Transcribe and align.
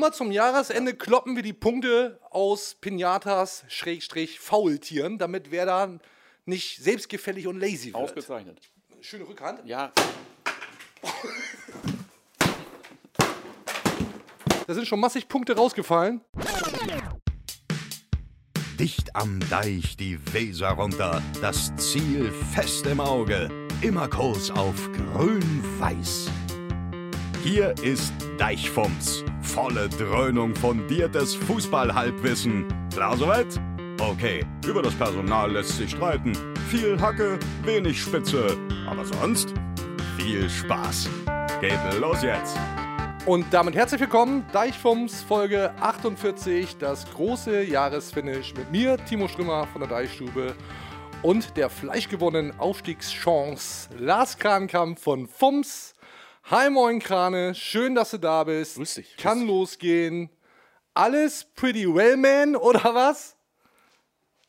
immer 0.00 0.12
zum 0.12 0.32
Jahresende 0.32 0.94
kloppen 0.94 1.36
wir 1.36 1.42
die 1.42 1.52
Punkte 1.52 2.18
aus 2.30 2.74
Pinatas, 2.80 3.64
Schrägstrich, 3.68 4.40
Faultieren, 4.40 5.18
damit 5.18 5.50
wer 5.50 5.66
da 5.66 5.98
nicht 6.46 6.82
selbstgefällig 6.82 7.46
und 7.46 7.60
lazy 7.60 7.88
wird. 7.92 7.96
Ausgezeichnet. 7.96 8.58
Schöne 9.02 9.28
Rückhand. 9.28 9.60
Ja, 9.68 9.92
Da 14.66 14.72
sind 14.74 14.86
schon 14.86 15.00
massig 15.00 15.28
Punkte 15.28 15.54
rausgefallen. 15.54 16.22
Dicht 18.78 19.14
am 19.14 19.38
Deich 19.50 19.98
die 19.98 20.18
Weser 20.32 20.70
runter, 20.70 21.20
das 21.42 21.76
Ziel 21.76 22.32
fest 22.54 22.86
im 22.86 23.00
Auge, 23.00 23.50
immer 23.82 24.08
Kurs 24.08 24.50
auf 24.50 24.90
grün-weiß. 24.92 26.30
Hier 27.42 27.74
ist 27.82 28.12
Deichfumms, 28.38 29.24
volle 29.42 29.88
Dröhnung 29.88 30.54
fundiertes 30.54 31.34
Fußballhalbwissen. 31.34 32.66
Klar 32.92 33.16
soweit? 33.16 33.60
Okay, 34.00 34.44
über 34.66 34.82
das 34.82 34.94
Personal 34.94 35.52
lässt 35.52 35.76
sich 35.76 35.90
streiten. 35.90 36.32
Viel 36.68 37.00
Hacke, 37.00 37.38
wenig 37.64 38.00
Spitze, 38.00 38.56
aber 38.88 39.04
sonst 39.04 39.54
viel 40.16 40.48
Spaß. 40.48 41.08
Geht 41.60 41.78
los 42.00 42.22
jetzt. 42.22 42.56
Und 43.26 43.46
damit 43.52 43.76
herzlich 43.76 44.00
willkommen, 44.00 44.46
Deichfums 44.52 45.22
Folge 45.22 45.72
48, 45.80 46.78
das 46.78 47.10
große 47.10 47.62
Jahresfinish 47.62 48.54
mit 48.54 48.70
mir, 48.70 48.96
Timo 49.04 49.28
Strümmer 49.28 49.66
von 49.66 49.82
der 49.82 49.90
Deichstube 49.90 50.54
und 51.22 51.56
der 51.56 51.68
fleischgewonnenen 51.68 52.58
Aufstiegschance 52.58 53.90
Lars 53.98 54.38
Krankamp 54.38 54.98
von 54.98 55.26
Fums. 55.26 55.94
Hi 56.44 56.68
Moin 56.68 56.98
Krane, 56.98 57.54
schön, 57.54 57.94
dass 57.94 58.10
du 58.10 58.18
da 58.18 58.42
bist. 58.44 58.76
Grüß 58.76 58.94
dich. 58.94 59.16
Kann 59.16 59.46
losgehen. 59.46 60.30
Alles 60.94 61.44
pretty 61.54 61.86
well, 61.86 62.16
man, 62.16 62.56
oder 62.56 62.94
was? 62.94 63.36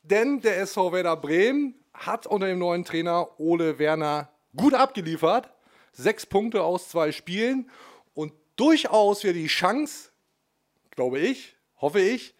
Denn 0.02 0.42
der 0.42 0.60
SV 0.60 0.92
Werder 0.94 1.16
Bremen 1.16 1.76
hat 1.94 2.26
unter 2.26 2.48
dem 2.48 2.58
neuen 2.58 2.84
Trainer 2.84 3.40
Ole 3.40 3.78
Werner 3.78 4.30
gut 4.56 4.74
abgeliefert. 4.74 5.54
Sechs 5.94 6.26
Punkte 6.26 6.64
aus 6.64 6.90
zwei 6.90 7.12
Spielen 7.12 7.70
und 8.16 8.34
durchaus 8.56 9.24
wieder 9.24 9.34
die 9.34 9.48
Chance, 9.48 10.10
glaube 10.90 11.20
ich, 11.20 11.56
hoffe 11.78 12.00
ich, 12.00 12.34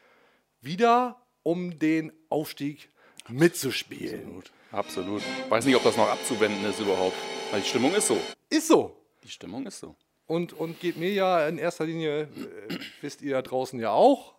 wieder 0.62 1.22
um 1.44 1.78
den 1.78 2.12
Aufstieg 2.30 2.90
mitzuspielen. 3.28 4.22
absolut. 4.22 4.52
Absolut. 4.72 5.22
Weiß 5.50 5.66
nicht, 5.66 5.76
ob 5.76 5.84
das 5.84 5.98
noch 5.98 6.10
abzuwenden 6.10 6.64
ist 6.66 6.80
überhaupt. 6.80 7.16
Weil 7.52 7.62
die 7.62 7.68
Stimmung 7.68 7.94
ist 7.94 8.08
so. 8.08 8.18
Ist 8.50 8.68
so. 8.68 9.01
Die 9.24 9.30
Stimmung 9.30 9.66
ist 9.66 9.80
so. 9.80 9.96
Und, 10.26 10.54
und 10.54 10.80
geht 10.80 10.98
mir 10.98 11.12
ja 11.12 11.48
in 11.48 11.58
erster 11.58 11.86
Linie, 11.86 12.22
äh, 12.22 12.28
wisst 13.02 13.22
ihr 13.22 13.34
da 13.34 13.42
draußen 13.42 13.80
ja 13.80 13.92
auch. 13.92 14.36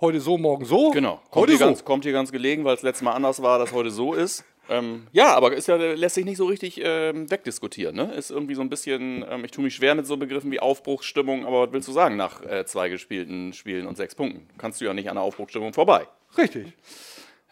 Heute 0.00 0.20
so, 0.20 0.36
morgen 0.36 0.64
so. 0.64 0.90
Genau. 0.90 1.16
Kommt, 1.30 1.34
Heute 1.34 1.52
hier, 1.52 1.58
so. 1.58 1.64
ganz, 1.66 1.84
kommt 1.84 2.04
hier 2.04 2.12
ganz 2.12 2.32
gelegen, 2.32 2.64
weil 2.64 2.74
es 2.74 2.82
letztes 2.82 3.02
Mal 3.02 3.12
anders 3.12 3.40
war, 3.40 3.58
dass 3.58 3.72
heute 3.72 3.90
so 3.90 4.14
ist. 4.14 4.44
Ähm, 4.68 5.06
ja, 5.12 5.34
aber 5.34 5.52
ist 5.52 5.68
ja, 5.68 5.76
lässt 5.76 6.14
sich 6.14 6.24
nicht 6.24 6.38
so 6.38 6.46
richtig 6.46 6.80
ähm, 6.82 7.30
wegdiskutieren. 7.30 7.94
Ne? 7.94 8.12
Ist 8.14 8.30
irgendwie 8.30 8.54
so 8.54 8.62
ein 8.62 8.68
bisschen, 8.68 9.24
ähm, 9.28 9.44
ich 9.44 9.50
tue 9.50 9.62
mich 9.62 9.74
schwer 9.74 9.94
mit 9.94 10.06
so 10.06 10.16
Begriffen 10.16 10.50
wie 10.50 10.60
Aufbruchsstimmung, 10.60 11.44
aber 11.46 11.66
was 11.66 11.72
willst 11.72 11.88
du 11.88 11.92
sagen 11.92 12.16
nach 12.16 12.42
äh, 12.42 12.64
zwei 12.64 12.88
gespielten 12.88 13.52
Spielen 13.52 13.86
und 13.86 13.96
sechs 13.96 14.14
Punkten? 14.14 14.48
Kannst 14.58 14.80
du 14.80 14.84
ja 14.84 14.94
nicht 14.94 15.08
an 15.08 15.16
der 15.16 15.22
Aufbruchsstimmung 15.22 15.72
vorbei. 15.72 16.08
Richtig. 16.36 16.72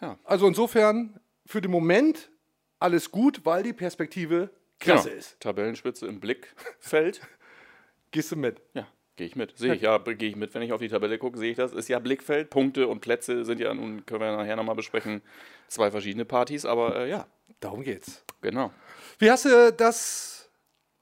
Ja. 0.01 0.17
Also 0.23 0.47
insofern 0.47 1.19
für 1.45 1.61
den 1.61 1.71
Moment 1.71 2.31
alles 2.79 3.11
gut, 3.11 3.41
weil 3.45 3.63
die 3.63 3.73
Perspektive 3.73 4.49
klasse 4.81 5.09
Genau. 5.09 5.19
ist. 5.19 5.39
Tabellenspitze 5.39 6.05
im 6.07 6.19
Blickfeld. 6.19 7.21
Gehst 8.11 8.31
du 8.31 8.35
mit? 8.35 8.61
Ja, 8.73 8.85
gehe 9.15 9.25
ich 9.27 9.37
mit. 9.37 9.57
Sehe 9.57 9.73
ich 9.75 9.81
ja, 9.81 9.97
gehe 9.97 10.29
ich 10.29 10.35
mit. 10.35 10.53
Wenn 10.53 10.61
ich 10.63 10.73
auf 10.73 10.81
die 10.81 10.89
Tabelle 10.89 11.17
gucke, 11.17 11.37
sehe 11.37 11.51
ich 11.51 11.57
das. 11.57 11.71
Ist 11.71 11.87
ja 11.87 11.99
Blickfeld. 11.99 12.49
Punkte 12.49 12.87
und 12.89 12.99
Plätze 12.99 13.45
sind 13.45 13.61
ja, 13.61 13.73
nun 13.73 14.05
können 14.05 14.19
wir 14.19 14.35
nachher 14.35 14.57
nochmal 14.57 14.75
besprechen, 14.75 15.21
zwei 15.69 15.89
verschiedene 15.91 16.25
Partys, 16.25 16.65
aber 16.65 16.95
äh, 16.97 17.09
ja, 17.09 17.25
Darum 17.61 17.83
geht's. 17.83 18.25
genau. 18.41 18.71
Wie 19.19 19.29
hast 19.31 19.45
du 19.45 19.71
das 19.71 20.49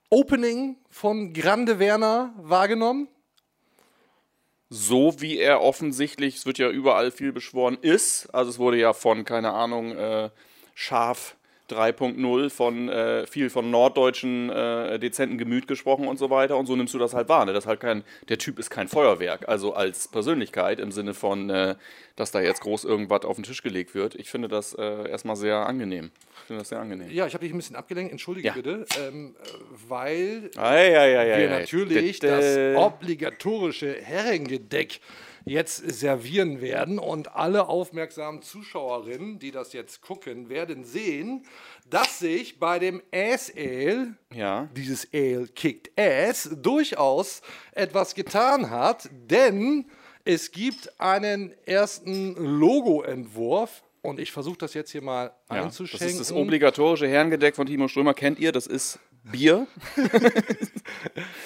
Opening 0.10 0.78
von 0.90 1.34
Grande 1.34 1.80
Werner 1.80 2.34
wahrgenommen? 2.38 3.08
So 4.70 5.20
wie 5.20 5.38
er 5.40 5.62
offensichtlich, 5.62 6.36
es 6.36 6.46
wird 6.46 6.60
ja 6.60 6.70
überall 6.70 7.10
viel 7.12 7.32
beschworen, 7.32 7.78
ist. 7.82 8.28
Also 8.36 8.52
es 8.52 8.60
wurde 8.60 8.78
ja 8.78 8.94
von, 8.94 9.26
keine 9.26 9.52
Ahnung, 9.54 9.98
äh, 9.98 10.30
Schaf 10.76 11.38
3.0 11.72 12.50
von 12.50 12.90
äh, 12.90 13.28
viel 13.28 13.50
von 13.50 13.70
norddeutschen 13.72 14.50
äh, 14.50 15.00
dezenten 15.00 15.38
Gemüt 15.38 15.68
gesprochen 15.68 16.08
und 16.08 16.18
so 16.18 16.30
weiter. 16.30 16.58
Und 16.58 16.66
so 16.66 16.76
nimmst 16.76 16.94
du 16.94 16.98
das 17.00 17.14
halt 17.14 17.30
wahr. 17.30 17.46
Ne? 17.46 17.54
Das 17.54 17.66
halt 17.66 17.80
kein, 17.80 18.04
der 18.28 18.38
Typ 18.38 18.60
ist 18.60 18.70
kein 18.70 18.88
Feuerwerk, 18.88 19.48
also 19.48 19.74
als 19.74 20.08
Persönlichkeit 20.08 20.80
im 20.80 20.92
Sinne 20.92 21.14
von, 21.14 21.50
äh, 21.50 21.76
dass 22.16 22.32
da 22.32 22.42
jetzt 22.42 22.62
groß 22.62 22.84
irgendwas 22.86 23.24
auf 23.24 23.36
den 23.36 23.44
Tisch 23.44 23.64
gelegt 23.64 23.96
wird. 23.96 24.16
Ich 24.16 24.30
finde 24.30 24.48
das 24.48 24.74
äh, 24.74 25.10
erstmal 25.10 25.36
sehr 25.36 25.66
angenehm. 25.68 26.12
Ich 26.42 26.48
finde 26.48 26.62
das 26.62 26.70
sehr 26.70 26.80
angenehm. 26.80 27.10
Ja, 27.12 27.28
ich 27.28 27.34
habe 27.34 27.44
dich 27.44 27.54
ein 27.54 27.58
bisschen 27.58 27.76
abgelenkt, 27.76 28.12
entschuldige 28.12 28.48
Ja. 28.48 28.54
bitte, 28.54 28.86
ähm, 29.00 29.36
äh, 29.42 29.48
weil 29.88 30.52
Ei, 30.58 30.98
ei, 30.98 31.20
ei, 31.20 31.40
wir 31.40 31.50
natürlich 31.50 32.20
das 32.20 32.76
obligatorische 32.78 33.94
Herrengedeck 34.02 35.00
jetzt 35.50 35.78
servieren 35.78 36.62
werden 36.62 37.00
und 37.00 37.36
alle 37.36 37.68
aufmerksamen 37.68 38.42
Zuschauerinnen, 38.42 39.40
die 39.40 39.52
das 39.52 39.74
jetzt 39.74 40.02
gucken, 40.02 40.48
werden 40.50 40.84
sehen, 40.84 41.44
dass 41.90 42.20
sich 42.20 42.60
bei 42.60 42.80
dem 42.80 43.02
Ass 43.14 43.52
Ale, 43.56 44.16
Ja. 44.34 44.70
dieses 44.76 45.08
Ale 45.14 45.48
kickt 45.48 45.90
Ass, 46.00 46.50
durchaus 46.62 47.42
etwas 47.72 48.16
getan 48.16 48.70
hat, 48.70 49.10
denn 49.12 49.86
es 50.26 50.52
gibt 50.52 51.00
einen 51.00 51.54
ersten 51.66 52.36
Logoentwurf 52.36 53.84
und 54.02 54.20
ich 54.20 54.32
versuche 54.32 54.58
das 54.60 54.74
jetzt 54.74 54.92
hier 54.92 55.02
mal 55.02 55.26
Ja, 55.50 55.56
das 55.58 55.66
einzuschenken. 55.66 56.08
ist 56.08 56.20
das 56.20 56.32
obligatorische 56.32 57.08
Herrengedeck 57.08 57.56
von 57.56 57.66
Timo 57.68 57.88
Strömer. 57.88 58.14
Kennt 58.14 58.40
ihr? 58.40 58.52
Das 58.52 58.68
ist 58.68 59.00
Bier. 59.24 59.68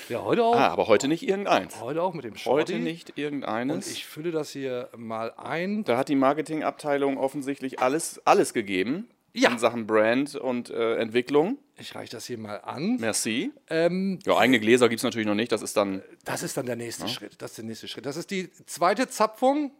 ja, 0.09 0.23
heute 0.23 0.43
auch. 0.43 0.55
Ah, 0.55 0.67
aber 0.69 0.87
heute 0.87 1.07
nicht 1.07 1.23
irgendeins. 1.27 1.79
Heute 1.81 2.01
auch 2.01 2.13
mit 2.13 2.23
dem 2.23 2.33
Heute 2.33 2.41
Shorty. 2.73 2.79
nicht 2.79 3.09
Und 3.11 3.17
irgendeines. 3.17 3.91
ich 3.91 4.05
fülle 4.05 4.31
das 4.31 4.51
hier 4.51 4.89
mal 4.95 5.33
ein. 5.37 5.83
da 5.83 5.97
hat 5.97 6.09
die 6.09 6.15
Marketingabteilung 6.15 7.17
offensichtlich 7.17 7.79
alles, 7.79 8.21
alles 8.25 8.53
gegeben 8.53 9.07
Ja. 9.33 9.51
in 9.51 9.59
Sachen 9.59 9.87
Brand 9.87 10.35
und 10.35 10.69
äh, 10.69 10.95
Entwicklung. 10.97 11.57
Ich 11.77 11.95
reiche 11.95 12.11
das 12.11 12.25
hier 12.25 12.37
mal 12.37 12.57
an. 12.57 12.97
Merci. 12.99 13.51
Ähm, 13.69 14.19
Ja, 14.25 14.37
eigene 14.37 14.59
Gläser 14.59 14.89
gibt 14.89 14.99
es 14.99 15.03
natürlich 15.03 15.27
noch 15.27 15.35
nicht. 15.35 15.51
Das 15.51 15.61
ist 15.61 15.75
dann. 15.75 16.03
das 16.23 16.43
ist 16.43 16.55
dann 16.57 16.65
der 16.67 16.75
nächste 16.75 17.07
Schritt. 17.07 17.41
Das 17.41 17.51
ist 17.51 17.57
der 17.57 17.65
nächste 17.65 17.87
Schritt. 17.87 18.05
Das 18.05 18.15
ist 18.17 18.29
die 18.31 18.51
zweite 18.67 19.07
Zapfung. 19.07 19.71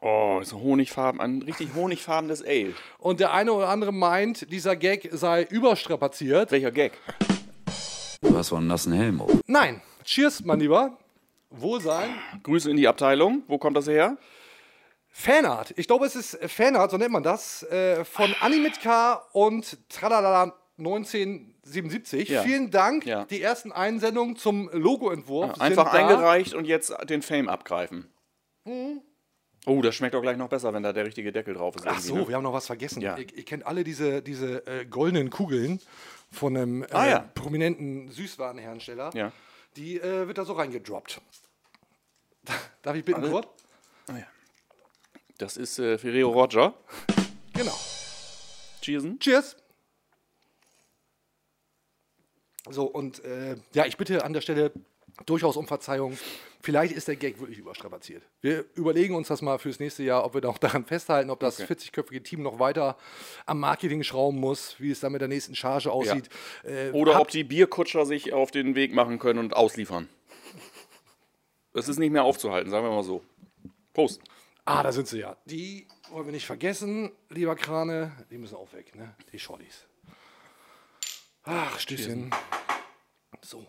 Oh, 0.00 0.40
so 0.42 0.60
honigfarben, 0.60 1.20
ein 1.20 1.42
richtig 1.42 1.70
honigfarbenes 1.74 2.42
Ale. 2.44 2.74
Und 2.98 3.20
der 3.20 3.32
eine 3.32 3.52
oder 3.52 3.68
andere 3.68 3.92
meint, 3.92 4.50
dieser 4.52 4.76
Gag 4.76 5.08
sei 5.12 5.44
überstrapaziert. 5.44 6.50
Welcher 6.52 6.70
Gag? 6.70 6.92
Du 8.20 8.36
hast 8.36 8.52
wohl 8.52 8.58
einen 8.58 8.66
nassen 8.66 8.92
Helm 8.92 9.20
auf. 9.20 9.30
Nein. 9.46 9.80
Cheers, 10.04 10.44
mein 10.44 10.60
Lieber. 10.60 10.98
Wohlsein. 11.50 12.10
Grüße 12.42 12.70
in 12.70 12.76
die 12.76 12.86
Abteilung. 12.86 13.42
Wo 13.48 13.58
kommt 13.58 13.76
das 13.76 13.88
her? 13.88 14.16
Fanart. 15.08 15.72
Ich 15.76 15.86
glaube, 15.86 16.04
es 16.04 16.14
ist 16.14 16.38
Fanart, 16.46 16.90
so 16.90 16.98
nennt 16.98 17.12
man 17.12 17.22
das. 17.22 17.62
Äh, 17.64 18.04
von 18.04 18.34
Animitka 18.40 19.22
und 19.32 19.78
Tralala 19.88 20.54
1977. 20.78 22.28
Ja. 22.28 22.42
Vielen 22.42 22.70
Dank. 22.70 23.06
Ja. 23.06 23.24
Die 23.24 23.40
ersten 23.40 23.72
Einsendungen 23.72 24.36
zum 24.36 24.68
Logoentwurf. 24.72 25.54
sind 25.54 25.62
Einfach 25.62 25.92
eingereicht 25.92 26.54
und 26.54 26.66
jetzt 26.66 26.94
den 27.08 27.22
Fame 27.22 27.48
abgreifen. 27.48 28.10
Mhm. 28.64 29.00
Oh, 29.68 29.82
das 29.82 29.96
schmeckt 29.96 30.14
doch 30.14 30.22
gleich 30.22 30.36
noch 30.36 30.48
besser, 30.48 30.72
wenn 30.72 30.82
da 30.84 30.92
der 30.92 31.04
richtige 31.04 31.32
Deckel 31.32 31.54
drauf 31.54 31.74
ist. 31.74 31.86
Ach 31.86 31.98
so, 31.98 32.14
ne? 32.14 32.28
wir 32.28 32.36
haben 32.36 32.44
noch 32.44 32.52
was 32.52 32.66
vergessen. 32.66 33.02
Ja. 33.02 33.16
Ihr, 33.18 33.26
ihr 33.36 33.44
kennt 33.44 33.66
alle 33.66 33.82
diese, 33.82 34.22
diese 34.22 34.64
äh, 34.66 34.86
goldenen 34.86 35.28
Kugeln 35.28 35.80
von 36.30 36.56
einem 36.56 36.82
äh, 36.84 36.86
Ah, 36.92 37.08
ja. 37.08 37.18
prominenten 37.34 38.08
Süßwarenhersteller. 38.10 39.10
Ja. 39.14 39.32
Die 39.76 40.00
äh, 40.00 40.28
wird 40.28 40.38
da 40.38 40.44
so 40.44 40.52
reingedroppt. 40.52 41.20
Darf 42.82 42.94
ich 42.96 43.04
bitten, 43.04 43.28
Kurt? 43.28 43.48
Das 45.38 45.56
ist 45.58 45.78
äh, 45.78 45.98
Ferrero 45.98 46.30
Roger. 46.30 46.72
Genau. 47.52 47.78
Cheersen. 48.80 49.18
Cheers. 49.18 49.56
So, 52.70 52.84
und 52.86 53.22
äh, 53.24 53.56
ja, 53.74 53.84
ich 53.84 53.96
bitte 53.96 54.24
an 54.24 54.32
der 54.32 54.40
Stelle 54.40 54.72
durchaus 55.24 55.56
um 55.56 55.66
Verzeihung. 55.66 56.18
Vielleicht 56.60 56.94
ist 56.94 57.08
der 57.08 57.16
Gag 57.16 57.38
wirklich 57.38 57.58
überstrapaziert. 57.58 58.22
Wir 58.40 58.64
überlegen 58.74 59.14
uns 59.14 59.28
das 59.28 59.40
mal 59.40 59.58
fürs 59.58 59.78
nächste 59.78 60.02
Jahr, 60.02 60.24
ob 60.24 60.34
wir 60.34 60.40
da 60.40 60.48
auch 60.48 60.58
daran 60.58 60.84
festhalten, 60.84 61.30
ob 61.30 61.40
das 61.40 61.60
40-köpfige 61.60 62.22
Team 62.22 62.42
noch 62.42 62.58
weiter 62.58 62.96
am 63.46 63.60
Marketing 63.60 64.02
schrauben 64.02 64.38
muss, 64.38 64.78
wie 64.78 64.90
es 64.90 65.00
dann 65.00 65.12
mit 65.12 65.20
der 65.20 65.28
nächsten 65.28 65.54
Charge 65.54 65.90
aussieht. 65.90 66.28
Äh, 66.64 66.90
Oder 66.90 67.20
ob 67.20 67.30
die 67.30 67.44
Bierkutscher 67.44 68.04
sich 68.04 68.32
auf 68.32 68.50
den 68.50 68.74
Weg 68.74 68.92
machen 68.92 69.18
können 69.18 69.38
und 69.38 69.54
ausliefern. 69.54 70.08
Es 71.72 71.88
ist 71.88 71.98
nicht 71.98 72.10
mehr 72.10 72.24
aufzuhalten, 72.24 72.70
sagen 72.70 72.86
wir 72.86 72.90
mal 72.90 73.04
so. 73.04 73.22
Prost. 73.92 74.20
Ah, 74.64 74.82
da 74.82 74.90
sind 74.90 75.06
sie 75.06 75.20
ja. 75.20 75.36
Die 75.44 75.86
wollen 76.10 76.26
wir 76.26 76.32
nicht 76.32 76.46
vergessen, 76.46 77.12
lieber 77.28 77.54
Krane. 77.54 78.12
Die 78.30 78.38
müssen 78.38 78.56
auch 78.56 78.72
weg, 78.72 78.96
ne? 78.96 79.14
Die 79.32 79.38
Shorties. 79.38 79.86
Ach, 81.44 81.78
Stößchen. 81.78 82.34
So. 83.42 83.64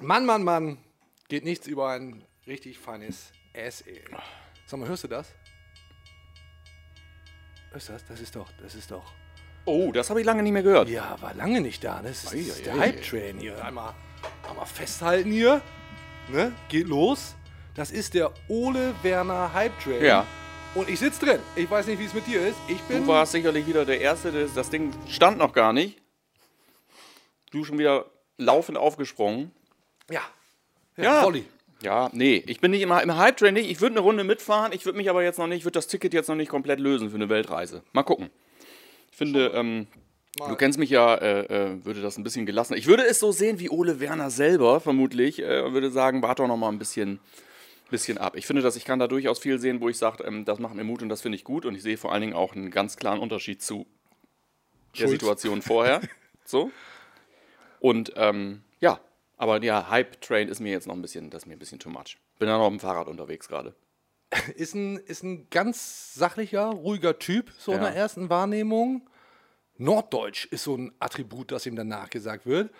Mann, 0.00 0.26
Mann, 0.26 0.44
Mann, 0.44 0.78
geht 1.28 1.44
nichts 1.44 1.66
über 1.66 1.90
ein 1.90 2.24
richtig 2.46 2.78
feines 2.78 3.32
SE. 3.52 3.84
Sag 4.66 4.78
mal, 4.78 4.88
hörst 4.88 5.04
du 5.04 5.08
das? 5.08 5.32
Hörst 7.72 7.88
du 7.88 7.92
das? 7.94 8.04
Das 8.06 8.20
ist 8.20 8.36
doch, 8.36 8.48
das 8.62 8.74
ist 8.74 8.90
doch. 8.90 9.12
Oh, 9.64 9.90
das 9.92 10.10
habe 10.10 10.20
ich 10.20 10.26
lange 10.26 10.42
nicht 10.42 10.52
mehr 10.52 10.62
gehört. 10.62 10.88
Ja, 10.88 11.20
war 11.20 11.34
lange 11.34 11.60
nicht 11.60 11.82
da. 11.82 12.00
ne? 12.02 12.08
Das 12.08 12.24
ist, 12.24 12.26
das 12.26 12.34
ist 12.34 12.66
der. 12.66 12.78
Hype-Train 12.78 13.38
hier. 13.38 13.64
Einmal, 13.64 13.94
einmal 14.48 14.66
festhalten 14.66 15.32
hier. 15.32 15.60
Ne? 16.28 16.52
Geht 16.68 16.86
los. 16.86 17.34
Das 17.74 17.90
ist 17.90 18.14
der 18.14 18.32
Ole 18.46 18.94
Werner 19.02 19.52
Hype-Train. 19.52 20.04
Ja. 20.04 20.26
Und 20.74 20.88
ich 20.88 20.98
sitze 21.00 21.24
drin. 21.24 21.40
Ich 21.56 21.68
weiß 21.70 21.86
nicht, 21.86 21.98
wie 21.98 22.04
es 22.04 22.14
mit 22.14 22.26
dir 22.26 22.46
ist. 22.46 22.56
Ich 22.68 22.80
bin. 22.82 23.02
Du 23.02 23.08
warst 23.08 23.32
sicherlich 23.32 23.66
wieder 23.66 23.84
der 23.84 24.00
Erste, 24.00 24.30
das, 24.30 24.54
das 24.54 24.70
Ding 24.70 24.92
stand 25.08 25.38
noch 25.38 25.52
gar 25.52 25.72
nicht. 25.72 26.03
Du 27.54 27.64
schon 27.64 27.78
wieder 27.78 28.06
laufend 28.36 28.76
aufgesprungen. 28.76 29.52
Ja. 30.10 30.22
Ja. 30.96 31.22
Volley. 31.22 31.44
Ja, 31.82 32.10
nee, 32.12 32.42
ich 32.46 32.60
bin 32.60 32.70
nicht 32.70 32.82
immer 32.82 33.02
im 33.02 33.16
Hype-Train. 33.16 33.56
Ich 33.56 33.80
würde 33.80 33.94
eine 33.94 34.00
Runde 34.00 34.24
mitfahren, 34.24 34.72
ich 34.72 34.84
würde 34.86 34.96
mich 34.96 35.10
aber 35.10 35.22
jetzt 35.22 35.38
noch 35.38 35.46
nicht, 35.46 35.58
ich 35.58 35.64
würde 35.64 35.78
das 35.78 35.86
Ticket 35.86 36.14
jetzt 36.14 36.28
noch 36.28 36.34
nicht 36.34 36.48
komplett 36.48 36.80
lösen 36.80 37.10
für 37.10 37.16
eine 37.16 37.28
Weltreise. 37.28 37.82
Mal 37.92 38.02
gucken. 38.02 38.30
Ich 39.10 39.16
finde, 39.16 39.52
ähm, 39.54 39.86
du 40.36 40.56
kennst 40.56 40.78
mich 40.78 40.90
ja, 40.90 41.14
äh, 41.14 41.40
äh, 41.42 41.84
würde 41.84 42.00
das 42.00 42.16
ein 42.16 42.24
bisschen 42.24 42.46
gelassen. 42.46 42.74
Ich 42.74 42.86
würde 42.86 43.04
es 43.04 43.20
so 43.20 43.32
sehen 43.32 43.60
wie 43.60 43.70
Ole 43.70 44.00
Werner 44.00 44.30
selber, 44.30 44.80
vermutlich. 44.80 45.40
Äh, 45.40 45.72
würde 45.72 45.90
sagen, 45.90 46.22
warte 46.22 46.42
doch 46.42 46.48
noch 46.48 46.56
mal 46.56 46.70
ein 46.70 46.78
bisschen, 46.78 47.20
bisschen 47.90 48.18
ab. 48.18 48.34
Ich 48.36 48.46
finde, 48.46 48.62
dass 48.62 48.76
ich 48.76 48.84
kann 48.84 48.98
da 48.98 49.06
durchaus 49.06 49.38
viel 49.38 49.60
sehen, 49.60 49.80
wo 49.80 49.88
ich 49.88 49.98
sage, 49.98 50.24
ähm, 50.24 50.44
das 50.44 50.58
macht 50.58 50.74
mir 50.74 50.84
Mut 50.84 51.02
und 51.02 51.08
das 51.10 51.22
finde 51.22 51.36
ich 51.36 51.44
gut. 51.44 51.66
Und 51.66 51.74
ich 51.74 51.82
sehe 51.82 51.98
vor 51.98 52.12
allen 52.12 52.22
Dingen 52.22 52.34
auch 52.34 52.54
einen 52.56 52.70
ganz 52.70 52.96
klaren 52.96 53.20
Unterschied 53.20 53.62
zu 53.62 53.86
der. 54.98 55.08
Situation 55.08 55.62
vorher. 55.62 56.00
so. 56.44 56.70
Und 57.84 58.14
ähm, 58.16 58.62
ja, 58.80 58.98
aber 59.36 59.60
der 59.60 59.90
Hype-Train 59.90 60.48
ist 60.48 60.58
mir 60.58 60.72
jetzt 60.72 60.86
noch 60.86 60.94
ein 60.94 61.02
bisschen, 61.02 61.28
das 61.28 61.42
ist 61.42 61.46
mir 61.46 61.52
ein 61.52 61.58
bisschen 61.58 61.78
too 61.78 61.90
much. 61.90 62.16
Bin 62.38 62.48
ja 62.48 62.56
noch 62.56 62.64
auf 62.64 62.70
dem 62.70 62.80
Fahrrad 62.80 63.08
unterwegs 63.08 63.46
gerade. 63.46 63.74
Ist 64.56 64.74
ein, 64.74 64.96
ist 64.96 65.22
ein 65.22 65.48
ganz 65.50 66.14
sachlicher, 66.14 66.64
ruhiger 66.70 67.18
Typ, 67.18 67.52
so 67.58 67.72
in 67.72 67.82
Ja. 67.82 67.84
der 67.90 67.94
ersten 67.96 68.30
Wahrnehmung. 68.30 69.06
Norddeutsch 69.76 70.46
ist 70.46 70.64
so 70.64 70.76
ein 70.76 70.92
Attribut, 70.98 71.52
das 71.52 71.66
ihm 71.66 71.76
dann 71.76 71.88
nachgesagt 71.88 72.46
wird. 72.46 72.70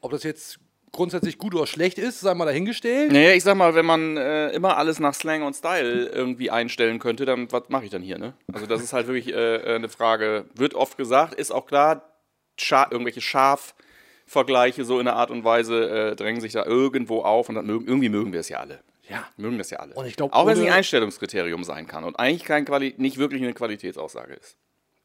Ob 0.00 0.10
das 0.12 0.22
jetzt 0.22 0.58
grundsätzlich 0.90 1.36
gut 1.36 1.54
oder 1.54 1.66
schlecht 1.66 1.98
ist, 1.98 2.20
sei 2.20 2.32
mal 2.32 2.46
dahingestellt. 2.46 3.12
Naja, 3.12 3.32
ich 3.32 3.44
sag 3.44 3.56
mal, 3.56 3.74
wenn 3.74 3.84
man 3.84 4.16
äh, 4.16 4.50
immer 4.52 4.78
alles 4.78 5.00
nach 5.00 5.12
Slang 5.14 5.42
und 5.42 5.54
Style 5.54 6.06
irgendwie 6.06 6.50
einstellen 6.50 6.98
könnte, 6.98 7.26
dann 7.26 7.52
was 7.52 7.68
mache 7.68 7.84
ich 7.84 7.90
dann 7.90 8.02
hier, 8.02 8.18
ne? 8.18 8.32
Also 8.52 8.66
das 8.66 8.82
ist 8.82 8.94
halt 8.94 9.06
wirklich 9.06 9.28
äh, 9.34 9.56
äh, 9.56 9.74
eine 9.74 9.90
Frage, 9.90 10.46
wird 10.54 10.72
oft 10.74 10.96
gesagt, 10.96 11.34
ist 11.34 11.50
auch 11.50 11.66
klar, 11.66 12.16
scha 12.58 12.88
irgendwelche 12.90 13.20
Schaf-Vergleiche 14.30 14.84
so 14.84 14.98
in 15.00 15.06
der 15.06 15.16
Art 15.16 15.30
und 15.30 15.44
Weise 15.44 16.10
äh, 16.12 16.16
drängen 16.16 16.40
sich 16.40 16.52
da 16.52 16.64
irgendwo 16.64 17.22
auf 17.22 17.48
und 17.48 17.56
dann 17.56 17.66
mögen, 17.66 17.86
irgendwie 17.86 18.08
mögen 18.08 18.32
wir 18.32 18.40
es 18.40 18.48
ja 18.48 18.58
alle. 18.60 18.80
Ja. 19.08 19.24
Mögen 19.36 19.58
das 19.58 19.70
ja 19.70 19.78
alle. 19.80 19.94
Und 19.94 20.06
ich 20.06 20.14
glaub, 20.16 20.32
auch 20.32 20.46
wenn 20.46 20.52
es 20.54 20.60
nicht 20.60 20.72
Einstellungskriterium 20.72 21.64
sein 21.64 21.86
kann 21.88 22.04
und 22.04 22.16
eigentlich 22.18 22.44
kein 22.44 22.64
Quali 22.64 22.94
nicht 22.96 23.18
wirklich 23.18 23.42
eine 23.42 23.52
Qualitätsaussage 23.54 24.34
ist. 24.34 24.56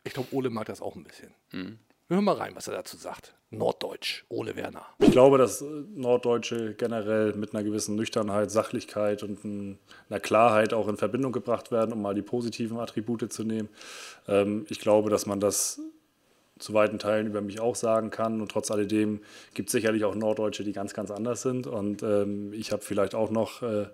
Ich 0.04 0.14
glaube, 0.14 0.30
Ole 0.32 0.52
mag 0.52 0.68
das 0.68 0.80
auch 0.82 0.96
ein 0.96 1.04
bisschen. 1.04 1.34
Hm. 1.50 1.80
Wir 2.08 2.16
hören 2.18 2.26
mal 2.26 2.34
rein, 2.36 2.52
was 2.56 2.68
er 2.68 2.76
dazu 2.76 2.98
sagt. 2.98 3.34
Norddeutsch, 3.50 4.26
Ole 4.30 4.56
Werner. 4.56 4.86
Ich 5.00 5.10
glaube, 5.12 5.40
dass 5.40 5.62
äh, 5.64 5.66
Norddeutsche 5.96 6.76
generell 6.76 7.34
mit 7.34 7.56
einer 7.56 7.64
gewissen 7.64 7.96
Nüchternheit, 7.96 8.52
Sachlichkeit 8.52 9.24
und 9.24 9.44
ein- 9.44 9.80
einer 10.10 10.20
Klarheit 10.20 10.72
auch 10.76 10.88
in 10.88 10.98
Verbindung 10.98 11.32
gebracht 11.32 11.72
werden, 11.72 11.94
um 11.94 12.02
mal 12.04 12.14
die 12.14 12.22
positiven 12.22 12.78
Attribute 12.78 13.32
zu 13.34 13.44
nehmen. 13.44 13.70
Ähm, 14.28 14.68
ich 14.70 14.80
glaube, 14.80 15.10
dass 15.10 15.26
man 15.26 15.40
das 15.40 15.82
zu 16.58 16.74
weiten 16.74 17.00
Teilen 17.00 17.28
über 17.28 17.42
mich 17.42 17.60
auch 17.60 17.76
sagen 17.76 18.12
kann. 18.12 18.40
Und 18.42 18.50
trotz 18.50 18.72
alledem 18.72 19.20
gibt 19.54 19.70
es 19.70 19.74
sicherlich 19.74 20.06
auch 20.06 20.16
Norddeutsche, 20.16 20.64
die 20.64 20.72
ganz, 20.72 20.94
ganz 20.94 21.12
anders 21.12 21.42
sind. 21.42 21.68
Und 21.68 22.02
ähm, 22.02 22.54
ich 22.54 22.72
habe 22.72 22.82
vielleicht 22.82 23.14
auch 23.14 23.30
noch, 23.30 23.62
äh, 23.62 23.88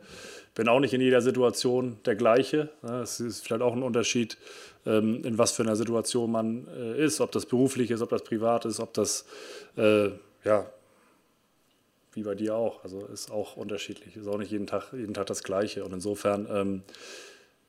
bin 0.53 0.67
auch 0.67 0.79
nicht 0.79 0.93
in 0.93 1.01
jeder 1.01 1.21
Situation 1.21 1.97
der 2.05 2.15
gleiche. 2.15 2.69
Ne? 2.83 3.01
Es 3.01 3.19
ist 3.19 3.41
vielleicht 3.41 3.63
auch 3.63 3.73
ein 3.73 3.81
Unterschied, 3.81 4.37
ähm, 4.85 5.23
in 5.23 5.37
was 5.37 5.53
für 5.53 5.63
einer 5.63 5.75
Situation 5.75 6.31
man 6.31 6.67
äh, 6.67 7.03
ist, 7.03 7.19
ob 7.19 7.31
das 7.31 7.47
beruflich 7.47 7.89
ist, 7.89 8.01
ob 8.01 8.09
das 8.09 8.23
privat 8.23 8.65
ist, 8.65 8.79
ob 8.79 8.93
das, 8.93 9.25
äh, 9.75 10.09
ja, 10.43 10.67
wie 12.13 12.23
bei 12.23 12.35
dir 12.35 12.55
auch. 12.55 12.83
Also 12.83 13.05
ist 13.07 13.31
auch 13.31 13.57
unterschiedlich. 13.57 14.17
Ist 14.17 14.27
auch 14.27 14.37
nicht 14.37 14.51
jeden 14.51 14.67
Tag, 14.67 14.93
jeden 14.93 15.15
Tag 15.15 15.25
das 15.27 15.43
Gleiche. 15.43 15.83
Und 15.83 15.93
insofern, 15.93 16.47
ähm, 16.51 16.83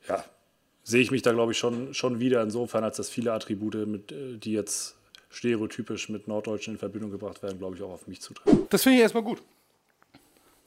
ja, 0.06 0.22
sehe 0.84 1.00
ich 1.00 1.11
mich 1.11 1.23
da, 1.23 1.32
glaube 1.32 1.52
ich, 1.52 1.58
schon, 1.58 1.94
schon 1.94 2.20
wieder 2.20 2.43
insofern, 2.43 2.84
als 2.84 2.96
dass 2.96 3.08
viele 3.08 3.32
Attribute, 3.32 3.87
mit, 3.87 4.12
äh, 4.12 4.37
die 4.37 4.52
jetzt 4.52 4.96
stereotypisch 5.31 6.08
mit 6.08 6.29
Norddeutschen 6.29 6.75
in 6.75 6.79
Verbindung 6.79 7.11
gebracht 7.11 7.43
werden, 7.43 7.58
glaube 7.58 7.76
ich, 7.76 7.82
auch 7.82 7.90
auf 7.90 8.06
mich 8.06 8.20
zutreffen. 8.20 8.67
Das 8.69 8.82
finde 8.82 8.96
ich 8.96 9.02
erstmal 9.02 9.25
gut. 9.25 9.43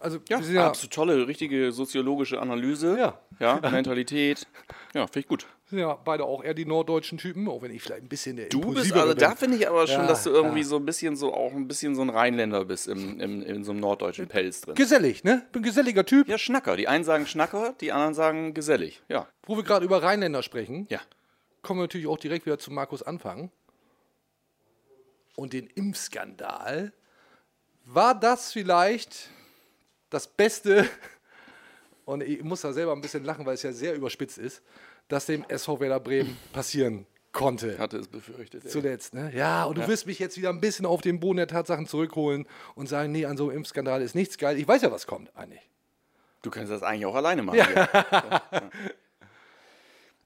Also, 0.05 0.19
Ja, 0.29 0.39
ja, 0.39 0.67
absolut 0.67 0.93
tolle, 0.93 1.27
richtige 1.27 1.71
soziologische 1.71 2.39
Analyse. 2.39 2.97
Ja. 2.99 3.19
Ja, 3.39 3.59
Mentalität. 3.71 4.47
Ja, 4.93 5.07
finde 5.07 5.19
ich 5.19 5.27
gut. 5.27 5.47
ja 5.71 5.95
beide 5.95 6.23
auch 6.23 6.43
eher 6.43 6.53
die 6.53 6.65
norddeutschen 6.65 7.17
Typen, 7.17 7.49
auch 7.49 7.61
wenn 7.63 7.71
ich 7.71 7.81
vielleicht 7.81 8.03
ein 8.03 8.07
bisschen 8.07 8.35
der 8.37 8.47
Du 8.49 8.61
bist, 8.73 8.93
also 8.93 9.07
bin. 9.09 9.17
da 9.17 9.35
finde 9.35 9.57
ich 9.57 9.67
aber 9.67 9.87
schon, 9.87 10.01
Ja, 10.03 10.07
dass 10.07 10.23
du 10.23 10.29
irgendwie 10.29 10.59
ja. 10.61 10.65
so 10.65 10.75
ein 10.77 10.85
bisschen 10.85 11.15
so 11.15 11.33
auch 11.33 11.51
ein 11.53 11.67
bisschen 11.67 11.95
so 11.95 12.01
ein 12.03 12.09
Rheinländer 12.11 12.63
bist 12.65 12.87
im, 12.87 13.19
im, 13.19 13.41
in 13.41 13.63
so 13.63 13.71
einem 13.71 13.81
norddeutschen 13.81 14.27
Pelz 14.27 14.61
drin. 14.61 14.75
Gesellig, 14.75 15.23
ne? 15.23 15.45
Bin 15.51 15.63
geselliger 15.63 16.05
Typ. 16.05 16.29
Ja, 16.29 16.37
Schnacker. 16.37 16.77
Die 16.77 16.87
einen 16.87 17.03
sagen 17.03 17.25
Schnacker, 17.25 17.73
die 17.81 17.91
anderen 17.91 18.13
sagen 18.13 18.53
gesellig. 18.53 19.01
Ja. 19.09 19.27
Wo 19.47 19.57
wir 19.57 19.63
gerade 19.63 19.83
über 19.85 20.01
Rheinländer 20.03 20.43
sprechen, 20.43 20.85
Ja. 20.89 21.01
kommen 21.63 21.79
wir 21.79 21.83
natürlich 21.85 22.07
auch 22.07 22.19
direkt 22.19 22.45
wieder 22.45 22.59
zu 22.59 22.71
Markus 22.71 23.01
Anfang. 23.03 23.51
Und 25.35 25.51
den 25.51 25.67
Impfskandal. 25.67 26.93
War 27.83 28.17
das 28.19 28.53
vielleicht 28.53 29.29
das 30.09 30.27
Beste, 30.27 30.87
und 32.05 32.21
ich 32.23 32.43
muss 32.43 32.61
da 32.61 32.73
selber 32.73 32.93
ein 32.93 33.01
bisschen 33.01 33.23
lachen, 33.23 33.45
weil 33.45 33.55
es 33.55 33.63
ja 33.63 33.71
sehr 33.71 33.95
überspitzt 33.95 34.37
ist, 34.37 34.61
dass 35.07 35.25
dem 35.25 35.43
SV 35.47 35.79
Werder 35.79 35.99
Bremen 35.99 36.37
passieren 36.53 37.05
konnte. 37.31 37.77
Hatte 37.77 37.97
es 37.97 38.07
befürchtet. 38.07 38.63
ey. 38.65 38.71
Zuletzt, 38.71 39.13
ne? 39.13 39.31
Ja, 39.35 39.65
und 39.65 39.77
du 39.77 39.87
wirst 39.87 40.07
mich 40.07 40.19
jetzt 40.19 40.37
wieder 40.37 40.49
ein 40.49 40.61
bisschen 40.61 40.85
auf 40.85 41.01
den 41.01 41.19
Boden 41.19 41.37
der 41.37 41.47
Tatsachen 41.47 41.85
zurückholen 41.85 42.47
und 42.75 42.87
sagen, 42.87 43.11
nee, 43.11 43.25
an 43.25 43.37
so 43.37 43.49
einem 43.49 43.57
Impfskandal 43.57 44.01
ist 44.01 44.15
nichts 44.15 44.37
geil. 44.37 44.57
Ich 44.57 44.67
weiß 44.67 44.81
ja, 44.81 44.91
was 44.91 45.05
kommt 45.05 45.35
eigentlich. 45.35 45.61
Du 46.41 46.49
kannst 46.49 46.71
das 46.71 46.81
eigentlich 46.81 47.05
auch 47.05 47.15
alleine 47.15 47.43
machen. 47.43 47.57
Ja. 47.57 47.89
Ja. 48.11 48.41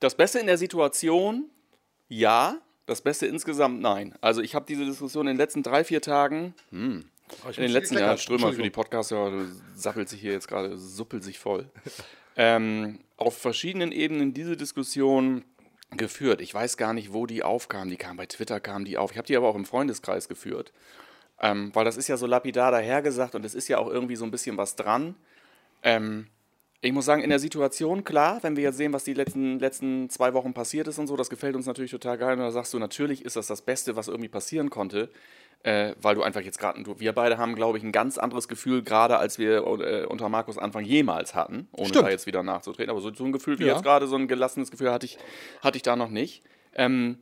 Das 0.01 0.15
Beste 0.15 0.39
in 0.39 0.47
der 0.47 0.57
Situation, 0.57 1.49
ja. 2.07 2.57
Das 2.85 3.01
Beste 3.01 3.27
insgesamt, 3.27 3.81
nein. 3.81 4.15
Also 4.21 4.41
ich 4.41 4.55
habe 4.55 4.65
diese 4.65 4.85
Diskussion 4.85 5.27
in 5.27 5.33
den 5.33 5.37
letzten 5.37 5.61
drei, 5.61 5.83
vier 5.83 6.01
Tagen, 6.01 6.55
in 7.55 7.63
den 7.63 7.71
letzten 7.71 7.97
Jahren, 7.97 8.17
Strömer 8.17 8.53
für 8.53 8.63
die 8.63 8.71
du 8.71 9.47
sappelt 9.75 10.09
sich 10.09 10.21
hier 10.21 10.31
jetzt 10.31 10.47
gerade, 10.47 10.77
suppelt 10.77 11.23
sich 11.23 11.39
voll. 11.39 11.69
ähm, 12.35 12.99
auf 13.17 13.37
verschiedenen 13.37 13.91
Ebenen 13.91 14.33
diese 14.33 14.57
Diskussion 14.57 15.43
geführt. 15.91 16.41
Ich 16.41 16.53
weiß 16.53 16.77
gar 16.77 16.93
nicht, 16.93 17.13
wo 17.13 17.25
die 17.25 17.43
aufkam. 17.43 17.89
Die 17.89 17.97
kam 17.97 18.17
bei 18.17 18.25
Twitter, 18.25 18.59
kam 18.59 18.85
die 18.85 18.97
auf. 18.97 19.11
Ich 19.11 19.17
habe 19.17 19.27
die 19.27 19.35
aber 19.35 19.47
auch 19.47 19.55
im 19.55 19.65
Freundeskreis 19.65 20.27
geführt. 20.27 20.71
Ähm, 21.41 21.71
weil 21.73 21.85
das 21.85 21.97
ist 21.97 22.07
ja 22.07 22.17
so 22.17 22.25
lapidar 22.25 22.71
dahergesagt 22.71 23.33
und 23.33 23.45
es 23.45 23.55
ist 23.55 23.69
ja 23.69 23.77
auch 23.77 23.87
irgendwie 23.87 24.17
so 24.17 24.25
ein 24.25 24.31
bisschen 24.31 24.57
was 24.57 24.75
dran. 24.75 25.15
Ähm, 25.83 26.27
ich 26.81 26.93
muss 26.93 27.05
sagen, 27.05 27.21
in 27.21 27.29
der 27.29 27.39
Situation, 27.39 28.03
klar, 28.03 28.39
wenn 28.41 28.55
wir 28.55 28.63
jetzt 28.63 28.77
sehen, 28.77 28.93
was 28.93 29.03
die 29.03 29.13
letzten, 29.13 29.59
letzten 29.59 30.09
zwei 30.09 30.33
Wochen 30.33 30.53
passiert 30.53 30.87
ist 30.87 30.97
und 30.97 31.07
so, 31.07 31.17
das 31.17 31.29
gefällt 31.29 31.55
uns 31.55 31.65
natürlich 31.65 31.91
total 31.91 32.17
geil. 32.17 32.33
Und 32.33 32.39
da 32.39 32.51
sagst 32.51 32.73
du, 32.73 32.79
natürlich 32.79 33.25
ist 33.25 33.35
das 33.35 33.47
das 33.47 33.61
Beste, 33.61 33.95
was 33.95 34.07
irgendwie 34.07 34.29
passieren 34.29 34.69
konnte, 34.69 35.09
äh, 35.63 35.93
weil 36.01 36.15
du 36.15 36.23
einfach 36.23 36.41
jetzt 36.41 36.57
gerade, 36.59 36.81
wir 36.99 37.13
beide 37.13 37.37
haben, 37.37 37.55
glaube 37.55 37.77
ich, 37.77 37.83
ein 37.83 37.91
ganz 37.91 38.17
anderes 38.17 38.47
Gefühl, 38.47 38.81
gerade 38.81 39.17
als 39.17 39.37
wir 39.39 39.57
äh, 39.57 40.05
unter 40.05 40.29
Markus 40.29 40.57
Anfang 40.57 40.83
jemals 40.85 41.35
hatten, 41.35 41.67
ohne 41.73 41.89
Stimmt. 41.89 42.05
da 42.05 42.09
jetzt 42.09 42.25
wieder 42.27 42.43
nachzutreten. 42.43 42.89
Aber 42.89 43.01
so, 43.01 43.13
so 43.13 43.25
ein 43.25 43.31
Gefühl 43.31 43.59
wie 43.59 43.65
Ja. 43.65 43.73
jetzt 43.73 43.83
gerade, 43.83 44.07
so 44.07 44.15
ein 44.15 44.27
gelassenes 44.27 44.71
Gefühl 44.71 44.91
hatte 44.91 45.05
ich, 45.05 45.17
hatte 45.61 45.75
ich 45.77 45.81
da 45.83 45.95
noch 45.95 46.09
nicht. 46.09 46.43
Ähm, 46.75 47.19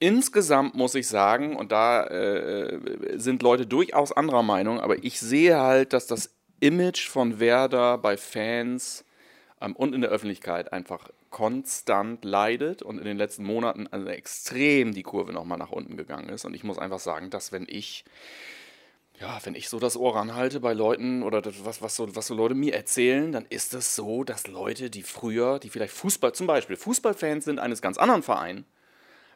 Insgesamt 0.00 0.76
muss 0.76 0.94
ich 0.94 1.08
sagen, 1.08 1.56
und 1.56 1.72
da 1.72 2.04
äh, 2.04 2.78
sind 3.18 3.42
Leute 3.42 3.66
durchaus 3.66 4.12
anderer 4.12 4.44
Meinung, 4.44 4.78
aber 4.78 5.02
ich 5.02 5.18
sehe 5.18 5.58
halt, 5.58 5.92
dass 5.92 6.06
das 6.06 6.32
Image 6.60 7.08
von 7.08 7.40
Werder 7.40 7.98
bei 7.98 8.16
Fans 8.16 9.04
ähm, 9.60 9.74
und 9.74 9.96
in 9.96 10.00
der 10.00 10.10
Öffentlichkeit 10.10 10.72
einfach 10.72 11.08
konstant 11.30 12.24
leidet 12.24 12.82
und 12.82 12.98
in 12.98 13.04
den 13.04 13.18
letzten 13.18 13.44
Monaten 13.44 13.86
also 13.86 14.06
extrem 14.08 14.92
die 14.92 15.02
Kurve 15.02 15.32
nochmal 15.32 15.58
nach 15.58 15.72
unten 15.72 15.96
gegangen 15.96 16.28
ist. 16.28 16.44
Und 16.44 16.54
ich 16.54 16.64
muss 16.64 16.78
einfach 16.78 16.98
sagen, 17.00 17.30
dass 17.30 17.52
wenn 17.52 17.66
ich 17.68 18.04
ja, 19.20 19.40
wenn 19.42 19.56
ich 19.56 19.68
so 19.68 19.80
das 19.80 19.96
Ohr 19.96 20.14
ranhalte 20.14 20.60
bei 20.60 20.72
Leuten 20.72 21.22
oder 21.22 21.42
das, 21.42 21.64
was, 21.64 21.82
was, 21.82 21.96
so, 21.96 22.14
was 22.14 22.28
so 22.28 22.34
Leute 22.34 22.54
mir 22.54 22.74
erzählen, 22.74 23.32
dann 23.32 23.46
ist 23.46 23.74
es 23.74 23.96
so, 23.96 24.22
dass 24.22 24.46
Leute, 24.46 24.90
die 24.90 25.02
früher, 25.02 25.58
die 25.58 25.70
vielleicht 25.70 25.92
Fußball, 25.92 26.32
zum 26.34 26.46
Beispiel 26.46 26.76
Fußballfans 26.76 27.44
sind 27.44 27.58
eines 27.58 27.82
ganz 27.82 27.98
anderen 27.98 28.22
Vereins, 28.22 28.64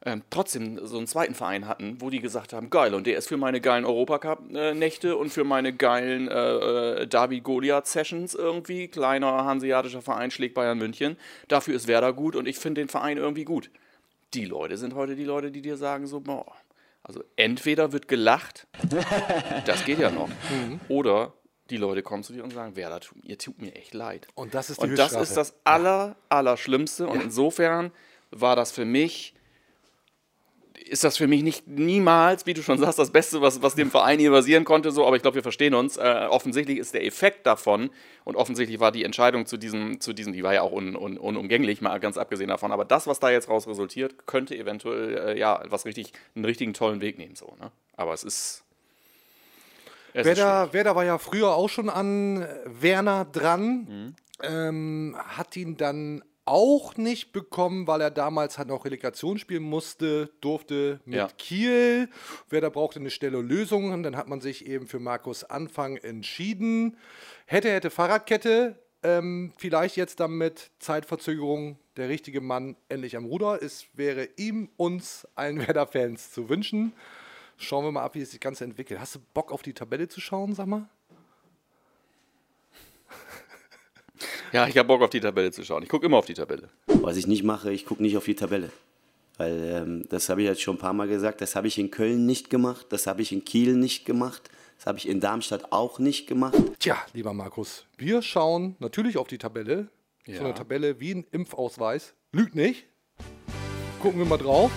ähm, 0.04 0.23
trotzdem 0.30 0.85
so 0.85 0.99
einen 0.99 1.06
zweiten 1.06 1.35
Verein 1.35 1.68
hatten, 1.68 1.97
wo 2.00 2.11
die 2.11 2.21
gesagt 2.21 2.52
haben, 2.52 2.71
geil, 2.71 2.94
und 2.94 3.06
der 3.06 3.16
ist 3.18 3.28
für 3.28 3.37
meine 3.37 3.61
geilen 3.61 3.85
Europacup-Nächte 3.85 5.16
und 5.16 5.30
für 5.30 5.44
meine 5.44 5.73
geilen 5.73 6.28
äh, 6.28 7.02
äh, 7.02 7.06
Derby-Goliath-Sessions 7.06 8.35
irgendwie, 8.35 8.88
kleiner 8.88 9.44
hanseatischer 9.44 10.02
Verein 10.02 10.30
schlägt 10.30 10.54
Bayern 10.54 10.78
München, 10.78 11.16
dafür 11.49 11.75
ist 11.75 11.87
Werder 11.87 12.12
gut 12.12 12.37
und 12.37 12.47
ich 12.47 12.59
finde 12.59 12.80
den 12.80 12.88
Verein 12.88 13.16
irgendwie 13.16 13.44
gut. 13.44 13.71
Die 14.35 14.44
Leute 14.44 14.76
sind 14.76 14.94
heute 14.94 15.14
die 15.14 15.25
Leute, 15.25 15.50
die 15.50 15.62
dir 15.62 15.76
sagen 15.76 16.06
so, 16.06 16.21
boah, 16.21 16.47
Also 17.02 17.23
entweder 17.37 17.92
wird 17.92 18.09
gelacht, 18.09 18.66
das 19.66 19.85
geht 19.85 19.99
ja 19.99 20.11
noch, 20.11 20.30
oder 20.88 21.32
die 21.71 21.76
Leute 21.76 22.02
kommen 22.02 22.23
zu 22.23 22.32
dir 22.32 22.42
und 22.44 22.52
sagen, 22.52 22.76
Werder, 22.76 23.00
ihr 23.23 23.38
tut 23.38 23.61
mir 23.61 23.75
echt 23.75 23.94
leid. 23.94 24.26
Und 24.35 24.52
das 24.54 24.68
ist 24.71 24.82
die 24.82 24.87
Und 24.87 24.99
das 24.99 25.12
ist 25.12 25.37
das 25.37 25.54
aller, 25.64 26.16
Allerschlimmste. 26.28 27.06
Und 27.06 27.18
Ja. 27.18 27.25
insofern 27.25 27.92
war 28.30 28.56
das 28.56 28.73
für 28.73 28.85
mich, 28.85 29.35
ist 30.88 31.04
das 31.04 31.16
für 31.16 31.26
mich 31.26 31.42
nicht 31.42 31.66
niemals, 31.66 32.46
wie 32.46 32.54
du 32.54 32.62
schon 32.62 32.78
sagst, 32.78 32.98
das 32.98 33.10
Beste, 33.10 33.40
was, 33.40 33.62
was 33.62 33.74
dem 33.74 33.90
Verein 33.90 34.18
hier 34.18 34.30
basieren 34.30 34.64
konnte. 34.64 34.90
So, 34.90 35.06
aber 35.06 35.16
ich 35.16 35.22
glaube, 35.22 35.36
wir 35.36 35.42
verstehen 35.42 35.74
uns. 35.74 35.96
Äh, 35.96 36.26
offensichtlich 36.28 36.78
ist 36.78 36.94
der 36.94 37.04
Effekt 37.04 37.46
davon 37.46 37.90
und 38.24 38.36
offensichtlich 38.36 38.80
war 38.80 38.92
die 38.92 39.04
Entscheidung 39.04 39.46
zu 39.46 39.56
diesem, 39.56 40.00
zu 40.00 40.12
diesem 40.12 40.32
die 40.32 40.42
war 40.42 40.54
ja 40.54 40.62
auch 40.62 40.72
un, 40.72 40.94
un, 40.96 41.16
unumgänglich, 41.18 41.80
mal 41.80 41.98
ganz 42.00 42.16
abgesehen 42.18 42.48
davon. 42.48 42.72
Aber 42.72 42.84
das, 42.84 43.06
was 43.06 43.20
da 43.20 43.30
jetzt 43.30 43.48
raus 43.48 43.66
resultiert, 43.66 44.26
könnte 44.26 44.56
eventuell 44.56 45.18
äh, 45.36 45.38
ja 45.38 45.62
was 45.68 45.84
richtig, 45.84 46.12
einen 46.34 46.44
richtigen 46.44 46.74
tollen 46.74 47.00
Weg 47.00 47.18
nehmen. 47.18 47.34
So, 47.36 47.56
ne? 47.60 47.70
Aber 47.96 48.12
es 48.14 48.24
ist. 48.24 48.64
Es 50.14 50.26
ist. 50.26 50.36
Werder, 50.36 50.72
Werder 50.72 50.94
war 50.96 51.04
ja 51.04 51.18
früher 51.18 51.54
auch 51.54 51.68
schon 51.68 51.88
an 51.88 52.46
Werner 52.66 53.24
dran, 53.24 53.86
Mhm. 53.88 54.14
ähm, 54.42 55.16
hat 55.18 55.56
ihn 55.56 55.76
dann 55.76 56.22
auch 56.44 56.96
nicht 56.96 57.32
bekommen, 57.32 57.87
weil 57.87 58.00
er 58.00 58.11
damals 58.11 58.58
halt 58.58 58.68
noch 58.68 58.84
Relegation 58.84 59.38
spielen 59.38 59.62
musste, 59.62 60.30
durfte 60.40 61.00
mit 61.04 61.16
Ja. 61.16 61.28
Kiel. 61.38 62.08
Werder 62.49 62.70
brauchte 62.70 62.99
eine 63.00 63.11
schnelle 63.11 63.40
Lösung 63.40 64.02
dann 64.02 64.16
hat 64.16 64.28
man 64.28 64.40
sich 64.40 64.66
eben 64.66 64.87
für 64.87 64.99
Markus 64.99 65.44
Anfang 65.44 65.96
entschieden. 65.96 66.96
Hätte, 67.46 67.70
hätte 67.70 67.90
Fahrradkette, 67.90 68.78
ähm, 69.02 69.52
vielleicht 69.56 69.96
jetzt 69.96 70.20
dann 70.20 70.32
mit 70.32 70.70
Zeitverzögerung 70.78 71.78
der 71.96 72.08
richtige 72.08 72.40
Mann 72.40 72.76
endlich 72.88 73.16
am 73.16 73.25
Ruder. 73.25 73.62
Es 73.62 73.87
wäre 73.94 74.28
ihm, 74.37 74.68
uns, 74.76 75.26
allen 75.34 75.58
Werder-Fans 75.66 76.32
zu 76.32 76.49
wünschen. 76.49 76.92
Schauen 77.56 77.84
wir 77.84 77.92
mal 77.92 78.02
ab, 78.02 78.14
wie 78.14 78.20
sich 78.20 78.30
das 78.30 78.40
Ganze 78.40 78.64
entwickelt. 78.64 78.99
Hast 78.99 79.14
du 79.14 79.20
Bock 79.34 79.52
auf 79.52 79.62
die 79.62 79.75
Tabelle 79.75 80.08
zu 80.08 80.20
schauen, 80.20 80.54
sag 80.54 80.66
mal? 80.66 80.88
Ja, 84.52 84.68
ich 84.68 84.76
habe 84.76 84.87
Bock 84.87 85.00
auf 85.00 85.09
die 85.09 85.21
Tabelle 85.21 85.50
zu 85.50 85.64
schauen. 85.64 85.82
Ich 85.82 85.88
gucke 85.88 86.04
immer 86.04 86.18
auf 86.18 86.26
die 86.26 86.35
Tabelle. 86.35 86.68
Was 86.87 87.16
ich 87.16 87.26
nicht 87.26 87.42
mache, 87.42 87.73
ich 87.73 87.87
gucke 87.87 88.02
nicht 88.02 88.18
auf 88.18 88.26
die 88.26 88.35
Tabelle. 88.35 88.71
Weil 89.38 89.73
ähm, 89.73 90.04
das 90.11 90.28
habe 90.28 90.42
ich 90.42 90.49
jetzt 90.49 90.61
schon 90.61 90.76
ein 90.76 90.78
paar 90.78 90.92
Mal 90.92 91.09
gesagt, 91.09 91.40
das 91.40 91.56
habe 91.56 91.68
ich 91.68 91.78
in 91.78 91.90
Köln 91.90 92.26
nicht 92.26 92.50
gemacht, 92.50 92.87
das 92.90 93.06
habe 93.06 93.23
ich 93.23 93.32
in 93.32 93.47
Kiel 93.47 93.75
nicht 93.76 94.04
gemacht, 94.04 94.50
das 94.76 94.85
habe 94.85 94.99
ich 94.99 95.09
in 95.09 95.21
Darmstadt 95.21 95.73
auch 95.73 95.99
nicht 95.99 96.26
gemacht. 96.26 96.54
Tja, 96.78 96.99
lieber 97.14 97.32
Markus, 97.32 97.87
wir 97.97 98.21
schauen 98.21 98.76
natürlich 98.78 99.16
auf 99.16 99.26
die 99.26 99.38
Tabelle. 99.38 99.88
So 100.26 100.44
eine 100.44 100.54
Tabelle 100.54 101.00
wie 101.00 101.14
ein 101.14 101.26
Impfausweis. 101.32 102.14
Lügt 102.32 102.54
nicht. 102.54 102.85
Gucken 104.02 104.18
wir 104.18 104.26
mal 104.26 104.37
drauf 104.37 104.71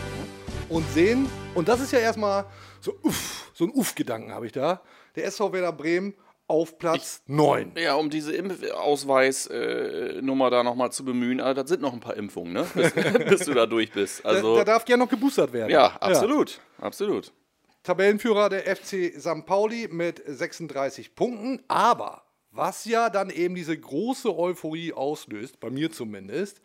und 0.69 0.89
sehen. 0.91 1.27
Und 1.53 1.67
das 1.67 1.81
ist 1.81 1.91
ja 1.91 1.99
erstmal 1.99 2.45
so, 2.79 2.93
uff, 3.03 3.51
so 3.53 3.65
ein 3.65 3.71
Uff-Gedanken 3.71 4.31
habe 4.31 4.45
ich 4.45 4.53
da. 4.53 4.81
Der 5.15 5.25
SV 5.25 5.51
Werder 5.51 5.73
Bremen 5.73 6.13
auf 6.47 6.77
Platz 6.77 7.21
9. 7.27 7.73
Ja, 7.77 7.95
um 7.95 8.09
diese 8.09 8.33
Impfausweis-Nummer 8.35 10.49
da 10.49 10.63
nochmal 10.63 10.91
zu 10.91 11.03
bemühen, 11.05 11.39
also 11.41 11.61
das 11.61 11.69
sind 11.69 11.81
noch 11.81 11.93
ein 11.93 11.99
paar 11.99 12.15
Impfungen, 12.15 12.53
ne? 12.53 12.65
Bis, 12.73 12.93
bis 13.29 13.45
du 13.45 13.53
da 13.53 13.65
durch 13.65 13.91
bist. 13.91 14.23
Da, 14.23 14.29
Also, 14.29 14.55
da 14.55 14.63
darf 14.63 14.85
gerne 14.85 15.03
noch 15.03 15.09
geboostert 15.09 15.53
werden. 15.53 15.69
ja, 15.71 15.87
absolut. 15.99 16.59
Absolut. 16.79 17.31
Tabellenführer 17.83 18.49
der 18.49 18.75
FC 18.75 19.13
St. 19.19 19.45
Pauli 19.45 19.87
mit 19.91 20.21
36 20.25 21.15
Punkten. 21.15 21.61
Aber 21.67 22.23
was 22.51 22.85
ja 22.85 23.09
dann 23.09 23.29
eben 23.29 23.55
diese 23.55 23.77
große 23.77 24.35
Euphorie 24.37 24.93
auslöst, 24.93 25.59
bei 25.59 25.69
mir 25.69 25.91
zumindest, 25.91 26.61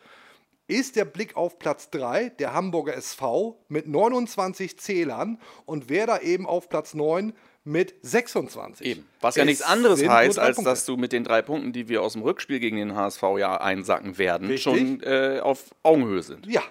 ist 0.66 0.96
der 0.96 1.04
Blick 1.04 1.36
auf 1.36 1.58
Platz 1.58 1.90
3, 1.90 2.30
der 2.30 2.54
Hamburger 2.54 2.94
SV 2.94 3.58
mit 3.68 3.88
29 3.88 4.78
Zählern 4.78 5.38
und 5.66 5.88
Werder 5.90 6.22
eben 6.22 6.46
auf 6.46 6.68
Platz 6.68 6.94
9 6.94 7.32
mit 7.64 7.94
26. 8.02 8.86
Eben. 8.86 9.06
Was 9.20 9.36
ja 9.36 9.42
Es 9.42 9.46
nichts 9.46 9.62
anderes 9.62 10.06
heißt, 10.06 10.38
als 10.38 10.56
Punkte. 10.56 10.70
dass 10.70 10.84
du 10.86 10.96
mit 10.96 11.12
den 11.12 11.24
drei 11.24 11.42
Punkten, 11.42 11.72
die 11.72 11.88
wir 11.88 12.02
aus 12.02 12.14
dem 12.14 12.22
Rückspiel 12.22 12.58
gegen 12.60 12.76
den 12.76 12.94
HSV 12.94 13.22
ja 13.38 13.60
einsacken 13.60 14.16
werden, 14.18 14.48
Richtig. 14.48 14.62
schon 14.62 15.02
äh, 15.02 15.40
auf 15.42 15.64
Augenhöhe 15.82 16.22
sind. 16.22 16.46
Ja, 16.46 16.62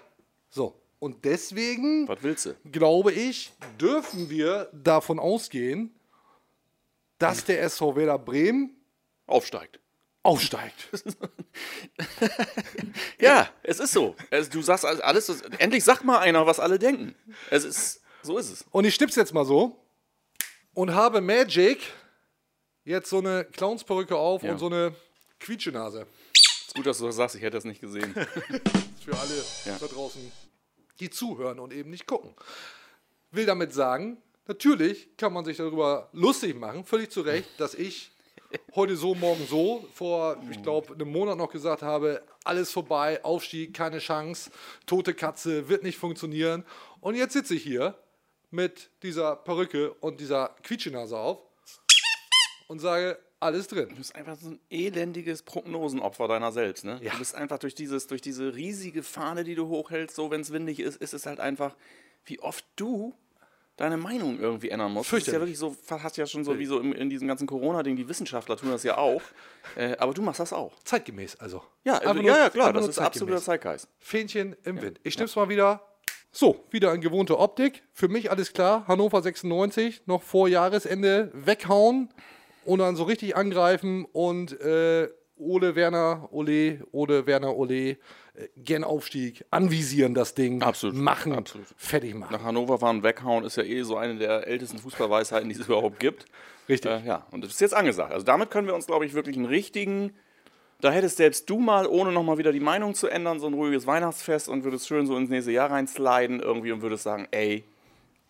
so. 0.50 0.76
Und 1.00 1.24
deswegen 1.26 2.08
Was 2.08 2.22
willst 2.24 2.46
du? 2.48 2.56
glaube 2.72 3.12
ich, 3.14 3.54
dürfen 3.80 4.30
wir 4.30 4.70
davon 4.74 5.20
ausgehen, 5.20 5.94
dass 7.20 7.46
der 7.46 7.62
SV 7.64 7.96
Werder 7.96 8.18
Bremen 8.18 8.76
Aufsteigt. 9.28 9.80
aufsteigt. 10.24 10.90
Ja, 13.20 13.50
es 13.64 13.80
ist 13.80 13.92
so. 13.92 14.16
Es, 14.30 14.50
du 14.50 14.62
sagst 14.62 14.86
alles, 14.86 15.02
alles, 15.02 15.42
endlich 15.60 15.84
sagt 15.84 16.04
mal 16.04 16.20
einer, 16.20 16.46
was 16.48 16.60
alle 16.60 16.80
denken. 16.80 17.16
Es 17.50 17.64
ist, 17.64 18.02
so 18.22 18.38
ist 18.38 18.50
es. 18.50 18.66
Und 18.72 18.86
ich 18.86 18.96
stipp's 18.96 19.16
jetzt 19.16 19.34
mal 19.34 19.46
so 19.46 19.78
und 20.74 20.94
habe 20.94 21.22
Magic 21.22 21.80
jetzt 22.86 23.10
so 23.10 23.20
eine 23.20 23.46
Clownsperücke 23.46 24.16
auf 24.16 24.44
Ja. 24.44 24.52
und 24.52 24.60
so 24.60 24.68
eine 24.68 24.96
Quietschenase. 25.40 26.06
Ist 26.68 26.76
gut, 26.76 26.86
dass 26.86 27.00
du 27.00 27.06
das 27.06 27.16
sagst, 27.16 27.36
ich 27.36 27.42
hätte 27.42 27.58
das 27.58 27.66
nicht 27.66 27.82
gesehen. 27.82 28.14
Für 29.04 29.18
alle 29.18 29.44
Ja. 29.66 29.78
da 29.80 29.88
draußen, 29.88 30.32
die 31.00 31.10
zuhören 31.10 31.60
und 31.60 31.74
eben 31.74 31.90
nicht 31.90 32.06
gucken. 32.06 32.34
Will 33.32 33.46
damit 33.46 33.74
sagen, 33.74 34.18
natürlich 34.48 35.16
kann 35.18 35.34
man 35.34 35.46
sich 35.46 35.58
darüber 35.58 36.10
lustig 36.14 36.56
machen, 36.60 36.84
völlig 36.86 37.12
zu 37.12 37.22
Recht, 37.22 37.48
dass 37.60 37.74
ich 37.76 38.12
heute 38.74 38.96
so, 38.96 39.14
morgen 39.14 39.46
so, 39.48 39.88
vor, 39.94 40.38
ich 40.50 40.62
glaube, 40.64 40.94
einem 40.96 41.12
Monat 41.12 41.38
noch 41.38 41.52
gesagt 41.52 41.84
habe, 41.84 42.24
alles 42.44 42.72
vorbei, 42.72 43.24
Aufstieg, 43.24 43.76
keine 43.76 44.00
Chance, 44.00 44.50
tote 44.88 45.14
Katze, 45.14 45.70
wird 45.70 45.84
nicht 45.84 45.98
funktionieren. 46.00 46.66
Und 47.00 47.14
jetzt 47.16 47.34
sitze 47.34 47.54
ich 47.54 47.62
hier 47.64 47.96
mit 48.52 48.90
dieser 49.04 49.36
Perücke 49.36 49.94
und 49.96 50.20
dieser 50.20 50.56
Quietschenase 50.64 51.18
auf 51.18 51.40
und 52.68 52.80
sage, 52.80 53.20
alles 53.40 53.68
drin. 53.68 53.90
Du 53.90 53.96
bist 53.96 54.16
einfach 54.16 54.36
so 54.36 54.50
ein 54.50 54.60
elendiges 54.70 55.44
Prognosenopfer 55.44 56.28
deiner 56.28 56.52
selbst. 56.52 56.84
Ne? 56.84 57.00
Ja. 57.02 57.12
Du 57.12 57.20
bist 57.20 57.36
einfach 57.36 57.58
durch, 57.58 57.74
dieses, 57.74 58.08
durch 58.08 58.22
diese 58.22 58.56
riesige 58.56 59.04
Fahne, 59.04 59.44
die 59.44 59.56
du 59.56 59.68
hochhältst, 59.68 60.16
so 60.16 60.30
wenn 60.30 60.42
es 60.42 60.52
windig 60.52 60.80
ist, 60.80 60.98
ist 60.98 61.14
es 61.14 61.26
halt 61.26 61.40
einfach, 61.40 61.76
wie 62.26 62.40
oft 62.40 62.66
du 62.76 63.16
deine 63.78 63.96
Meinung 63.96 64.40
irgendwie 64.40 64.70
ändern 64.70 64.92
musst. 64.92 65.12
Das 65.14 65.20
ist 65.20 65.28
ja 65.28 65.40
Fürchterlich. 65.40 65.62
wirklich 65.62 65.78
so, 65.88 66.04
hast 66.04 66.18
ja 66.18 66.26
schon 66.26 66.44
so 66.44 66.60
wie 66.60 66.66
so 66.66 66.80
in, 66.80 66.92
in 66.92 67.10
diesem 67.10 67.30
ganzen 67.30 67.48
Corona-Ding, 67.48 67.96
die 67.96 68.10
Wissenschaftler 68.10 68.58
tun 68.58 68.72
das 68.72 68.84
ja 68.84 68.98
auch. 68.98 69.22
Äh, 69.78 69.96
aber 69.98 70.14
du 70.14 70.22
machst 70.22 70.42
das 70.42 70.52
auch. 70.52 70.74
Zeitgemäß 70.84 71.38
also. 71.38 71.64
Ja, 71.86 71.98
also, 72.00 72.22
ja, 72.22 72.38
ja 72.38 72.50
klar, 72.50 72.74
das 72.74 72.90
ist 72.90 73.00
absoluter 73.00 73.42
zeitgemäß. 73.42 73.84
Zeitgeist. 73.84 73.90
Fähnchen 74.00 74.58
im 74.64 74.82
Wind. 74.82 75.00
Ich 75.04 75.14
stimm's 75.14 75.36
mal 75.38 75.48
wieder. 75.48 75.82
So, 76.32 76.64
wieder 76.70 76.94
in 76.94 77.02
gewohnte 77.02 77.40
Optik. 77.40 77.84
Für 77.92 78.08
mich 78.08 78.30
alles 78.30 78.54
klar. 78.54 78.88
Hannover 78.88 79.22
96, 79.22 80.04
noch 80.06 80.22
vor 80.22 80.48
Jahresende 80.48 81.32
weghauen 81.34 82.10
und 82.66 82.80
dann 82.80 82.96
so 82.96 83.04
richtig 83.04 83.36
angreifen 83.36 84.06
und 84.06 84.60
äh, 84.62 85.10
Ole 85.38 85.76
Werner, 85.76 86.30
Ole, 86.32 86.86
Ole 86.92 87.26
Werner, 87.26 87.56
Ole, 87.56 87.74
äh, 87.92 87.98
gern 88.58 88.84
Aufstieg, 88.84 89.46
anvisieren 89.50 90.14
das 90.14 90.36
Ding, 90.36 90.62
Absolut, 90.62 90.96
machen, 90.96 91.34
absolut. 91.34 91.66
fertig 91.78 92.14
machen. 92.14 92.34
Nach 92.34 92.44
Hannover 92.44 92.78
fahren, 92.78 93.02
weghauen 93.04 93.44
ist 93.46 93.56
ja 93.56 93.64
eh 93.64 93.82
so 93.84 93.98
eine 93.98 94.18
der 94.18 94.46
ältesten 94.48 94.78
Fußballweisheiten, 94.78 95.50
die 95.50 95.56
es 95.56 95.66
überhaupt 95.66 96.00
gibt. 96.00 96.26
Richtig. 96.68 96.92
Äh, 96.92 97.06
ja, 97.06 97.26
und 97.32 97.44
das 97.44 97.52
ist 97.52 97.62
jetzt 97.62 97.74
angesagt. 97.74 98.14
Also 98.14 98.26
damit 98.26 98.52
können 98.52 98.68
wir 98.68 98.76
uns, 98.76 98.86
glaube 98.86 99.06
ich, 99.06 99.14
wirklich 99.14 99.36
einen 99.36 99.46
richtigen. 99.46 100.14
Da 100.82 100.92
hättest 100.92 101.18
selbst 101.18 101.50
du 101.50 101.60
mal, 101.60 101.86
ohne 101.88 102.12
nochmal 102.14 102.38
wieder 102.38 102.54
die 102.54 102.62
Meinung 102.62 102.96
zu 102.96 103.08
ändern, 103.10 103.40
so 103.42 103.48
ein 103.48 103.54
ruhiges 103.54 103.86
Weihnachtsfest 103.86 104.48
und 104.48 104.64
würdest 104.64 104.88
schön 104.88 105.06
so 105.08 105.18
ins 105.18 105.30
nächste 105.30 105.52
Jahr 105.52 105.70
reinsliden 105.70 106.40
irgendwie 106.40 106.72
und 106.72 106.82
würdest 106.82 107.04
sagen, 107.04 107.28
ey, 107.32 107.66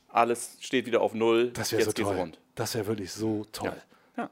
alles 0.08 0.58
steht 0.60 0.88
wieder 0.88 1.02
auf 1.02 1.14
Null, 1.14 1.52
das 1.52 1.72
wäre 1.72 1.84
so 1.84 1.92
toll. 1.92 2.16
rund. 2.16 2.40
Das 2.56 2.74
wäre 2.74 2.88
wirklich 2.88 3.12
so 3.12 3.46
toll. 3.52 3.80
Ja. 4.18 4.30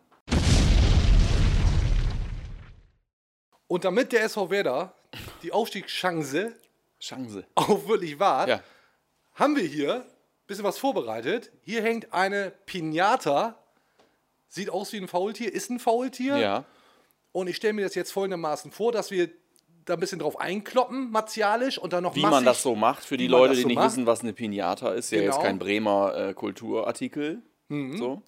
Und 3.67 3.83
damit 3.85 4.11
der 4.11 4.23
SV 4.23 4.49
Werder 4.49 4.93
die 5.43 5.51
Aufstiegschance 5.51 6.53
Chance. 6.99 7.45
auch 7.55 7.87
wirklich 7.87 8.19
wahrt, 8.19 8.49
Ja. 8.49 8.61
haben 9.35 9.55
wir 9.55 9.63
hier 9.63 9.95
ein 9.97 10.03
bisschen 10.47 10.63
was 10.63 10.79
vorbereitet. 10.79 11.51
Hier 11.61 11.83
hängt 11.83 12.11
eine 12.13 12.51
Pinata. 12.65 13.59
Sieht 14.49 14.71
aus 14.71 14.91
wie 14.93 14.97
ein 14.97 15.07
Faultier, 15.07 15.53
ist 15.53 15.69
ein 15.69 15.79
Faultier. 15.79 16.37
Ja. 16.37 16.65
Und 17.37 17.47
ich 17.47 17.55
stelle 17.57 17.73
mir 17.73 17.83
das 17.83 17.93
jetzt 17.93 18.11
folgendermaßen 18.11 18.71
vor, 18.71 18.91
dass 18.91 19.11
wir 19.11 19.29
da 19.85 19.93
ein 19.93 19.99
bisschen 19.99 20.17
drauf 20.17 20.39
einkloppen, 20.41 21.11
martialisch, 21.11 21.77
und 21.77 21.93
dann 21.93 22.01
noch 22.03 22.15
Wie 22.15 22.21
massig, 22.21 22.31
man 22.35 22.45
das 22.45 22.63
so 22.63 22.75
macht, 22.75 23.05
für 23.05 23.15
die 23.15 23.27
Leute, 23.27 23.53
die 23.53 23.61
so 23.61 23.67
nicht 23.67 23.75
macht. 23.75 23.91
wissen, 23.91 24.05
was 24.07 24.21
eine 24.21 24.33
Pinata 24.33 24.91
ist, 24.93 25.11
ja 25.11 25.19
jetzt 25.19 25.25
Genau. 25.35 25.39
Mhm. 25.39 25.43
kein 25.43 25.59
Bremer 25.59 26.15
äh, 26.29 26.33
Kulturartikel. 26.33 27.43
So. 27.69 28.23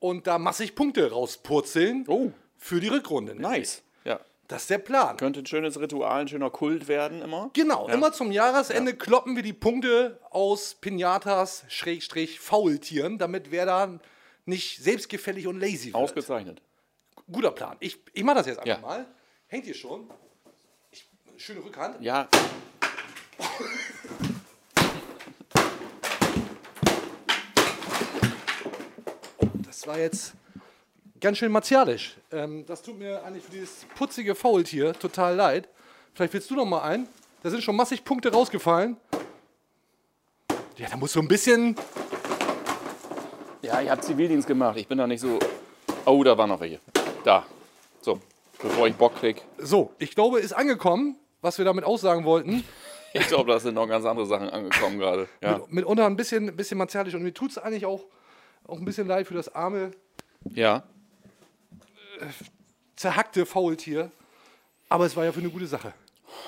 Und 0.00 0.26
da 0.26 0.38
massig 0.38 0.74
Punkte 0.74 1.10
rauspurzeln 1.12 2.04
Oh, 2.08 2.30
für 2.58 2.78
die 2.80 2.88
Rückrunde. 2.88 3.34
nice. 3.34 3.82
Ja. 4.04 4.20
Das 4.48 4.62
ist 4.62 4.70
der 4.70 4.78
Plan. 4.78 5.16
Könnte 5.16 5.40
ein 5.40 5.46
schönes 5.46 5.80
Ritual, 5.80 6.20
ein 6.20 6.28
schöner 6.28 6.50
Kult 6.50 6.88
werden 6.88 7.22
immer. 7.22 7.48
Genau, 7.54 7.88
Ja. 7.88 7.94
immer 7.94 8.12
zum 8.12 8.32
Jahresende 8.32 8.94
kloppen 8.94 9.34
wir 9.34 9.42
die 9.42 9.54
Punkte 9.54 10.18
aus 10.30 10.74
Pinatas, 10.74 11.64
Schrägstrich, 11.68 12.38
Faultieren, 12.38 13.16
damit 13.16 13.50
wer 13.50 13.64
da 13.64 13.98
nicht 14.44 14.82
selbstgefällig 14.82 15.46
und 15.46 15.58
lazy 15.58 15.86
wird. 15.86 15.94
Ausgezeichnet. 15.94 16.60
Guter 17.32 17.50
Plan. 17.50 17.76
Ich, 17.80 17.98
ich 18.12 18.22
mache 18.24 18.36
das 18.36 18.46
jetzt 18.46 18.58
einfach 18.58 18.68
Ja. 18.68 18.78
mal. 18.86 19.06
Hängt 19.48 19.64
hier 19.64 19.74
schon. 19.74 20.08
Ich, 20.90 21.08
schöne 21.36 21.64
Rückhand. 21.64 22.00
Ja. 22.02 22.28
Das 29.64 29.86
war 29.86 29.98
jetzt 29.98 30.34
ganz 31.20 31.38
schön 31.38 31.50
martialisch. 31.52 32.16
Ähm, 32.30 32.64
das 32.66 32.82
tut 32.82 32.98
mir 32.98 33.24
eigentlich 33.24 33.44
für 33.44 33.50
dieses 33.52 33.86
putzige 33.96 34.34
Faultier 34.34 34.92
total 34.92 35.34
leid. 35.34 35.68
Vielleicht 36.14 36.32
willst 36.34 36.50
du 36.50 36.54
noch 36.54 36.66
mal 36.66 36.82
ein. 36.82 37.08
Da 37.42 37.50
sind 37.50 37.62
schon 37.62 37.74
massig 37.76 38.04
Punkte 38.04 38.30
rausgefallen. 38.32 38.96
Ja, 40.76 40.88
da 40.88 40.96
musst 40.96 41.16
du 41.16 41.20
ein 41.20 41.28
bisschen. 41.28 41.76
Ja, 43.62 43.80
ich 43.80 43.90
habe 43.90 44.00
Zivildienst 44.00 44.46
gemacht. 44.46 44.76
Ich 44.76 44.86
bin 44.88 44.98
da 44.98 45.06
nicht 45.06 45.20
so. 45.20 45.38
Oh, 46.04 46.22
da 46.22 46.36
war 46.36 46.46
noch 46.46 46.60
welche. 46.60 46.80
Da. 47.24 47.46
So, 48.00 48.20
bevor 48.60 48.88
ich 48.88 48.94
Bock 48.94 49.14
krieg. 49.16 49.42
So, 49.58 49.92
ich 49.98 50.14
glaube, 50.14 50.40
ist 50.40 50.52
angekommen, 50.52 51.16
was 51.40 51.58
wir 51.58 51.64
damit 51.64 51.84
aussagen 51.84 52.24
wollten. 52.24 52.64
Ich 53.14 53.26
glaube, 53.26 53.52
da 53.52 53.60
sind 53.60 53.74
noch 53.74 53.86
ganz 53.86 54.06
andere 54.06 54.24
Sachen 54.24 54.48
angekommen 54.48 54.98
gerade. 54.98 55.28
Ja. 55.42 55.58
Mit, 55.58 55.72
mitunter 55.72 56.06
ein 56.06 56.16
bisschen, 56.16 56.56
bisschen 56.56 56.78
martialisch. 56.78 57.12
Und 57.14 57.22
mir 57.22 57.34
tut 57.34 57.50
es 57.50 57.58
eigentlich 57.58 57.84
auch, 57.84 58.06
auch 58.66 58.78
ein 58.78 58.86
bisschen 58.86 59.06
leid 59.06 59.26
für 59.26 59.34
das 59.34 59.54
arme, 59.54 59.90
ja. 60.48 60.82
zerhackte 62.96 63.44
Faultier. 63.44 64.10
Aber 64.88 65.04
es 65.04 65.14
war 65.14 65.26
ja 65.26 65.32
für 65.32 65.40
eine 65.40 65.50
gute 65.50 65.66
Sache. 65.66 65.92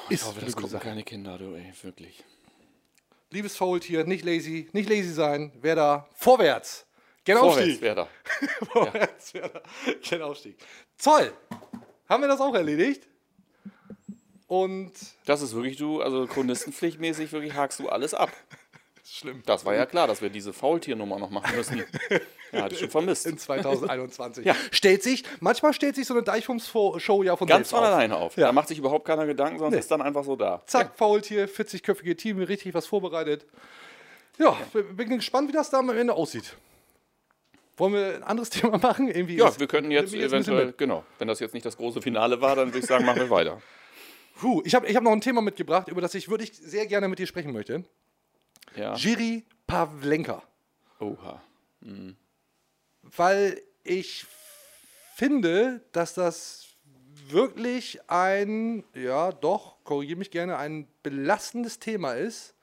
Ist 0.09 0.23
Ich 0.23 0.23
hoffe, 0.23 0.33
für 0.33 0.39
eine 0.39 0.47
das 0.47 0.57
gucken 0.57 0.71
Sache. 0.71 0.85
keine 0.85 1.03
Kinder, 1.03 1.37
du, 1.37 1.55
ey, 1.55 1.71
wirklich. 1.83 2.25
Liebes 3.31 3.57
Faultier, 3.57 4.07
nicht 4.07 4.25
lazy, 4.25 4.71
nicht 4.73 4.89
lazy 4.89 5.13
sein. 5.13 5.53
Wer 5.61 5.77
da 5.77 6.09
vorwärts. 6.15 6.84
Vorwärts 7.25 7.59
Aufstieg. 7.59 7.81
wäre 7.81 7.95
da. 8.61 8.67
Vorwärts, 8.73 9.35
wer 9.35 9.49
da. 9.49 9.61
Gerne 10.03 10.25
Aufstieg. 10.27 10.57
Toll. 11.03 11.33
Haben 12.09 12.23
wir 12.23 12.29
das 12.29 12.41
auch 12.41 12.55
erledigt? 12.55 13.09
Und 14.47 14.93
Das 15.25 15.41
ist 15.43 15.55
wirklich 15.55 15.77
du, 15.77 16.03
also 16.03 16.27
chronistenpflichtmäßig 16.27 17.33
wirklich 17.33 17.55
hakst 17.55 17.81
du 17.81 17.89
alles 17.89 18.15
ab. 18.15 18.31
schlimm. 19.05 19.43
Das 19.47 19.65
war 19.65 19.75
ja 19.75 19.87
klar, 19.87 20.07
dass 20.07 20.21
wir 20.23 20.29
diese 20.31 20.53
Faultiernummer 20.53 21.19
noch 21.19 21.31
machen 21.31 21.57
müssen. 21.57 21.83
Ja, 22.53 22.63
hatte 22.63 22.75
ich 22.75 22.81
schon 22.81 22.91
vermisst. 22.91 23.27
In 23.27 23.39
2021. 23.39 24.45
Ja. 24.47 24.55
Stellt 24.71 25.03
sich, 25.03 25.25
manchmal 25.41 25.73
stellt 25.73 25.95
sich 25.97 26.07
so 26.07 26.15
eine 26.15 26.23
Deichfums-Show 26.23 27.23
ja 27.23 27.37
von 27.37 27.47
Ganz 27.49 27.69
selbst 27.69 27.71
von 27.71 27.81
auf. 27.81 27.87
alleine 27.87 28.17
auf. 28.17 28.37
Ja. 28.37 28.47
Da 28.47 28.53
macht 28.53 28.69
sich 28.69 28.79
überhaupt 28.79 29.07
keiner 29.07 29.27
Gedanken, 29.27 29.59
sondern 29.59 29.79
ist 29.81 29.91
dann 29.91 30.03
einfach 30.03 30.25
so 30.25 30.37
da. 30.37 30.63
Zack, 30.67 30.97
Faultier, 30.97 31.49
40-köpfige 31.49 32.17
Team, 32.17 32.39
richtig 32.39 32.75
was 32.75 32.87
vorbereitet. 32.87 33.47
Ja, 34.39 34.57
bin 34.93 35.09
gespannt, 35.11 35.49
wie 35.49 35.53
das 35.53 35.71
da 35.71 35.79
am 35.79 35.91
Ende 35.91 36.13
aussieht. 36.13 36.57
Wollen 37.77 37.93
wir 37.95 38.15
ein 38.17 38.23
anderes 38.23 38.51
Thema 38.51 38.79
machen? 38.79 39.09
Irgendwie 39.09 39.37
Ja, 39.37 39.49
ist- 39.49 39.59
wir 39.61 39.67
könnten 39.67 39.91
jetzt 39.91 40.13
bisschen 40.13 40.29
eventuell, 40.29 40.73
genau, 40.77 41.05
wenn 41.19 41.29
das 41.29 41.41
jetzt 41.41 41.55
nicht 41.55 41.67
das 41.67 41.77
große 41.77 42.01
Finale 42.03 42.41
war, 42.41 42.57
dann 42.57 42.69
würde 42.69 42.79
ich 42.81 42.87
sagen, 42.87 43.05
machen 43.05 43.21
wir 43.21 43.31
weiter. 43.31 43.61
Puh, 44.37 44.63
ich 44.65 44.75
habe 44.75 44.87
ich 44.87 44.97
hab 44.97 45.03
noch 45.05 45.13
ein 45.13 45.21
Thema 45.21 45.41
mitgebracht, 45.43 45.89
über 45.89 46.01
das 46.01 46.15
ich 46.15 46.29
wirklich 46.29 46.53
sehr 46.55 46.87
gerne 46.87 47.09
mit 47.09 47.19
dir 47.19 47.27
sprechen 47.27 47.53
möchte. 47.53 47.85
Ja. 48.77 48.95
Jiri 48.95 49.45
Pavlenka. 49.67 50.43
Oha. 51.01 51.41
Weil 53.03 53.61
ich 53.85 54.27
finde, 55.15 55.83
dass 55.93 56.15
das 56.15 56.67
wirklich 57.29 58.01
ein, 58.09 58.85
ja 58.95 59.31
doch, 59.33 59.83
korrigiere 59.85 60.19
mich 60.19 60.31
gerne, 60.31 60.57
ein 60.57 60.89
belastendes 61.03 61.79
Thema 61.79 62.13
ist. 62.15 62.54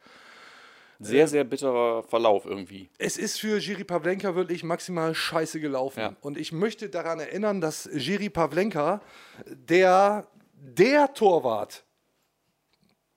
Sehr, 1.03 1.27
sehr 1.27 1.43
bitterer 1.43 2.03
Verlauf 2.03 2.46
irgendwie. 2.46 2.89
Es 2.98 3.17
ist 3.17 3.39
für 3.39 3.58
Jiri 3.58 3.84
Pavlenka 3.84 4.36
wirklich 4.36 4.63
maximal 4.63 5.15
scheiße 5.15 5.60
gelaufen. 5.60 6.00
Ja. 6.00 6.15
Und 6.22 6.38
ich 6.38 6.51
möchte 6.51 6.89
daran 6.89 7.20
erinnern, 7.20 7.60
dass 7.60 7.89
Jiri 7.91 8.29
Pavlenka 8.29 9.01
der, 9.46 10.27
der 10.53 11.13
Torwart 11.13 11.84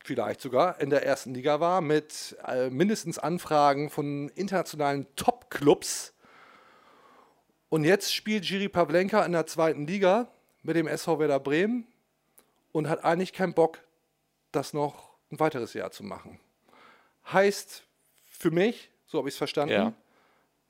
vielleicht 0.05 0.41
sogar 0.41 0.81
in 0.81 0.91
der 0.91 1.05
ersten 1.05 1.35
Liga 1.35 1.61
war, 1.61 1.81
mit 1.81 2.37
äh, 2.47 2.71
mindestens 2.71 3.19
Anfragen 3.19 3.91
von 3.91 4.29
internationalen 4.31 5.07
Top-Clubs. 5.17 6.15
Und 7.69 7.85
jetzt 7.85 8.15
spielt 8.15 8.45
Jiri 8.45 8.69
Pavlenka 8.69 9.25
in 9.25 9.33
der 9.33 9.47
zweiten 9.47 9.87
Liga 9.87 10.29
mit 10.63 10.77
dem 10.77 10.87
SV 10.87 11.19
Werder 11.19 11.41
Bremen 11.41 11.87
und 12.73 12.89
hat 12.89 13.05
eigentlich 13.05 13.33
keinen 13.33 13.55
Bock, 13.55 13.79
das 14.53 14.73
noch 14.73 15.11
ein 15.31 15.41
weiteres 15.41 15.75
Jahr 15.75 15.91
zu 15.91 16.05
machen. 16.05 16.39
Heißt 17.33 17.83
für 18.27 18.51
mich, 18.51 18.91
so 19.07 19.19
habe 19.19 19.29
ich 19.29 19.35
es 19.35 19.39
verstanden, 19.39 19.75
Ja. 19.75 19.93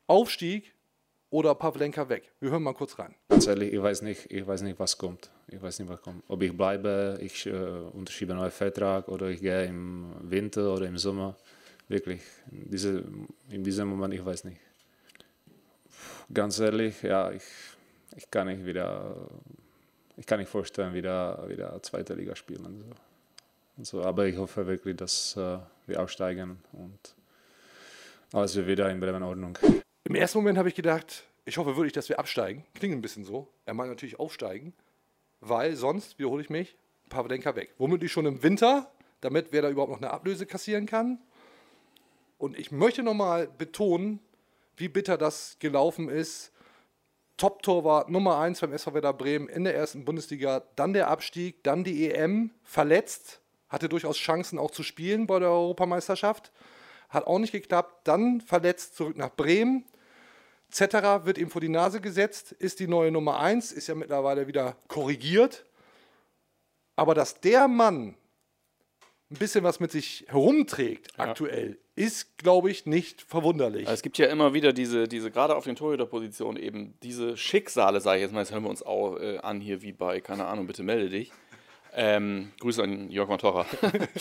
Aufstieg 0.07 0.73
oder 1.31 1.55
Pavlenka 1.55 2.09
weg. 2.09 2.31
Wir 2.41 2.51
hören 2.51 2.63
mal 2.63 2.75
kurz 2.75 2.99
rein. 2.99 3.15
Ganz 3.29 3.47
ehrlich, 3.47 3.73
ich 3.73 3.83
weiß 3.83 4.03
nicht, 4.03 4.31
ich 4.31 4.47
weiß 4.47 4.63
nicht, 4.63 4.79
was 4.79 4.97
kommt. 4.97 5.31
Ich 5.49 5.61
weiß 5.61 5.79
nicht, 5.81 5.89
was 5.89 6.01
kommt. 6.01 6.23
Ob 6.29 6.41
ich 6.43 6.57
bleibe, 6.57 7.19
ich 7.21 7.47
äh, 7.47 7.51
unterschreibe 7.51 8.33
einen 8.33 8.41
neuen 8.43 8.53
Vertrag 8.53 9.09
oder 9.09 9.29
ich 9.29 9.41
gehe 9.41 9.65
im 9.65 10.15
Winter 10.21 10.73
oder 10.75 10.87
im 10.87 10.97
Sommer. 10.99 11.37
Wirklich, 11.89 12.21
in, 12.51 12.71
diese, 12.71 13.05
in 13.51 13.65
diesem 13.65 13.89
Moment, 13.89 14.15
ich 14.15 14.25
weiß 14.25 14.45
nicht. 14.45 14.61
Ganz 16.33 16.59
ehrlich, 16.59 17.03
ja, 17.03 17.31
ich, 17.33 17.43
ich 18.17 18.31
kann 18.31 18.47
nicht 18.47 18.65
wieder, 18.65 19.29
ich 20.17 20.27
kann 20.27 20.39
nicht 20.39 20.49
vorstellen, 20.49 20.95
wieder, 20.95 21.49
wieder 21.49 21.83
zweite 21.83 22.15
Liga 22.15 22.37
spielen. 22.37 22.65
Und 22.65 22.81
so. 22.81 22.87
Und 23.77 23.87
so. 23.87 24.03
Aber 24.03 24.27
ich 24.27 24.37
hoffe 24.37 24.67
wirklich, 24.67 24.97
dass 24.97 25.37
äh, 25.37 25.59
wir 25.87 26.03
aufsteigen 26.03 26.59
und 26.73 27.15
alles 28.33 28.55
wird 28.57 28.67
wieder 28.67 28.91
in 28.91 29.01
Bremen 29.01 29.23
Ordnung. 29.23 29.59
Im 30.05 30.15
ersten 30.15 30.39
Moment 30.39 30.59
habe 30.59 30.69
ich 30.69 30.75
gedacht, 30.75 31.25
ich 31.45 31.57
hoffe 31.57 31.77
wirklich, 31.77 31.93
dass 31.93 32.09
wir 32.09 32.19
absteigen. 32.19 32.65
Klingt 32.75 32.95
ein 32.95 33.03
bisschen 33.03 33.25
so. 33.25 33.49
Er 33.65 33.75
meint 33.75 33.91
natürlich 33.91 34.19
aufsteigen, 34.19 34.73
weil 35.41 35.77
sonst, 35.77 36.19
wiederhole 36.19 36.43
ich 36.43 36.51
mich, 36.51 36.77
Pavlenka 37.09 37.55
weg. 37.55 37.75
Womöglich 37.79 38.11
schon 38.11 38.27
im 38.27 38.43
Winter, 38.43 38.91
damit 39.21 39.49
wer 39.51 39.63
da 39.63 39.71
überhaupt 39.71 39.93
noch 39.93 39.99
eine 39.99 40.11
Ablöse 40.11 40.47
kassieren 40.47 40.87
kann. 40.87 41.19
Und 42.39 42.59
ich 42.59 42.73
möchte 42.73 43.03
nochmal 43.03 43.49
betonen, 43.59 44.21
wie 44.77 44.89
bitter 44.89 45.17
das 45.17 45.57
gelaufen 45.61 46.09
ist. 46.09 46.53
Top-Torwart 47.37 48.11
Nummer 48.11 48.39
1 48.39 48.61
beim 48.61 48.73
SV 48.73 48.95
Werder 48.95 49.13
Bremen 49.13 49.49
in 49.49 49.65
der 49.65 49.75
ersten 49.75 50.05
Bundesliga, 50.05 50.63
dann 50.77 50.93
der 50.93 51.09
Abstieg, 51.09 51.63
dann 51.65 51.85
die 51.85 52.11
EM, 52.11 52.51
verletzt, 52.63 53.41
hatte 53.69 53.89
durchaus 53.89 54.17
Chancen 54.19 54.59
auch 54.59 54.71
zu 54.71 54.83
spielen 54.83 55.27
bei 55.27 55.39
der 55.39 55.51
Europameisterschaft, 55.51 56.53
hat 57.09 57.27
auch 57.27 57.39
nicht 57.39 57.53
geklappt, 57.53 58.07
dann 58.07 58.41
verletzt 58.41 58.97
zurück 58.97 59.17
nach 59.17 59.31
Bremen. 59.31 59.85
Zetterer 60.71 61.25
wird 61.27 61.39
ihm 61.39 61.51
vor 61.51 61.61
die 61.61 61.69
Nase 61.69 62.01
gesetzt, 62.01 62.53
ist 62.53 62.81
die 62.81 62.89
neue 62.89 63.11
Nummer 63.11 63.39
1, 63.39 63.73
ist 63.73 63.87
ja 63.87 63.95
mittlerweile 63.95 64.47
wieder 64.47 64.77
korrigiert. 64.89 65.65
Aber 66.97 67.15
dass 67.15 67.41
der 67.41 67.69
Mann 67.69 68.17
ein 69.31 69.39
bisschen 69.39 69.65
was 69.65 69.81
mit 69.81 69.91
sich 69.91 70.25
herumträgt 70.29 71.19
aktuell, 71.19 71.79
ist, 71.97 72.39
glaube 72.39 72.71
ich, 72.71 72.87
nicht 72.87 73.23
verwunderlich. 73.23 73.89
Es 73.89 74.03
gibt 74.03 74.19
ja 74.19 74.27
immer 74.27 74.53
wieder 74.53 74.73
diese, 74.73 75.07
diese 75.07 75.31
gerade 75.31 75.55
auf 75.55 75.65
den 75.65 75.77
Torhüterpositionen 75.77 76.61
eben 76.61 76.95
diese 77.03 77.37
Schicksale, 77.37 78.01
sage 78.01 78.19
ich 78.19 78.23
jetzt 78.23 78.33
mal, 78.33 78.41
jetzt 78.41 78.53
hören 78.53 78.65
wir 78.65 78.71
uns 78.71 78.83
auch 78.83 79.17
äh, 79.17 79.39
an 79.39 79.61
hier 79.61 79.83
wie 79.83 79.93
bei, 79.93 80.21
keine 80.21 80.47
Ahnung, 80.47 80.67
bitte 80.67 80.83
melde 80.83 81.09
dich. 81.09 81.33
Ähm, 81.97 82.51
Grüße 82.61 82.83
an 82.83 83.11
Jörg 83.11 83.29
Montorra. 83.29 83.67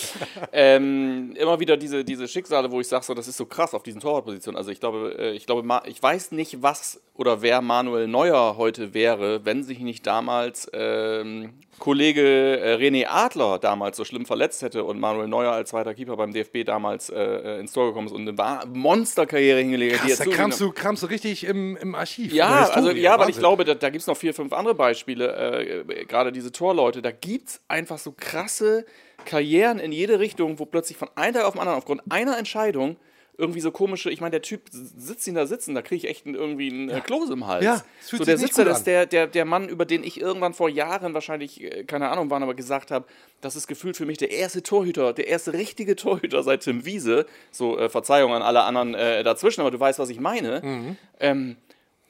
ähm, 0.52 1.34
immer 1.36 1.60
wieder 1.60 1.76
diese, 1.76 2.04
diese 2.04 2.28
Schicksale, 2.28 2.72
wo 2.72 2.80
ich 2.80 2.88
sage, 2.88 3.04
so, 3.04 3.14
das 3.14 3.28
ist 3.28 3.38
so 3.38 3.46
krass 3.46 3.74
auf 3.74 3.84
diesen 3.84 4.00
Torwartpositionen. 4.00 4.58
Also 4.58 4.72
ich 4.72 4.80
glaube, 4.80 5.16
äh, 5.18 5.32
ich 5.32 5.46
glaube, 5.46 5.68
ich 5.86 6.02
weiß 6.02 6.32
nicht, 6.34 6.62
was 6.62 7.02
oder 7.16 7.42
wer 7.42 7.62
Manuel 7.62 8.08
Neuer 8.08 8.58
heute 8.58 8.94
wäre, 8.94 9.46
wenn 9.46 9.64
sich 9.64 9.80
nicht 9.80 10.06
damals 10.08 10.70
ähm, 10.74 11.54
Kollege 11.80 12.60
äh, 12.60 12.76
René 12.76 13.08
Adler 13.08 13.60
damals 13.60 13.98
so 13.98 14.06
schlimm 14.06 14.26
verletzt 14.26 14.62
hätte 14.62 14.84
und 14.84 15.00
Manuel 15.00 15.28
Neuer 15.28 15.52
als 15.52 15.72
zweiter 15.72 15.94
Keeper 15.94 16.16
beim 16.16 16.32
DFB 16.32 16.64
damals 16.66 17.10
äh, 17.10 17.22
äh, 17.22 17.60
ins 17.60 17.74
Tor 17.74 17.88
gekommen 17.88 18.08
ist 18.08 18.14
und 18.14 18.40
eine 18.40 18.66
Monsterkarriere 18.68 19.60
hingelegt 19.60 20.02
hat. 20.02 20.20
da 20.20 20.26
kramst 20.26 20.62
du, 20.62 20.72
kramst 20.72 21.04
du 21.04 21.08
richtig 21.08 21.44
im, 21.44 21.76
im 21.78 21.94
Archiv. 21.96 22.34
ja, 22.34 22.62
Historie. 22.62 22.88
also 22.88 22.92
ja, 22.92 23.20
weil 23.20 23.30
ich 23.30 23.38
glaube, 23.38 23.66
da, 23.66 23.74
da 23.74 23.90
gibt 23.90 24.02
es 24.02 24.08
noch 24.08 24.18
vier, 24.18 24.34
fünf 24.34 24.54
andere 24.54 24.76
Beispiele, 24.76 25.84
äh, 25.86 26.06
gerade 26.06 26.32
diese 26.32 26.52
Torleute, 26.52 27.02
da 27.02 27.12
gibt 27.12 27.50
es 27.50 27.62
einfach 27.68 27.98
so 27.98 28.14
krasse 28.16 28.86
Karrieren 29.26 29.80
in 29.80 29.92
jede 29.92 30.20
Richtung, 30.20 30.60
wo 30.60 30.66
plötzlich 30.66 30.98
von 30.98 31.10
einem 31.16 31.36
Tag 31.36 31.46
auf 31.46 31.54
den 31.54 31.60
anderen 31.60 31.78
aufgrund 31.78 32.02
einer 32.12 32.38
Entscheidung 32.38 32.98
irgendwie 33.38 33.62
so 33.62 33.72
komische, 33.72 34.12
ich 34.12 34.22
meine, 34.22 34.32
der 34.32 34.42
Typ 34.44 34.62
sitzt 34.70 35.28
ihn 35.28 35.34
da 35.34 35.48
sitzen, 35.48 35.74
da 35.74 35.82
kriege 35.82 36.06
ich 36.06 36.10
echt 36.10 36.26
irgendwie 36.28 36.70
einen 36.70 36.90
äh, 36.90 37.02
Kloß 37.02 37.32
im 37.32 37.48
Hals. 37.48 37.66
Ja, 37.66 37.82
es 38.00 38.10
fühlt 38.10 38.22
so 38.22 38.26
der 38.26 38.36
das 38.36 38.60
an. 38.60 38.68
ist 38.68 38.86
der, 38.86 39.06
der, 39.08 39.28
der 39.28 39.46
Mann, 39.46 39.70
über 39.70 39.86
den 39.86 40.04
ich 40.04 40.22
irgendwann 40.22 40.54
vor 40.54 40.70
Jahren 40.70 41.16
wahrscheinlich, 41.16 41.64
äh, 41.64 41.84
keine 41.84 42.10
Ahnung 42.10 42.30
wann, 42.30 42.44
aber 42.44 42.54
gesagt 42.54 42.92
habe, 42.92 43.06
das 43.42 43.56
ist 43.56 43.68
gefühlt 43.68 43.98
für 43.98 44.06
mich 44.06 44.20
der 44.20 44.32
erste 44.32 44.62
Torhüter, 44.62 45.14
der 45.14 45.28
erste 45.28 45.54
richtige 45.54 45.96
Torhüter 45.96 46.44
seit 46.44 46.62
Tim 46.62 46.86
Wiese. 46.86 47.26
So, 47.52 47.80
äh, 47.80 47.90
Verzeihung 47.90 48.34
an 48.34 48.44
alle 48.44 48.64
anderen 48.64 48.94
äh, 48.94 49.24
dazwischen, 49.24 49.62
aber 49.62 49.72
du 49.72 49.80
weißt, 49.80 49.98
was 49.98 50.10
ich 50.10 50.20
meine. 50.20 50.62
Mhm. 50.64 50.98
Ähm, 51.20 51.58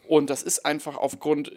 und 0.07 0.29
das 0.29 0.43
ist 0.43 0.65
einfach 0.65 0.97
aufgrund, 0.97 1.51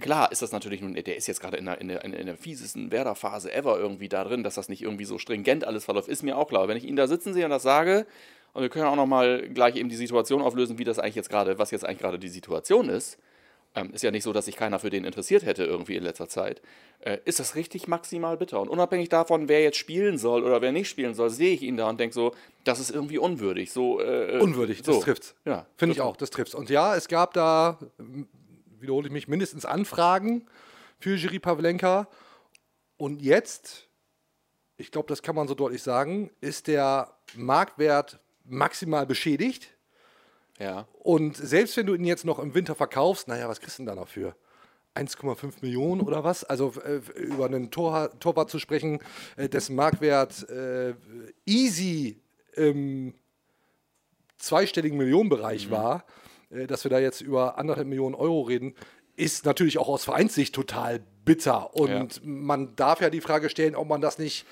klar 0.00 0.30
ist 0.32 0.42
das 0.42 0.52
natürlich 0.52 0.80
nun, 0.80 0.94
der 0.94 1.16
ist 1.16 1.26
jetzt 1.26 1.40
gerade 1.40 1.56
in 1.56 1.66
der, 1.66 1.80
in, 1.80 1.88
der, 1.88 2.04
in 2.04 2.26
der 2.26 2.36
fiesesten 2.36 2.90
Werder-Phase 2.92 3.52
ever 3.52 3.78
irgendwie 3.78 4.08
da 4.08 4.24
drin, 4.24 4.42
dass 4.42 4.54
das 4.54 4.68
nicht 4.68 4.82
irgendwie 4.82 5.04
so 5.04 5.18
stringent 5.18 5.64
alles 5.64 5.84
verläuft, 5.84 6.08
ist 6.08 6.22
mir 6.22 6.36
auch 6.36 6.48
klar. 6.48 6.68
Wenn 6.68 6.76
ich 6.76 6.84
ihn 6.84 6.96
da 6.96 7.06
sitzen 7.06 7.32
sehe 7.34 7.44
und 7.44 7.50
das 7.50 7.62
sage, 7.62 8.06
und 8.52 8.62
wir 8.62 8.68
können 8.68 8.86
auch 8.86 8.96
nochmal 8.96 9.48
gleich 9.48 9.76
eben 9.76 9.88
die 9.88 9.96
Situation 9.96 10.42
auflösen, 10.42 10.78
wie 10.78 10.84
das 10.84 10.98
eigentlich 10.98 11.14
jetzt 11.14 11.30
gerade, 11.30 11.58
was 11.58 11.70
jetzt 11.70 11.84
eigentlich 11.84 12.00
gerade 12.00 12.18
die 12.18 12.28
Situation 12.28 12.88
ist. 12.88 13.18
Ähm, 13.74 13.92
ist 13.92 14.02
ja 14.02 14.10
nicht 14.10 14.24
so, 14.24 14.32
dass 14.32 14.46
sich 14.46 14.56
keiner 14.56 14.78
für 14.78 14.90
den 14.90 15.04
interessiert 15.04 15.44
hätte 15.44 15.64
irgendwie 15.64 15.96
in 15.96 16.02
letzter 16.02 16.28
Zeit, 16.28 16.60
äh, 17.00 17.18
ist 17.24 17.38
das 17.38 17.54
richtig 17.54 17.86
maximal 17.86 18.36
bitter. 18.36 18.60
Und 18.60 18.68
unabhängig 18.68 19.08
davon, 19.08 19.48
wer 19.48 19.62
jetzt 19.62 19.78
spielen 19.78 20.18
soll 20.18 20.42
oder 20.42 20.60
wer 20.60 20.72
nicht 20.72 20.88
spielen 20.88 21.14
soll, 21.14 21.30
sehe 21.30 21.54
ich 21.54 21.62
ihn 21.62 21.76
da 21.76 21.88
und 21.88 22.00
denke 22.00 22.14
so, 22.14 22.34
das 22.64 22.80
ist 22.80 22.90
irgendwie 22.90 23.18
unwürdig. 23.18 23.72
So, 23.72 24.00
äh, 24.00 24.40
Unwürdig, 24.40 24.82
das 24.82 24.96
so. 24.96 25.02
trifft's. 25.02 25.34
Ja, 25.44 25.66
Finde 25.76 25.94
ich 25.94 26.00
auch, 26.00 26.16
das 26.16 26.30
trifft's. 26.30 26.54
Und 26.54 26.68
ja, 26.68 26.96
es 26.96 27.06
gab 27.08 27.32
da, 27.34 27.78
m, 27.98 28.28
wiederhole 28.80 29.06
ich 29.06 29.12
mich, 29.12 29.28
mindestens 29.28 29.64
Anfragen 29.64 30.46
für 30.98 31.14
Jiri 31.14 31.38
Pavlenka. 31.38 32.08
Und 32.96 33.22
jetzt, 33.22 33.88
ich 34.76 34.90
glaube, 34.90 35.08
das 35.08 35.22
kann 35.22 35.36
man 35.36 35.46
so 35.48 35.54
deutlich 35.54 35.82
sagen, 35.82 36.30
ist 36.40 36.66
der 36.66 37.14
Marktwert 37.34 38.18
maximal 38.44 39.06
beschädigt. 39.06 39.70
Ja. 40.60 40.86
Und 40.98 41.36
selbst 41.36 41.76
wenn 41.76 41.86
du 41.86 41.94
ihn 41.94 42.04
jetzt 42.04 42.24
noch 42.24 42.38
im 42.38 42.54
Winter 42.54 42.74
verkaufst, 42.74 43.28
naja, 43.28 43.48
was 43.48 43.60
kriegst 43.60 43.78
du 43.78 43.82
denn 43.82 43.86
da 43.86 43.94
noch 43.94 44.08
für? 44.08 44.36
1,5 44.94 45.54
Millionen 45.62 46.02
oder 46.02 46.22
was? 46.22 46.44
Also 46.44 46.74
äh, 46.84 47.00
über 47.18 47.46
einen 47.46 47.70
Tor, 47.70 48.10
Torwart 48.20 48.50
zu 48.50 48.58
sprechen, 48.58 49.00
äh, 49.36 49.48
dessen 49.48 49.74
Marktwert 49.74 50.48
äh, 50.50 50.94
easy 51.46 52.20
im 52.54 53.14
zweistelligen 54.36 54.98
Millionenbereich 54.98 55.70
war, 55.70 56.04
äh, 56.50 56.66
dass 56.66 56.84
wir 56.84 56.90
da 56.90 56.98
jetzt 56.98 57.20
über 57.20 57.56
anderthalb 57.56 57.88
Millionen 57.88 58.14
Euro 58.14 58.42
reden, 58.42 58.74
ist 59.16 59.44
natürlich 59.44 59.78
auch 59.78 59.88
aus 59.88 60.04
Vereinssicht 60.04 60.54
total 60.54 61.00
bitter. 61.24 61.74
Und 61.74 62.20
man 62.24 62.74
darf 62.76 63.00
ja 63.00 63.10
die 63.10 63.20
Frage 63.20 63.48
stellen, 63.48 63.76
ob 63.76 63.88
man 63.88 64.00
das 64.00 64.18
nicht 64.18 64.46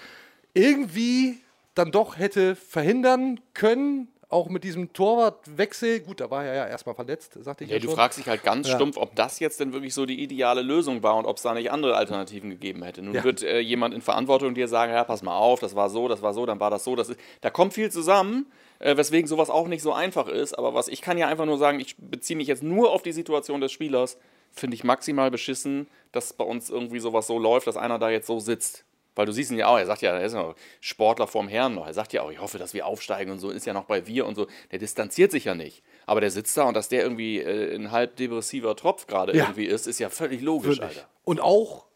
irgendwie 0.54 1.38
dann 1.74 1.90
doch 1.90 2.18
hätte 2.18 2.54
verhindern 2.54 3.40
können, 3.54 4.08
auch 4.30 4.48
mit 4.48 4.62
diesem 4.64 4.92
Torwartwechsel. 4.92 6.00
Gut, 6.00 6.20
da 6.20 6.30
war 6.30 6.44
er 6.44 6.54
ja 6.54 6.66
erstmal 6.66 6.94
verletzt, 6.94 7.38
sagte 7.42 7.64
ich 7.64 7.70
ja, 7.70 7.76
Ja, 7.76 7.80
du 7.80 7.88
schon. 7.88 7.96
fragst 7.96 8.18
dich 8.18 8.28
halt 8.28 8.42
ganz 8.42 8.68
Ja. 8.68 8.74
stumpf, 8.74 8.96
ob 8.96 9.14
das 9.14 9.40
jetzt 9.40 9.60
denn 9.60 9.72
wirklich 9.72 9.94
so 9.94 10.04
die 10.06 10.22
ideale 10.22 10.62
Lösung 10.62 11.02
war 11.02 11.16
und 11.16 11.24
ob 11.26 11.36
es 11.38 11.42
da 11.42 11.54
nicht 11.54 11.70
andere 11.70 11.96
Alternativen 11.96 12.50
gegeben 12.50 12.82
hätte. 12.82 13.02
Nun 13.02 13.14
Ja. 13.14 13.24
wird 13.24 13.42
äh, 13.42 13.60
jemand 13.60 13.94
in 13.94 14.02
Verantwortung 14.02 14.54
dir 14.54 14.68
sagen, 14.68 14.92
ja, 14.92 15.04
pass 15.04 15.22
mal 15.22 15.36
auf, 15.36 15.60
das 15.60 15.74
war 15.74 15.88
so, 15.88 16.08
das 16.08 16.20
war 16.22 16.34
so, 16.34 16.44
dann 16.46 16.60
war 16.60 16.70
das 16.70 16.84
so. 16.84 16.94
Das 16.96 17.08
ist, 17.08 17.18
da 17.40 17.50
kommt 17.50 17.72
viel 17.74 17.90
zusammen, 17.90 18.46
äh, 18.80 18.96
weswegen 18.96 19.26
sowas 19.26 19.48
auch 19.50 19.66
nicht 19.66 19.82
so 19.82 19.92
einfach 19.92 20.28
ist. 20.28 20.54
Aber 20.58 20.74
was 20.74 20.88
ich 20.88 21.00
kann 21.00 21.16
ja 21.18 21.26
einfach 21.28 21.46
nur 21.46 21.58
sagen, 21.58 21.80
ich 21.80 21.96
beziehe 21.98 22.36
mich 22.36 22.48
jetzt 22.48 22.62
nur 22.62 22.92
auf 22.92 23.02
die 23.02 23.12
Situation 23.12 23.60
des 23.60 23.72
Spielers, 23.72 24.18
finde 24.52 24.74
ich 24.74 24.84
maximal 24.84 25.30
beschissen, 25.30 25.88
dass 26.12 26.32
bei 26.32 26.44
uns 26.44 26.70
irgendwie 26.70 27.00
sowas 27.00 27.26
so 27.26 27.38
läuft, 27.38 27.66
dass 27.66 27.76
einer 27.76 27.98
da 27.98 28.10
jetzt 28.10 28.26
so 28.26 28.40
sitzt. 28.40 28.84
Weil 29.18 29.26
du 29.26 29.32
siehst 29.32 29.50
ihn 29.50 29.58
ja 29.58 29.66
auch, 29.66 29.76
er 29.76 29.84
sagt 29.84 30.00
ja, 30.02 30.12
er 30.16 30.24
ist 30.24 30.32
ja 30.34 30.40
noch 30.42 30.54
Sportler 30.80 31.26
vorm 31.26 31.48
Herrn 31.48 31.74
noch. 31.74 31.88
Er 31.88 31.92
sagt 31.92 32.12
ja 32.12 32.22
auch, 32.22 32.30
ich 32.30 32.40
hoffe, 32.40 32.56
dass 32.56 32.72
wir 32.72 32.86
aufsteigen 32.86 33.32
und 33.32 33.40
so, 33.40 33.50
ist 33.50 33.66
ja 33.66 33.72
noch 33.72 33.82
bei 33.86 34.06
wir 34.06 34.24
und 34.24 34.36
so. 34.36 34.46
Der 34.70 34.78
distanziert 34.78 35.32
sich 35.32 35.46
ja 35.46 35.56
nicht. 35.56 35.82
Aber 36.06 36.20
der 36.20 36.30
sitzt 36.30 36.56
da 36.56 36.62
und 36.62 36.74
dass 36.74 36.88
der 36.88 37.02
irgendwie 37.02 37.40
äh, 37.40 37.74
ein 37.74 37.90
halb 37.90 38.14
depressiver 38.14 38.76
Tropf 38.76 39.08
gerade 39.08 39.36
Ja. 39.36 39.46
irgendwie 39.46 39.64
ist, 39.64 39.88
ist 39.88 39.98
ja 39.98 40.08
völlig 40.08 40.40
logisch. 40.40 40.80
Alter. 40.80 41.08
Und 41.24 41.40
auch, 41.40 41.86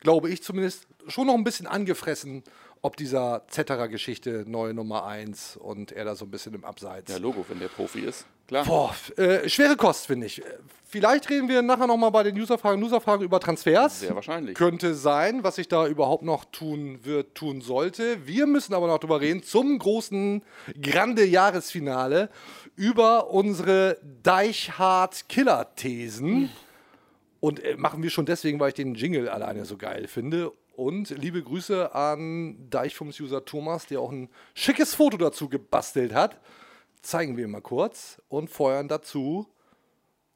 glaube 0.00 0.28
ich 0.28 0.42
zumindest, 0.42 0.86
schon 1.06 1.28
noch 1.28 1.34
ein 1.36 1.42
bisschen 1.42 1.66
angefressen, 1.66 2.44
ob 2.82 2.96
dieser 2.96 3.42
Zetterer-Geschichte 3.48 4.44
neue 4.46 4.74
Nummer 4.74 5.06
1 5.06 5.56
und 5.56 5.92
er 5.92 6.04
da 6.04 6.14
so 6.14 6.24
ein 6.24 6.30
bisschen 6.30 6.54
im 6.54 6.64
Abseits. 6.64 7.10
Ja, 7.10 7.18
Logo, 7.18 7.44
wenn 7.48 7.58
der 7.58 7.68
Profi 7.68 8.00
ist. 8.00 8.26
Klar. 8.46 8.64
Boah, 8.64 8.94
äh, 9.16 9.48
schwere 9.48 9.76
Kost, 9.76 10.06
finde 10.06 10.26
ich. 10.26 10.42
Vielleicht 10.90 11.28
reden 11.28 11.50
wir 11.50 11.60
nachher 11.60 11.86
nochmal 11.86 12.10
bei 12.10 12.22
den 12.22 12.34
Userfragen, 12.40 12.82
Userfragen 12.82 13.22
über 13.22 13.38
Transfers. 13.40 14.00
Sehr 14.00 14.14
wahrscheinlich. 14.14 14.54
Könnte 14.54 14.94
sein, 14.94 15.44
was 15.44 15.56
sich 15.56 15.68
da 15.68 15.86
überhaupt 15.86 16.22
noch 16.22 16.46
tun 16.46 17.00
wird, 17.02 17.34
tun 17.34 17.60
sollte. 17.60 18.26
Wir 18.26 18.46
müssen 18.46 18.72
aber 18.72 18.86
noch 18.86 18.96
drüber 18.96 19.20
reden 19.20 19.42
zum 19.42 19.78
großen 19.78 20.42
Grande 20.80 21.26
Jahresfinale 21.26 22.30
über 22.74 23.30
unsere 23.30 23.98
Deichhardt-Killer-Thesen. 24.22 26.48
Und 27.40 27.62
äh, 27.62 27.76
machen 27.76 28.02
wir 28.02 28.08
schon 28.08 28.24
deswegen, 28.24 28.58
weil 28.58 28.68
ich 28.68 28.74
den 28.74 28.94
Jingle 28.94 29.28
alleine 29.28 29.66
so 29.66 29.76
geil 29.76 30.08
finde. 30.08 30.52
Und 30.78 31.10
liebe 31.10 31.42
Grüße 31.42 31.92
an 31.92 32.70
Deichfums-User 32.70 33.44
Thomas, 33.44 33.86
der 33.86 34.00
auch 34.00 34.12
ein 34.12 34.28
schickes 34.54 34.94
Foto 34.94 35.16
dazu 35.16 35.48
gebastelt 35.48 36.14
hat. 36.14 36.40
Zeigen 37.02 37.36
wir 37.36 37.48
mal 37.48 37.60
kurz 37.60 38.22
und 38.28 38.48
feuern 38.48 38.86
dazu 38.86 39.52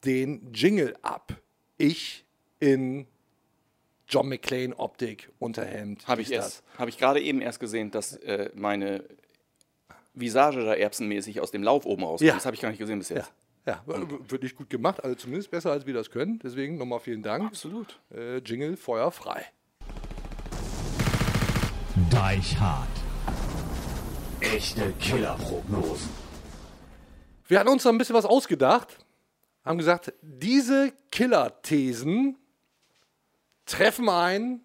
den 0.03 0.51
Jingle 0.51 0.97
ab. 1.01 1.41
Ich 1.77 2.25
in 2.59 3.07
John 4.05 4.27
McClane 4.27 4.77
Optik, 4.77 5.31
Unterhemd. 5.39 6.05
Habe 6.09 6.21
ich 6.21 6.29
erst, 6.29 6.61
habe 6.77 6.89
ich 6.89 6.97
gerade 6.97 7.21
eben 7.21 7.39
erst 7.39 7.61
gesehen, 7.61 7.89
dass 7.89 8.17
äh, 8.17 8.49
meine 8.53 9.05
Visage 10.13 10.65
da 10.65 10.73
erbsenmäßig 10.73 11.39
aus 11.39 11.51
dem 11.51 11.63
Lauf 11.63 11.85
oben 11.85 12.03
rauskommt. 12.03 12.27
Ja. 12.27 12.33
Das 12.33 12.45
habe 12.45 12.55
ich 12.57 12.61
gar 12.61 12.67
nicht 12.67 12.79
gesehen 12.79 12.99
bis 12.99 13.07
jetzt. 13.07 13.31
Ja, 13.65 13.81
ja 13.87 13.97
w- 13.97 14.29
wirklich 14.29 14.57
gut 14.57 14.69
gemacht. 14.69 15.01
Also 15.01 15.15
zumindest 15.15 15.51
besser, 15.51 15.71
als 15.71 15.85
wir 15.85 15.93
das 15.93 16.11
können. 16.11 16.39
Deswegen 16.43 16.77
nochmal 16.77 16.99
vielen 16.99 17.23
Dank. 17.23 17.45
Absolut. 17.45 18.01
Äh, 18.13 18.39
Jingle, 18.39 18.75
Feuer 18.75 19.09
frei. 22.13 22.35
Deichhard. 22.35 22.87
Echte 24.39 24.93
Killerprognosen. 24.99 26.09
Wir 27.47 27.59
hatten 27.59 27.69
uns 27.69 27.83
da 27.83 27.89
ein 27.89 27.97
bisschen 27.97 28.15
was 28.15 28.25
ausgedacht. 28.25 28.97
Haben 29.65 29.77
gesagt, 29.77 30.13
diese 30.21 30.93
Killer-Thesen 31.11 32.37
treffen 33.65 34.09
ein 34.09 34.61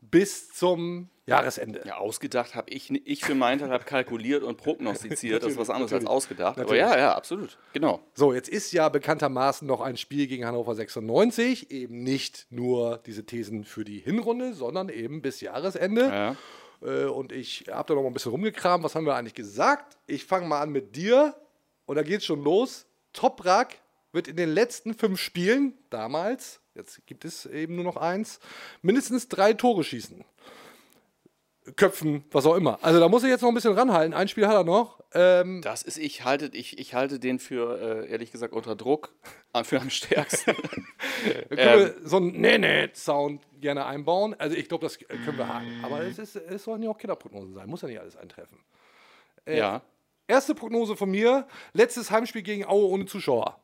bis 0.00 0.48
zum 0.48 1.08
Jahresende. 1.26 1.82
Ja, 1.86 1.98
ausgedacht 1.98 2.54
habe 2.54 2.70
ich, 2.70 2.90
ich 2.90 3.24
für 3.24 3.34
meinen 3.34 3.60
Teil 3.60 3.70
habe 3.70 3.84
kalkuliert 3.84 4.42
und 4.42 4.56
prognostiziert. 4.56 5.42
das 5.42 5.52
ist 5.52 5.58
was 5.58 5.70
anderes 5.70 5.92
als 5.92 6.02
natürlich. 6.02 6.16
ausgedacht. 6.16 6.58
Aber 6.58 6.76
ja, 6.76 6.98
ja, 6.98 7.14
absolut. 7.14 7.58
Genau. 7.72 8.00
So, 8.14 8.32
jetzt 8.32 8.48
ist 8.48 8.72
ja 8.72 8.88
bekanntermaßen 8.88 9.66
noch 9.66 9.80
ein 9.80 9.96
Spiel 9.96 10.26
gegen 10.26 10.44
Hannover 10.44 10.74
96. 10.74 11.70
Eben 11.70 12.02
nicht 12.02 12.46
nur 12.50 12.98
diese 13.06 13.24
Thesen 13.24 13.64
für 13.64 13.84
die 13.84 13.98
Hinrunde, 13.98 14.54
sondern 14.54 14.88
eben 14.88 15.22
bis 15.22 15.40
Jahresende. 15.40 16.02
Ja. 16.02 16.36
Äh, 16.82 17.04
und 17.04 17.32
ich 17.32 17.66
habe 17.70 17.88
da 17.88 17.94
noch 17.94 18.02
mal 18.02 18.08
ein 18.08 18.14
bisschen 18.14 18.32
rumgekramt. 18.32 18.84
Was 18.84 18.94
haben 18.94 19.06
wir 19.06 19.14
eigentlich 19.14 19.34
gesagt? 19.34 19.98
Ich 20.06 20.24
fange 20.24 20.46
mal 20.46 20.60
an 20.60 20.70
mit 20.70 20.96
dir. 20.96 21.34
Und 21.86 21.96
da 21.96 22.02
geht's 22.02 22.24
schon 22.24 22.42
los. 22.42 22.86
Toprak 23.12 23.76
wird 24.12 24.28
in 24.28 24.36
den 24.36 24.50
letzten 24.50 24.94
fünf 24.94 25.20
Spielen, 25.20 25.74
damals, 25.90 26.60
jetzt 26.74 27.04
gibt 27.06 27.24
es 27.24 27.46
eben 27.46 27.74
nur 27.76 27.84
noch 27.84 27.96
eins, 27.96 28.40
mindestens 28.82 29.28
drei 29.28 29.54
Tore 29.54 29.84
schießen. 29.84 30.24
Köpfen, 31.76 32.24
was 32.32 32.44
auch 32.46 32.56
immer. 32.56 32.78
Also 32.82 32.98
da 32.98 33.08
muss 33.08 33.22
ich 33.22 33.28
jetzt 33.28 33.42
noch 33.42 33.48
ein 33.48 33.54
bisschen 33.54 33.74
ranhalten. 33.74 34.14
Ein 34.14 34.26
Spiel 34.28 34.46
hat 34.46 34.54
er 34.54 34.64
noch. 34.64 35.00
Ähm, 35.14 35.60
Das 35.62 35.82
ist, 35.82 35.96
ich 35.98 36.24
halte, 36.24 36.50
ich, 36.52 36.78
ich 36.78 36.94
halte 36.94 37.18
den 37.20 37.38
für, 37.38 37.78
äh, 38.04 38.10
ehrlich 38.10 38.32
gesagt, 38.32 38.52
unter 38.52 38.74
Druck 38.74 39.14
äh, 39.52 39.62
für 39.64 39.80
am 39.80 39.88
stärksten. 39.90 40.54
Können 41.50 41.78
wir 41.78 41.94
so 42.04 42.16
einen 42.16 42.40
Nee-Nee-Sound 42.40 43.42
gerne 43.60 43.86
einbauen. 43.86 44.34
Also 44.38 44.56
ich 44.56 44.68
glaube, 44.68 44.84
das 44.84 44.98
können 44.98 45.38
wir 45.38 45.46
haken. 45.46 45.84
Aber 45.84 46.00
es, 46.02 46.18
ist, 46.18 46.34
es 46.36 46.64
sollen 46.64 46.82
ja 46.82 46.90
auch 46.90 46.98
Killerprognosen 46.98 47.54
sein. 47.54 47.68
Muss 47.68 47.82
ja 47.82 47.88
nicht 47.88 48.00
alles 48.00 48.16
eintreffen. 48.16 48.58
ja. 49.46 49.82
Erste 50.28 50.54
Prognose 50.54 50.96
von 50.96 51.10
mir. 51.10 51.46
Letztes 51.74 52.10
Heimspiel 52.10 52.42
gegen 52.42 52.64
Aue 52.64 52.86
ohne 52.88 53.06
Zuschauer. 53.06 53.58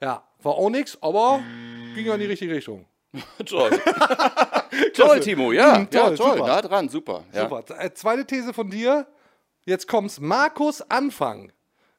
Ja, 0.00 0.26
war 0.42 0.54
auch 0.54 0.70
nichts, 0.70 0.96
aber 1.02 1.42
ging 1.94 2.06
ja 2.06 2.14
in 2.14 2.20
die 2.20 2.26
richtige 2.26 2.54
Richtung. 2.54 2.86
Toll. 3.46 3.70
toll, 4.94 5.20
Timo, 5.20 5.52
ja. 5.52 5.78
Mhm, 5.78 5.90
toll, 5.90 6.00
ja, 6.10 6.16
toll. 6.16 6.32
super. 6.36 6.46
Da 6.46 6.62
dran, 6.62 6.88
super. 6.88 7.24
Ja. 7.32 7.42
Super. 7.48 7.64
Äh, 7.80 7.92
Zweite 7.94 8.24
These 8.26 8.52
von 8.52 8.70
dir. 8.70 9.06
Jetzt 9.64 9.86
kommt's. 9.88 10.20
Markus 10.20 10.82
Anfang 10.90 11.52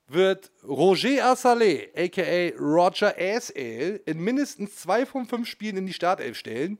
wird 0.07 0.51
Roger 0.67 1.25
Assalé, 1.31 1.87
a.k.a. 1.95 2.55
Roger 2.59 3.15
ASL, 3.17 4.01
in 4.05 4.19
mindestens 4.19 4.75
zwei 4.75 5.05
von 5.05 5.25
fünf 5.25 5.47
Spielen 5.47 5.77
in 5.77 5.85
die 5.87 5.93
Startelf 5.93 6.37
stellen. 6.37 6.79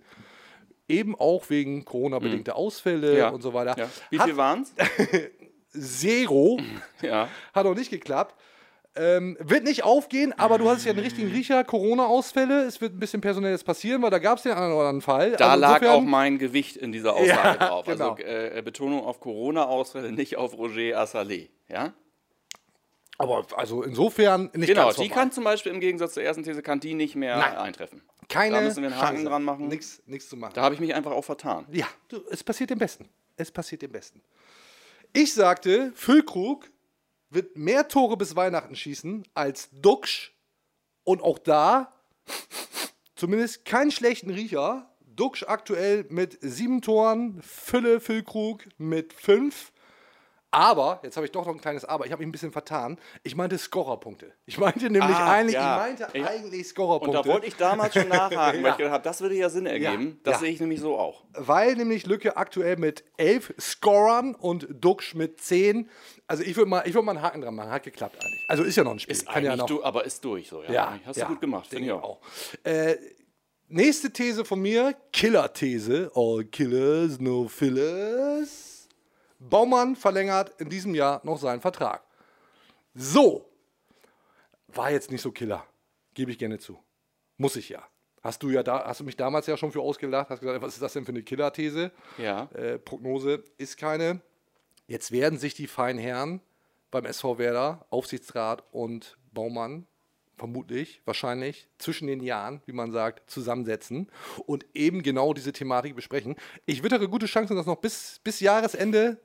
Eben 0.88 1.16
auch 1.16 1.50
wegen 1.50 1.84
Corona-bedingter 1.86 2.56
Ausfälle 2.56 3.14
Mhm. 3.14 3.18
Ja. 3.18 3.30
und 3.30 3.42
so 3.42 3.54
weiter. 3.56 3.76
Ja. 3.78 3.90
Wie 4.12 4.20
viel 4.20 4.38
waren 4.38 4.62
es? 4.64 4.74
Zero. 6.02 6.60
Ja. 7.02 7.28
Hat 7.54 7.66
auch 7.66 7.74
nicht 7.76 7.90
geklappt. 7.90 8.36
Ähm, 8.98 9.36
wird 9.42 9.66
nicht 9.66 9.84
aufgehen, 9.84 10.32
aber 10.38 10.58
du 10.58 10.70
hast 10.70 10.86
ja 10.86 10.92
einen 10.92 11.00
richtigen 11.02 11.30
Riecher, 11.30 11.64
Corona-Ausfälle. 11.66 12.64
Es 12.64 12.80
wird 12.80 12.94
ein 12.94 13.00
bisschen 13.00 13.20
Personelles 13.20 13.64
passieren, 13.64 14.02
weil 14.02 14.10
da 14.10 14.20
gab 14.20 14.38
es 14.38 14.44
den 14.44 14.54
einen 14.54 14.72
oder 14.72 14.88
anderen 14.88 15.02
Fall. 15.02 15.32
Da 15.32 15.50
Also 15.52 15.60
lag 15.62 15.86
auch 15.88 16.02
mein 16.02 16.38
Gewicht 16.38 16.78
in 16.78 16.92
dieser 16.94 17.14
Aussage 17.14 17.28
Ja, 17.60 17.68
drauf. 17.68 17.86
genau. 17.88 18.12
Also 18.14 18.24
äh, 18.24 18.62
Betonung 18.64 19.04
auf 19.04 19.20
Corona-Ausfälle, 19.20 20.12
nicht 20.14 20.38
auf 20.38 20.58
Roger 20.58 21.02
Assalé. 21.04 21.50
Ja? 21.68 21.94
Aber 23.18 23.46
also 23.56 23.84
insofern 23.84 24.50
nicht 24.54 24.68
Genau, 24.68 24.92
die 24.92 25.10
kann 25.10 25.32
zum 25.32 25.44
Beispiel 25.46 25.72
im 25.72 25.80
Gegensatz 25.80 26.14
zur 26.16 26.24
ersten 26.24 26.44
These 26.44 26.62
kann 26.62 26.80
die 26.80 26.94
nicht 26.94 27.16
mehr 27.16 27.38
Nein. 27.38 27.56
eintreffen. 27.56 28.02
Keine 28.28 28.56
Da 28.58 28.62
müssen 28.62 28.82
wir 28.82 28.90
einen 28.92 29.00
Haken 29.00 29.16
Chance. 29.18 29.30
dran 29.30 29.44
machen. 29.44 29.68
Nichts 29.68 30.02
nichts 30.06 30.28
zu 30.30 30.36
machen. 30.36 30.54
Da 30.56 30.64
habe 30.64 30.74
ich 30.76 30.82
mich 30.82 30.94
einfach 30.94 31.12
auch 31.12 31.24
vertan. 31.24 31.66
Ja, 31.72 31.86
du, 32.10 32.22
es 32.30 32.44
passiert 32.44 32.70
dem 32.72 32.80
Besten. 32.80 33.08
Es 33.38 33.52
passiert 33.52 33.82
dem 33.82 33.92
Besten. 33.92 34.22
Ich 35.14 35.34
sagte, 35.34 35.92
Füllkrug 35.96 36.70
wird 37.30 37.58
mehr 37.58 37.88
Tore 37.88 38.18
bis 38.18 38.36
Weihnachten 38.36 38.76
schießen 38.76 39.28
als 39.34 39.70
Duxch. 39.72 40.34
Und 41.04 41.22
auch 41.22 41.38
da 41.38 41.94
zumindest 43.16 43.66
keinen 43.66 43.92
schlechten 43.92 44.30
Riecher. 44.30 44.92
Duxch 45.02 45.44
aktuell 45.48 46.06
mit 46.10 46.38
sieben 46.42 46.82
Toren, 46.82 47.42
Fülle 47.42 48.00
Füllkrug 48.00 48.68
mit 48.78 49.14
fünf. 49.14 49.72
Aber, 50.56 51.00
jetzt 51.04 51.16
habe 51.18 51.26
ich 51.26 51.32
doch 51.32 51.46
noch 51.46 51.54
ein 51.54 51.60
kleines 51.62 51.86
Aber, 51.86 52.06
ich 52.06 52.12
habe 52.12 52.20
mich 52.22 52.28
ein 52.30 52.32
bisschen 52.32 52.52
vertan. 52.52 52.98
Ich 53.24 53.36
meinte 53.36 53.58
Scorerpunkte. 53.58 54.32
Ich 54.46 54.58
meinte 54.58 54.90
nämlich 54.90 55.16
Ah, 55.16 55.34
eigentlich, 55.34 55.56
ja. 55.56 55.76
ich 55.76 55.98
meinte 56.00 56.18
Ja. 56.18 56.26
eigentlich 56.28 56.62
Und 56.62 56.66
Scorerpunkte. 56.68 57.22
da 57.22 57.26
wollte 57.26 57.48
ich 57.48 57.56
damals 57.56 57.94
schon 57.94 58.08
nachhaken, 58.10 58.60
weil 58.62 58.64
Ja. 58.64 58.70
ich 58.72 58.78
gedacht 58.78 58.94
habe, 58.94 59.04
das 59.04 59.22
würde 59.22 59.36
ja 59.36 59.50
Sinn 59.50 59.66
ergeben. 59.66 60.20
Das 60.24 60.40
sehe 60.40 60.52
ich 60.52 60.60
nämlich 60.60 60.80
so 60.80 60.98
auch. 60.98 61.24
weil 61.34 61.76
nämlich 61.76 62.06
Lücke 62.06 62.38
aktuell 62.38 62.78
mit 62.78 63.04
elf 63.18 63.54
Scorern 63.60 64.34
und 64.36 64.68
Duxch 64.72 65.14
mit 65.16 65.42
zehn. 65.42 65.90
Also 66.28 66.44
ich 66.44 66.56
würde 66.56 66.70
mal, 66.70 66.84
ich 66.88 66.94
würd 66.94 67.04
mal 67.06 67.12
einen 67.12 67.22
Haken 67.22 67.42
dran 67.42 67.54
machen. 67.56 67.70
Hat 67.72 67.84
geklappt 67.84 68.16
eigentlich. 68.24 68.46
Also 68.50 68.64
ist 68.64 68.76
ja 68.76 68.84
noch 68.84 68.92
ein 68.92 69.00
Spiel. 69.00 69.12
Ist 69.16 69.26
Kann 69.28 69.36
eigentlich 69.46 69.58
noch. 69.58 69.66
du, 69.68 69.84
aber 69.84 70.06
ist 70.06 70.24
durch 70.24 70.48
so, 70.50 70.64
ja. 70.64 70.72
Ja, 70.72 71.00
Hast 71.06 71.22
du 71.22 71.26
gut 71.26 71.42
gemacht, 71.42 71.68
finde 71.68 71.86
ich 71.86 71.92
denke 71.92 72.04
auch. 72.04 72.20
Äh, 72.64 72.96
nächste 73.68 74.10
These 74.12 74.46
von 74.46 74.62
mir, 74.62 74.96
Killer-These. 75.12 76.12
All 76.16 76.46
killers, 76.46 77.20
no 77.20 77.48
fillers. 77.48 78.75
Baumann 79.50 79.96
verlängert 79.96 80.60
in 80.60 80.70
diesem 80.70 80.96
Jahr 80.96 81.22
noch 81.24 81.40
seinen 81.40 81.62
Vertrag. 81.62 82.04
So. 82.94 83.50
War 84.68 84.92
jetzt 84.92 85.12
nicht 85.12 85.22
so 85.22 85.32
Killer. 85.32 85.66
Gebe 86.14 86.32
ich 86.32 86.38
gerne 86.38 86.60
zu. 86.60 86.80
Muss 87.38 87.56
ich 87.56 87.70
ja. 87.70 87.84
Hast 88.22 88.42
du 88.42 88.50
ja 88.50 88.64
da, 88.64 88.86
hast 88.86 89.02
du 89.02 89.04
mich 89.04 89.16
damals 89.16 89.46
ja 89.46 89.56
schon 89.56 89.72
für 89.72 89.82
ausgelacht, 89.82 90.30
hast 90.30 90.40
gesagt, 90.40 90.62
was 90.62 90.74
ist 90.74 90.82
das 90.82 90.94
denn 90.94 91.06
für 91.06 91.12
eine 91.12 91.22
Killer-These? 91.22 91.92
Ja. 92.18 92.50
Äh, 92.54 92.80
Prognose 92.80 93.44
ist 93.58 93.78
keine. 93.78 94.20
Jetzt 94.88 95.12
werden 95.12 95.38
sich 95.38 95.54
die 95.54 95.68
feinen 95.68 96.02
Herren 96.02 96.42
beim 96.92 97.06
SV 97.06 97.38
Werder, 97.38 97.86
Aufsichtsrat 97.90 98.64
und 98.72 99.18
Baumann, 99.32 99.86
vermutlich, 100.38 101.02
wahrscheinlich, 101.06 101.68
zwischen 101.78 102.08
den 102.08 102.22
Jahren, 102.22 102.62
wie 102.66 102.72
man 102.72 102.92
sagt, 102.92 103.30
zusammensetzen 103.30 104.10
und 104.46 104.66
eben 104.74 105.04
genau 105.04 105.34
diese 105.34 105.54
Thematik 105.54 105.96
besprechen. 105.96 106.36
Ich 106.66 106.84
wittere 106.84 107.08
gute 107.08 107.26
Chancen, 107.26 107.56
dass 107.56 107.66
noch 107.66 107.78
bis, 107.78 108.20
bis 108.24 108.40
Jahresende 108.40 109.20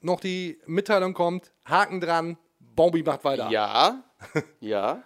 noch 0.00 0.20
die 0.20 0.58
Mitteilung 0.66 1.14
kommt. 1.14 1.52
Haken 1.64 2.00
dran, 2.00 2.38
Baumi 2.76 3.02
macht 3.02 3.24
weiter. 3.24 3.48
Ja, 3.50 4.04
ja. 4.60 5.02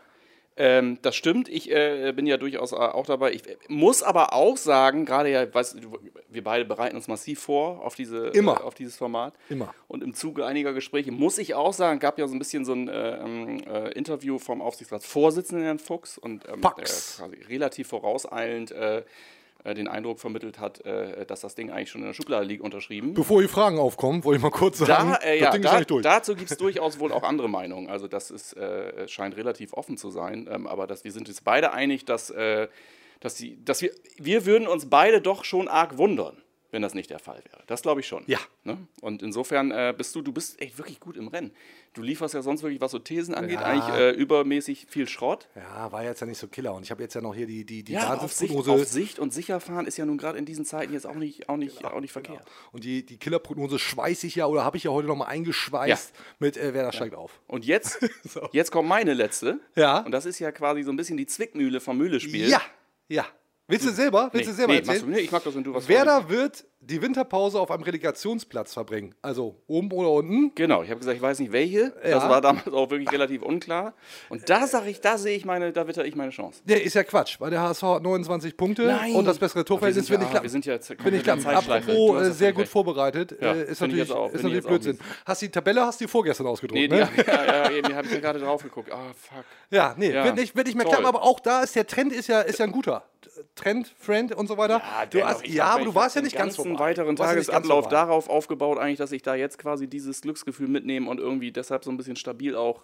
Ähm, 0.54 0.98
das 1.00 1.16
stimmt, 1.16 1.48
ich 1.48 1.70
äh, 1.70 2.12
bin 2.14 2.26
ja 2.26 2.36
durchaus 2.36 2.72
äh, 2.72 2.76
auch 2.76 3.06
dabei. 3.06 3.32
Ich 3.32 3.48
äh, 3.48 3.56
muss 3.68 4.02
aber 4.02 4.34
auch 4.34 4.58
sagen, 4.58 5.06
gerade 5.06 5.30
ja, 5.30 5.52
weißt, 5.52 5.82
du, 5.82 5.98
wir 6.28 6.44
beide 6.44 6.66
bereiten 6.66 6.94
uns 6.94 7.08
massiv 7.08 7.40
vor 7.40 7.82
auf, 7.82 7.94
diese, 7.94 8.28
Immer. 8.28 8.60
Äh, 8.60 8.64
auf 8.64 8.74
dieses 8.74 8.96
Format. 8.96 9.32
Immer. 9.48 9.74
Und 9.88 10.02
im 10.02 10.12
Zuge 10.12 10.44
einiger 10.44 10.74
Gespräche 10.74 11.10
muss 11.10 11.38
ich 11.38 11.54
auch 11.54 11.72
sagen, 11.72 12.00
gab 12.00 12.18
ja 12.18 12.28
so 12.28 12.34
ein 12.34 12.38
bisschen 12.38 12.66
so 12.66 12.74
ein 12.74 12.88
äh, 12.88 13.16
ähm, 13.16 13.62
äh, 13.64 13.92
Interview 13.92 14.38
vom 14.38 14.60
Aufsichtsratsvorsitzenden 14.60 15.64
Herrn 15.64 15.78
Fuchs 15.78 16.18
und 16.18 16.44
ähm, 16.46 16.60
relativ 17.48 17.88
vorauseilend 17.88 18.72
äh, 18.72 18.98
äh, 18.98 19.02
den 19.64 19.88
Eindruck 19.88 20.18
vermittelt 20.18 20.58
hat, 20.58 20.84
äh, 20.84 21.24
dass 21.24 21.40
das 21.40 21.54
Ding 21.54 21.70
eigentlich 21.70 21.90
schon 21.90 22.00
in 22.00 22.08
der 22.08 22.14
Schublade 22.14 22.44
liegt, 22.44 22.62
unterschrieben. 22.62 23.14
Bevor 23.14 23.40
die 23.40 23.48
Fragen 23.48 23.78
aufkommen, 23.78 24.24
wollte 24.24 24.38
ich 24.38 24.42
mal 24.42 24.50
kurz 24.50 24.78
sagen, 24.78 25.10
Da, 25.10 25.16
äh, 25.16 25.40
ja, 25.40 25.56
da, 25.56 25.80
dazu 26.02 26.34
gibt 26.34 26.50
es 26.50 26.58
durchaus 26.58 26.98
wohl 26.98 27.12
auch 27.12 27.22
andere 27.22 27.48
Meinungen. 27.48 27.88
Also 27.88 28.08
das 28.08 28.30
ist, 28.30 28.56
äh, 28.56 29.06
scheint 29.08 29.36
relativ 29.36 29.72
offen 29.72 29.96
zu 29.96 30.10
sein. 30.10 30.48
Ähm, 30.50 30.66
aber 30.66 30.86
dass, 30.86 31.04
wir 31.04 31.12
sind 31.12 31.28
uns 31.28 31.40
beide 31.40 31.72
einig, 31.72 32.04
dass, 32.04 32.30
äh, 32.30 32.68
dass, 33.20 33.36
die, 33.36 33.64
dass 33.64 33.82
wir, 33.82 33.90
wir 34.18 34.46
würden 34.46 34.66
uns 34.66 34.90
beide 34.90 35.20
doch 35.20 35.44
schon 35.44 35.68
arg 35.68 35.96
wundern, 35.96 36.36
wenn 36.72 36.82
das 36.82 36.94
nicht 36.94 37.10
der 37.10 37.20
Fall 37.20 37.40
wäre. 37.50 37.62
Das 37.68 37.82
glaube 37.82 38.00
ich 38.00 38.08
schon. 38.08 38.24
Ja. 38.26 38.38
Ne? 38.64 38.76
Und 39.00 39.22
insofern 39.22 39.70
äh, 39.70 39.94
bist 39.96 40.14
du, 40.16 40.22
du 40.22 40.32
bist 40.32 40.60
echt 40.60 40.78
wirklich 40.78 40.98
gut 40.98 41.16
im 41.16 41.28
Rennen. 41.28 41.52
Du 41.92 42.02
lieferst 42.02 42.32
ja 42.34 42.42
sonst 42.42 42.62
wirklich, 42.62 42.80
was 42.80 42.90
so 42.90 42.98
Thesen 42.98 43.34
angeht, 43.34 43.60
Ja. 43.60 43.66
eigentlich 43.66 43.94
äh, 43.94 44.10
übermäßig 44.12 44.86
viel 44.88 45.06
Schrott. 45.06 45.48
ja, 45.54 45.92
war 45.92 46.02
jetzt 46.02 46.20
ja 46.20 46.26
nicht 46.26 46.38
so 46.38 46.48
Killer. 46.48 46.74
Und 46.74 46.82
ich 46.82 46.90
habe 46.90 47.02
jetzt 47.02 47.14
ja 47.14 47.20
noch 47.20 47.34
hier 47.34 47.46
die, 47.46 47.64
die, 47.64 47.84
die 47.84 47.92
Ja, 47.92 48.14
auf 48.14 48.32
Sicht, 48.32 48.56
auf 48.56 48.84
Sicht 48.84 49.18
und 49.18 49.32
sicher 49.32 49.60
fahren 49.60 49.86
ist 49.86 49.98
ja 49.98 50.06
nun 50.06 50.16
gerade 50.18 50.38
in 50.38 50.46
diesen 50.46 50.64
Zeiten 50.64 50.92
jetzt 50.94 51.06
auch 51.06 51.14
nicht, 51.14 51.48
auch 51.50 51.58
nicht, 51.58 51.84
auch 51.84 52.00
nicht 52.00 52.12
verkehrt. 52.12 52.44
Und 52.72 52.84
die, 52.84 53.04
die 53.04 53.18
Killerprognose 53.18 53.78
schweiße 53.78 54.26
ich 54.26 54.34
ja 54.36 54.46
oder 54.46 54.64
habe 54.64 54.78
ich 54.78 54.84
ja 54.84 54.90
heute 54.90 55.06
nochmal 55.08 55.28
eingeschweißt 55.28 56.14
mit 56.38 56.56
äh, 56.56 56.72
Werder 56.72 56.92
steigt 56.92 57.14
auf. 57.14 57.40
Und 57.46 57.66
jetzt, 57.66 57.98
jetzt 58.52 58.70
kommt 58.72 58.88
meine 58.88 59.12
letzte. 59.12 59.60
Ja. 59.76 59.98
Und 60.00 60.12
das 60.12 60.24
ist 60.24 60.38
ja 60.38 60.50
quasi 60.52 60.82
so 60.82 60.90
ein 60.90 60.96
bisschen 60.96 61.18
die 61.18 61.26
Zwickmühle 61.26 61.80
vom 61.80 61.98
Mühlespiel. 61.98 62.48
Ja, 62.48 62.62
ja. 63.08 63.26
Willst 63.72 63.86
du 63.86 63.90
selber? 63.90 64.28
Willst 64.32 64.50
du 64.50 64.52
selber 64.52 64.72
nee, 64.74 64.78
machst 64.80 64.88
du, 64.88 64.92
erzählen? 64.92 65.10
nee, 65.12 65.20
ich 65.20 65.32
mag 65.32 65.42
das, 65.42 65.54
wenn 65.54 65.64
du 65.64 65.74
was 65.74 65.88
Werder 65.88 66.28
wird 66.28 66.64
die 66.84 67.00
Winterpause 67.00 67.60
auf 67.60 67.70
einem 67.70 67.84
Relegationsplatz 67.84 68.74
verbringen. 68.74 69.14
Also 69.22 69.54
oben 69.68 69.92
oder 69.92 70.10
unten. 70.10 70.52
Genau, 70.56 70.82
ich 70.82 70.90
habe 70.90 70.98
gesagt, 70.98 71.16
ich 71.16 71.22
weiß 71.22 71.38
nicht 71.38 71.52
welche. 71.52 71.90
Das 72.02 72.10
Ja. 72.10 72.28
war 72.28 72.40
damals 72.40 72.66
auch 72.68 72.90
wirklich 72.90 73.10
relativ 73.12 73.42
unklar. 73.42 73.94
Und 74.28 74.50
da 74.50 74.66
sage 74.66 74.90
ich, 74.90 75.00
da 75.00 75.16
sehe 75.16 75.36
ich 75.36 75.44
meine, 75.44 75.72
da 75.72 75.86
witter 75.86 76.04
ich 76.04 76.16
meine 76.16 76.30
Chance. 76.32 76.60
Der 76.64 76.82
ist 76.82 76.94
ja 76.94 77.04
Quatsch, 77.04 77.36
weil 77.40 77.50
der 77.50 77.60
HSV 77.62 77.82
hat 77.84 78.02
29 78.02 78.56
Punkte 78.56 78.98
und 79.14 79.24
das 79.24 79.38
bessere 79.38 79.64
Torverhältnis 79.64 80.08
nicht 80.10 80.20
ja- 80.20 80.26
klappen. 80.26 80.42
wir 80.42 80.50
sind 80.50 80.66
ja 80.66 80.76
Bin 80.76 81.40
Zeitschleife. 81.40 81.92
Du 81.92 81.92
Apropos 82.08 82.22
äh, 82.22 82.24
ja 82.26 82.30
sehr 82.32 82.52
gut 82.52 82.62
recht. 82.62 82.72
vorbereitet, 82.72 83.36
Ja, 83.40 83.52
äh, 83.52 83.62
ist 83.62 83.78
bin 83.78 83.90
ich 83.90 83.96
natürlich, 84.08 84.12
auch, 84.12 84.26
ist 84.26 84.32
bin 84.32 84.38
ich 84.40 84.42
natürlich 84.44 84.66
Blödsinn. 84.66 84.98
Hast 85.24 85.42
die 85.42 85.48
Tabelle 85.50 85.86
hast 85.86 86.00
du 86.00 86.08
vorgestern 86.08 86.46
ausgedruckt, 86.48 86.80
Nee, 86.80 86.88
ne? 86.88 87.08
die, 87.16 87.20
ja, 87.30 87.44
ja, 87.44 87.70
eben, 87.70 87.94
habe 87.94 88.06
ich 88.08 88.12
mir 88.12 88.20
gerade 88.20 88.40
drauf 88.40 88.62
geguckt. 88.62 88.90
Ah, 88.92 89.12
fuck. 89.16 89.44
Ja, 89.70 89.94
nee, 89.96 90.10
Ja, 90.12 90.24
wird, 90.24 90.34
nicht, 90.36 90.56
wird 90.56 90.66
nicht 90.66 90.76
mehr 90.76 90.86
klappen, 90.86 91.06
aber 91.06 91.22
auch 91.22 91.38
da 91.38 91.62
ist 91.62 91.76
der 91.76 91.86
Trend 91.86 92.12
ist 92.12 92.26
ja, 92.28 92.40
ist 92.40 92.58
ja 92.58 92.64
ein 92.66 92.72
guter. 92.72 93.04
Trend, 93.54 93.92
Friend 93.98 94.34
und 94.34 94.46
so 94.48 94.56
weiter. 94.58 94.80
du 95.10 95.18
dennoch, 95.18 95.30
hast, 95.30 95.44
ich 95.44 95.54
ja 95.54 95.66
aber 95.66 95.80
ich 95.80 95.84
du 95.86 95.94
warst 95.94 96.16
ja 96.16 96.22
nicht 96.22 96.36
ganz 96.36 96.56
ganzen 96.56 96.71
vorbei. 96.76 96.90
weiteren 96.90 97.16
vorbei. 97.82 97.96
darauf 97.96 98.28
aufgebaut, 98.28 98.78
eigentlich, 98.78 98.98
dass 98.98 99.12
ich 99.12 99.22
da 99.22 99.34
jetzt 99.34 99.58
quasi 99.58 99.86
dieses 99.88 100.20
Glücksgefühl 100.22 100.68
mitnehme 100.68 101.08
und 101.10 101.18
irgendwie 101.18 101.52
deshalb 101.52 101.84
so 101.84 101.90
ein 101.90 101.96
bisschen 101.96 102.16
stabil 102.16 102.54
auch 102.56 102.82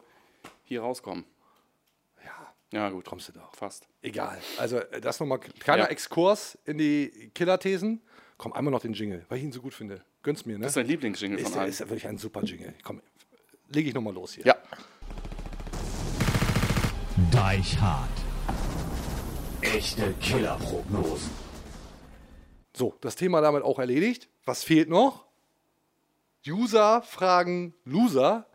hier 0.64 0.81
rauskomme. 0.83 1.24
Ja. 2.24 2.55
Ja, 2.79 2.90
gut. 2.90 3.05
Kommst 3.07 3.29
du 3.29 3.33
doch. 3.33 3.55
Fast. 3.55 3.87
Egal. 4.03 4.38
Also 4.59 4.79
äh, 4.79 5.01
das 5.01 5.18
nochmal 5.20 5.40
kleiner 5.40 5.85
Ja. 5.85 5.88
Exkurs 5.88 6.59
in 6.64 6.79
die 6.79 7.31
Killerthesen. 7.35 8.03
Komm, 8.37 8.53
einmal 8.53 8.70
noch 8.72 8.81
den 8.81 8.92
Jingle, 8.92 9.24
weil 9.29 9.38
ich 9.38 9.44
ihn 9.44 9.53
so 9.53 9.61
gut 9.61 9.74
finde. 9.74 10.05
Gönn's 10.22 10.44
mir, 10.46 10.55
ne? 10.59 10.61
Das 10.62 10.70
ist 10.70 10.77
dein 10.77 10.87
Lieblingsjingle 10.87 11.38
Ist, 11.40 11.46
von 11.48 11.55
ja- 11.55 11.61
allen. 11.62 11.70
ist 11.70 11.81
ja 11.81 11.87
wirklich 11.88 12.07
ein 12.07 12.18
super 12.18 12.42
Jingle. 12.44 12.74
Komm, 12.85 13.01
lege 13.68 13.88
ich 13.88 13.94
nochmal 13.94 14.14
los 14.14 14.35
hier. 14.35 14.44
Ja. 14.46 14.57
Deichhard. 17.33 18.09
Echte 19.61 20.14
Killerprognosen. 20.20 21.31
So, 22.78 22.94
das 23.00 23.16
Thema 23.16 23.40
damit 23.40 23.64
auch 23.64 23.80
erledigt. 23.80 24.28
Was 24.44 24.62
fehlt 24.62 24.88
noch? 24.88 25.26
User 26.46 27.02
fragen 27.02 27.74
Loser. 27.84 28.46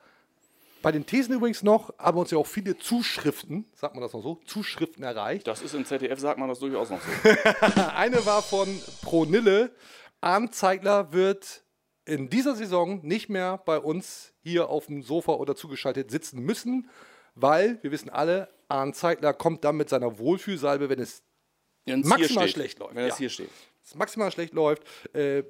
Bei 0.81 0.93
den 0.93 1.05
Thesen 1.05 1.35
übrigens 1.35 1.61
noch 1.61 1.93
haben 1.99 2.17
uns 2.17 2.31
ja 2.31 2.37
auch 2.37 2.47
viele 2.47 2.77
Zuschriften, 2.77 3.65
sagt 3.75 3.95
man 3.95 4.01
das 4.01 4.13
noch 4.13 4.23
so, 4.23 4.39
Zuschriften 4.45 5.03
erreicht. 5.03 5.45
Das 5.45 5.61
ist 5.61 5.73
im 5.73 5.83
ZDF, 5.83 6.19
sagt 6.21 6.39
man 6.39 6.47
das 6.47 6.59
durchaus 6.59 6.89
noch 6.89 7.01
so. 7.01 7.81
Eine 7.95 8.25
war 8.25 8.41
von 8.41 8.81
Pronille. 9.01 9.71
Arndt 10.21 10.55
Zeigler 10.55 11.11
wird 11.11 11.63
in 12.05 12.29
dieser 12.29 12.55
Saison 12.55 13.05
nicht 13.05 13.27
mehr 13.27 13.57
bei 13.65 13.77
uns 13.77 14.31
hier 14.41 14.69
auf 14.69 14.85
dem 14.85 15.03
Sofa 15.03 15.33
oder 15.33 15.53
zugeschaltet 15.53 16.11
sitzen 16.11 16.39
müssen, 16.39 16.89
weil 17.35 17.77
wir 17.81 17.91
wissen 17.91 18.09
alle, 18.09 18.47
Arndt 18.69 18.95
Zeigler 18.95 19.33
kommt 19.33 19.65
dann 19.65 19.75
mit 19.75 19.89
seiner 19.89 20.17
Wohlfühlsalbe, 20.17 20.87
wenn 20.87 20.99
es 20.99 21.23
Wenn 21.85 22.01
es 22.01 22.07
Maximal 22.07 22.47
schlecht 22.47 22.79
läuft, 22.79 22.95
Wenn 22.95 23.03
es 23.03 23.15
ja. 23.15 23.17
hier 23.17 23.29
steht. 23.29 23.49
Maximal 23.95 24.31
schlecht 24.31 24.53
läuft, 24.53 24.83
äh, 25.13 25.43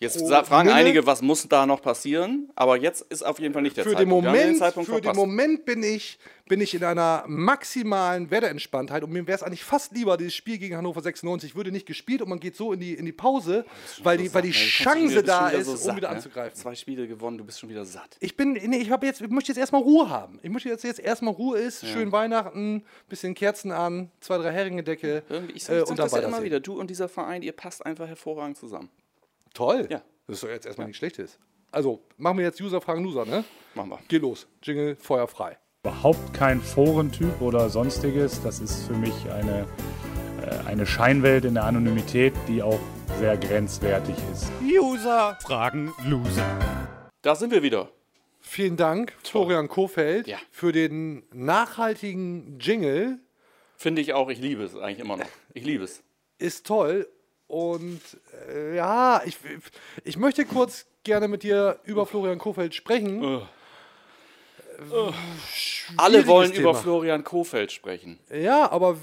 Jetzt 0.00 0.18
sa- 0.26 0.44
fragen 0.44 0.68
Mille. 0.68 0.78
einige, 0.80 1.06
was 1.06 1.20
muss 1.20 1.46
da 1.46 1.66
noch 1.66 1.82
passieren? 1.82 2.48
Aber 2.56 2.78
jetzt 2.78 3.02
ist 3.12 3.22
auf 3.22 3.38
jeden 3.38 3.52
Fall 3.52 3.60
nicht 3.62 3.76
der 3.76 3.84
für 3.84 3.90
den 3.90 3.98
Zeitpunkt. 3.98 4.24
Den 4.26 4.32
Moment, 4.32 4.58
Zeitpunkt 4.58 4.88
für 4.90 5.00
den. 5.00 5.14
Moment 5.14 5.64
bin 5.66 5.82
ich, 5.82 6.18
bin 6.48 6.60
ich 6.62 6.74
in 6.74 6.82
einer 6.84 7.24
maximalen 7.26 8.30
Werterentspanntheit 8.30 9.04
und 9.04 9.10
mir 9.12 9.26
wäre 9.26 9.36
es 9.36 9.42
eigentlich 9.42 9.62
fast 9.62 9.92
lieber, 9.92 10.16
dieses 10.16 10.34
Spiel 10.34 10.56
gegen 10.56 10.74
Hannover 10.74 11.02
96 11.02 11.54
würde 11.54 11.70
nicht 11.70 11.84
gespielt 11.84 12.22
und 12.22 12.30
man 12.30 12.40
geht 12.40 12.56
so 12.56 12.72
in 12.72 12.80
die, 12.80 12.94
in 12.94 13.04
die 13.04 13.12
Pause, 13.12 13.66
weil 14.02 14.16
die, 14.16 14.32
weil 14.32 14.40
die 14.40 14.52
Chance 14.52 15.10
wieder- 15.10 15.22
da 15.22 15.48
ist, 15.50 15.66
so 15.66 15.72
um 15.72 15.76
satt, 15.78 15.96
wieder 15.96 16.08
ne? 16.08 16.16
anzugreifen. 16.16 16.56
Zwei 16.56 16.74
Spiele 16.74 17.06
gewonnen, 17.06 17.36
du 17.36 17.44
bist 17.44 17.60
schon 17.60 17.68
wieder 17.68 17.84
satt. 17.84 18.16
Ich 18.20 18.36
bin, 18.38 18.54
nee, 18.54 18.78
ich 18.78 18.88
jetzt, 19.02 19.20
ich 19.20 19.28
möchte 19.28 19.52
jetzt 19.52 19.58
erstmal 19.58 19.82
Ruhe 19.82 20.08
haben. 20.08 20.38
Ich 20.42 20.48
möchte 20.50 20.70
jetzt, 20.70 20.82
jetzt 20.82 21.00
erstmal 21.00 21.34
Ruhe 21.34 21.58
ist, 21.58 21.86
schön 21.86 22.10
Weihnachten, 22.10 22.84
bisschen 23.10 23.34
Kerzen 23.34 23.70
an, 23.70 24.10
zwei, 24.20 24.38
drei 24.38 24.50
Heringendecke 24.50 25.22
Irgendwie, 25.28 25.52
ich 25.52 25.64
äh, 25.68 25.80
sag, 25.80 25.82
ich 25.82 25.88
sag 25.88 25.96
das 25.96 26.12
ja 26.12 26.18
immer 26.18 26.26
weitersehen. 26.28 26.44
wieder. 26.44 26.60
Du 26.60 26.80
und 26.80 26.88
dieser 26.88 27.08
Verein, 27.10 27.42
ihr 27.42 27.52
passt 27.52 27.84
einfach 27.84 28.06
hervorragend 28.08 28.56
zusammen. 28.56 28.88
Toll. 29.54 29.86
Ja. 29.90 30.02
Das 30.26 30.36
ist 30.36 30.42
doch 30.44 30.48
jetzt 30.48 30.66
erstmal 30.66 30.86
nichts 30.86 30.98
Schlechtes. 30.98 31.38
Also, 31.72 32.02
machen 32.16 32.38
wir 32.38 32.44
jetzt 32.44 32.60
User 32.60 32.80
fragen 32.80 33.04
Loser, 33.04 33.24
ne? 33.24 33.44
Machen 33.74 33.90
wir. 33.90 33.98
Geh 34.08 34.18
los. 34.18 34.46
Jingle, 34.62 34.96
Feuer 34.96 35.26
frei. 35.28 35.56
Überhaupt 35.84 36.34
kein 36.34 36.60
Forentyp 36.60 37.40
oder 37.40 37.70
sonstiges. 37.70 38.42
Das 38.42 38.60
ist 38.60 38.86
für 38.86 38.92
mich 38.94 39.14
eine, 39.30 39.66
äh, 40.42 40.66
eine 40.68 40.84
Scheinwelt 40.86 41.44
in 41.44 41.54
der 41.54 41.64
Anonymität, 41.64 42.34
die 42.48 42.62
auch 42.62 42.78
sehr 43.18 43.36
grenzwertig 43.36 44.16
ist. 44.32 44.50
User 44.62 45.38
fragen 45.42 45.92
Loser. 46.06 46.46
Da 47.22 47.34
sind 47.34 47.50
wir 47.50 47.62
wieder. 47.62 47.90
Vielen 48.40 48.76
Dank, 48.76 49.12
Florian 49.22 49.68
Kofeld, 49.68 50.26
Ja. 50.26 50.38
für 50.50 50.72
den 50.72 51.22
nachhaltigen 51.32 52.58
Jingle. 52.58 53.18
Finde 53.76 54.02
ich 54.02 54.12
auch, 54.14 54.28
ich 54.28 54.38
liebe 54.40 54.62
es 54.64 54.76
eigentlich 54.76 54.98
immer 54.98 55.16
noch. 55.18 55.26
Ich 55.54 55.64
liebe 55.64 55.84
es. 55.84 56.02
Ist 56.38 56.66
toll. 56.66 57.06
Und 57.50 58.00
äh, 58.48 58.76
ja, 58.76 59.22
ich, 59.24 59.36
ich 60.04 60.16
möchte 60.16 60.44
kurz 60.44 60.86
gerne 61.02 61.26
mit 61.26 61.42
dir 61.42 61.80
über 61.82 62.06
Florian 62.06 62.38
Kofeld 62.38 62.76
sprechen. 62.76 63.42
Alle 65.96 66.28
wollen 66.28 66.52
Thema. 66.52 66.60
über 66.70 66.74
Florian 66.76 67.24
Kofeld 67.24 67.72
sprechen. 67.72 68.20
Ja, 68.32 68.70
aber 68.70 68.96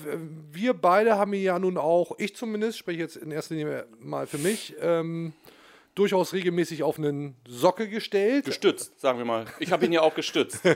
wir 0.54 0.74
beide 0.74 1.18
haben 1.18 1.34
ihn 1.34 1.44
ja 1.44 1.60
nun 1.60 1.78
auch, 1.78 2.14
ich 2.20 2.38
zumindest, 2.38 2.78
spreche 2.78 3.00
jetzt 3.00 3.18
in 3.18 3.32
erster 3.32 3.56
Linie 3.56 3.86
mal 4.00 4.28
für 4.28 4.38
mich, 4.38 4.76
ähm, 4.80 5.34
durchaus 5.94 6.32
regelmäßig 6.32 6.84
auf 6.84 6.98
einen 6.98 7.36
Sockel 7.50 7.90
gestellt. 7.90 8.46
Gestützt, 8.46 8.98
sagen 9.02 9.18
wir 9.18 9.26
mal. 9.26 9.46
Ich 9.60 9.74
habe 9.74 9.86
ihn 9.86 9.92
ja 9.92 10.02
auch 10.02 10.16
gestützt. 10.16 10.62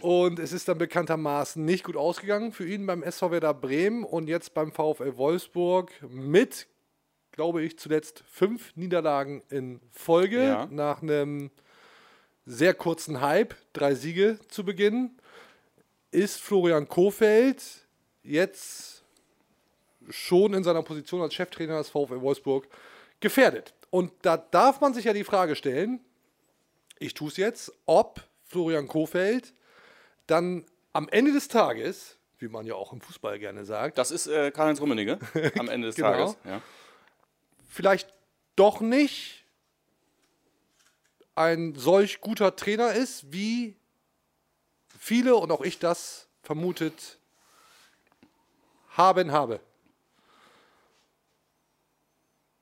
Und 0.00 0.38
es 0.38 0.52
ist 0.52 0.68
dann 0.68 0.78
bekanntermaßen 0.78 1.64
nicht 1.64 1.84
gut 1.84 1.96
ausgegangen 1.96 2.52
für 2.52 2.66
ihn 2.66 2.86
beim 2.86 3.02
SV 3.02 3.30
Werder 3.30 3.54
Bremen 3.54 4.04
und 4.04 4.28
jetzt 4.28 4.52
beim 4.52 4.70
VfL 4.72 5.16
Wolfsburg 5.16 5.90
mit, 6.08 6.66
glaube 7.32 7.62
ich, 7.62 7.78
zuletzt 7.78 8.22
fünf 8.28 8.76
Niederlagen 8.76 9.42
in 9.48 9.80
Folge 9.92 10.42
Ja. 10.44 10.68
nach 10.70 11.02
einem 11.02 11.50
sehr 12.44 12.74
kurzen 12.74 13.20
Hype, 13.22 13.54
drei 13.72 13.94
Siege 13.94 14.38
zu 14.48 14.64
Beginn, 14.64 15.12
ist 16.10 16.40
Florian 16.40 16.86
Kofeld 16.88 17.62
jetzt 18.22 19.02
schon 20.10 20.54
in 20.54 20.62
seiner 20.62 20.82
Position 20.82 21.22
als 21.22 21.34
Cheftrainer 21.34 21.78
des 21.78 21.88
VfL 21.88 22.20
Wolfsburg 22.20 22.68
gefährdet. 23.20 23.74
Und 23.90 24.12
da 24.22 24.36
darf 24.36 24.80
man 24.80 24.92
sich 24.94 25.06
ja 25.06 25.12
die 25.12 25.24
Frage 25.24 25.56
stellen, 25.56 26.00
ich 26.98 27.14
tue 27.14 27.28
es 27.28 27.36
jetzt, 27.38 27.72
ob 27.86 28.22
Florian 28.44 28.86
Kofeld 28.88 29.52
dann 30.26 30.64
am 30.92 31.08
Ende 31.08 31.32
des 31.32 31.48
Tages, 31.48 32.16
wie 32.38 32.48
man 32.48 32.66
ja 32.66 32.74
auch 32.74 32.92
im 32.92 33.00
Fußball 33.00 33.38
gerne 33.38 33.64
sagt, 33.64 33.98
Das 33.98 34.10
ist 34.10 34.26
äh, 34.26 34.50
Karl-Heinz 34.50 34.80
Rummenigge 34.80 35.18
am 35.58 35.68
Ende 35.68 35.88
des 35.88 35.96
Genau. 35.96 36.10
Tages. 36.10 36.36
Ja. 36.44 36.62
vielleicht 37.68 38.12
doch 38.56 38.80
nicht 38.80 39.44
ein 41.34 41.74
solch 41.74 42.20
guter 42.22 42.56
Trainer 42.56 42.92
ist, 42.92 43.30
wie 43.32 43.76
viele 44.98 45.36
und 45.36 45.52
auch 45.52 45.60
ich 45.60 45.78
das 45.78 46.28
vermutet 46.42 47.18
haben 48.90 49.32
habe. 49.32 49.60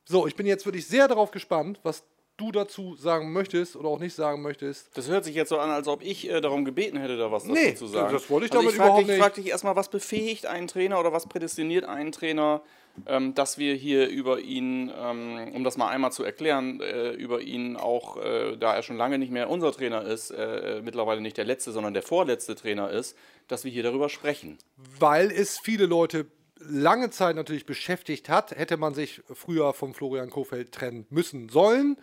So, 0.07 0.27
ich 0.27 0.35
bin 0.37 0.46
jetzt 0.46 0.66
wirklich 0.66 0.87
sehr 0.87 1.09
darauf 1.09 1.31
gespannt, 1.31 1.81
was 1.83 2.03
du 2.37 2.51
dazu 2.53 2.97
sagen 2.97 3.33
möchtest 3.33 3.77
oder 3.77 3.88
auch 3.88 4.01
nicht 4.01 4.14
sagen 4.14 4.42
möchtest. 4.42 4.97
Das 4.97 5.09
hört 5.09 5.25
sich 5.25 5.35
jetzt 5.35 5.49
so 5.51 5.59
an, 5.59 5.70
als 5.70 5.87
ob 5.88 6.03
ich 6.03 6.29
äh, 6.29 6.40
darum 6.40 6.64
gebeten 6.64 6.97
hätte, 6.99 7.16
da 7.16 7.31
was 7.31 7.44
dazu 7.44 7.55
Nee, 7.55 7.75
zu 7.75 7.87
sagen. 7.87 8.12
das 8.12 8.29
wollte 8.31 8.47
ich 8.47 8.53
also 8.53 8.62
damit 8.62 8.73
ich 8.73 8.77
frag 8.77 8.87
überhaupt 8.87 9.01
dich, 9.03 9.09
nicht. 9.09 9.20
frag 9.23 9.35
dich 9.35 9.47
erstmal, 9.49 9.77
was 9.77 9.88
befähigt 9.88 10.47
einen 10.47 10.66
Trainer 10.66 10.99
oder 10.99 11.12
was 11.12 11.27
prädestiniert 11.29 11.85
einen 11.85 12.11
Trainer, 12.12 12.62
ähm, 13.07 13.35
dass 13.35 13.59
wir 13.59 13.75
hier 13.75 14.09
über 14.09 14.40
ihn, 14.40 14.90
ähm, 14.97 15.53
um 15.55 15.64
das 15.64 15.77
mal 15.77 15.88
einmal 15.88 16.12
zu 16.12 16.23
erklären, 16.25 16.81
äh, 16.81 17.11
über 17.12 17.40
ihn 17.40 17.77
auch, 17.77 18.16
äh, 18.16 18.57
da 18.57 18.75
er 18.75 18.83
schon 18.83 18.97
lange 18.97 19.18
nicht 19.18 19.33
mehr 19.33 19.49
unser 19.51 19.73
Trainer 19.73 20.03
ist, 20.03 20.31
äh, 20.31 20.81
mittlerweile 20.85 21.20
nicht 21.20 21.37
der 21.37 21.44
letzte, 21.44 21.73
sondern 21.73 21.94
der 21.94 22.03
vorletzte 22.03 22.55
Trainer 22.55 22.90
ist, 22.90 23.16
dass 23.49 23.64
wir 23.64 23.70
hier 23.70 23.83
darüber 23.85 24.09
sprechen. 24.09 24.59
weil 24.99 25.31
es 25.31 25.59
viele 25.59 25.87
Leute 25.87 26.27
lange 26.68 27.11
Zeit 27.11 27.37
natürlich 27.37 27.66
beschäftigt 27.66 28.29
hat, 28.29 28.53
hätte 28.53 28.77
man 28.77 28.94
sich 28.94 29.22
früher 29.33 29.72
vom 29.72 29.94
Florian 29.94 30.31
Kofeld 30.31 30.72
trennen 30.72 31.07
müssen 31.11 31.48
sollen. 31.48 31.96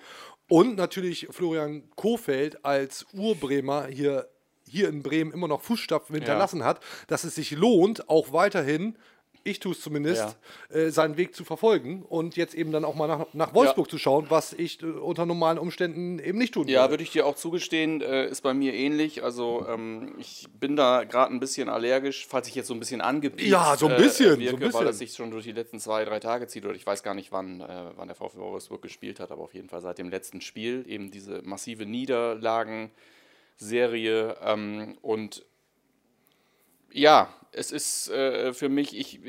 Und 0.47 0.75
natürlich 0.75 1.27
Florian 1.31 1.89
Kofeld 1.95 2.65
als 2.65 3.05
Urbremer 3.13 3.87
hier, 3.87 4.27
hier 4.67 4.89
in 4.89 5.01
Bremen 5.01 5.31
immer 5.31 5.47
noch 5.47 5.61
Fußstapfen 5.61 6.15
hinterlassen 6.15 6.63
hat, 6.63 6.81
dass 7.07 7.23
es 7.23 7.35
sich 7.35 7.51
lohnt, 7.51 8.09
auch 8.09 8.33
weiterhin, 8.33 8.97
ich 9.43 9.59
tue 9.59 9.71
es 9.71 9.81
zumindest, 9.81 10.37
äh, 10.69 10.89
seinen 10.89 11.17
Weg 11.17 11.35
zu 11.35 11.43
verfolgen 11.43 12.03
und 12.03 12.35
jetzt 12.35 12.53
eben 12.53 12.71
dann 12.71 12.85
auch 12.85 12.95
mal 12.95 13.07
nach, 13.07 13.25
nach 13.33 13.53
Wolfsburg 13.53 13.89
zu 13.89 13.97
schauen, 13.97 14.27
was 14.29 14.53
ich 14.53 14.81
äh, 14.83 14.85
unter 14.85 15.25
normalen 15.25 15.57
Umständen 15.57 16.19
eben 16.19 16.37
nicht 16.37 16.53
tun 16.53 16.67
Ja, 16.67 16.81
würde. 16.81 16.91
würde 16.93 17.03
ich 17.03 17.11
dir 17.11 17.25
auch 17.25 17.35
zugestehen, 17.35 18.01
äh, 18.01 18.27
ist 18.27 18.41
bei 18.41 18.53
mir 18.53 18.73
ähnlich. 18.73 19.23
Also 19.23 19.65
ähm, 19.67 20.15
ich 20.19 20.47
bin 20.59 20.75
da 20.75 21.03
gerade 21.05 21.33
ein 21.33 21.39
bisschen 21.39 21.69
allergisch, 21.69 22.27
falls 22.27 22.47
ich 22.47 22.55
jetzt 22.55 22.67
so 22.67 22.73
ein 22.73 22.79
bisschen 22.79 23.01
angepiekt 23.01 23.49
Ja, 23.49 23.75
so 23.75 23.87
ein 23.87 23.97
bisschen, 23.97 24.39
äh, 24.39 24.39
wirke, 24.39 24.49
so 24.49 24.55
ein 24.55 24.59
bisschen. 24.59 24.73
weil 24.79 24.85
das 24.85 24.97
sich 24.99 25.13
schon 25.13 25.31
durch 25.31 25.45
die 25.45 25.51
letzten 25.53 25.79
zwei, 25.79 26.05
drei 26.05 26.19
Tage 26.19 26.47
zieht. 26.47 26.65
Oder 26.65 26.75
ich 26.75 26.85
weiß 26.85 27.03
gar 27.03 27.13
nicht, 27.15 27.31
wann, 27.31 27.61
äh, 27.61 27.85
wann 27.95 28.07
der 28.07 28.15
VfB 28.15 28.39
Wolfsburg 28.39 28.81
gespielt 28.81 29.19
hat, 29.19 29.31
aber 29.31 29.41
auf 29.43 29.53
jeden 29.53 29.69
Fall 29.69 29.81
seit 29.81 29.97
dem 29.97 30.09
letzten 30.09 30.41
Spiel 30.41 30.85
eben 30.87 31.11
diese 31.11 31.41
massive 31.43 31.85
Niederlagenserie 31.85 34.35
ähm, 34.43 34.97
und 35.01 35.45
ja, 36.91 37.33
es 37.51 37.71
ist 37.71 38.09
äh, 38.09 38.53
für 38.53 38.69
mich, 38.69 38.97
ich, 38.97 39.19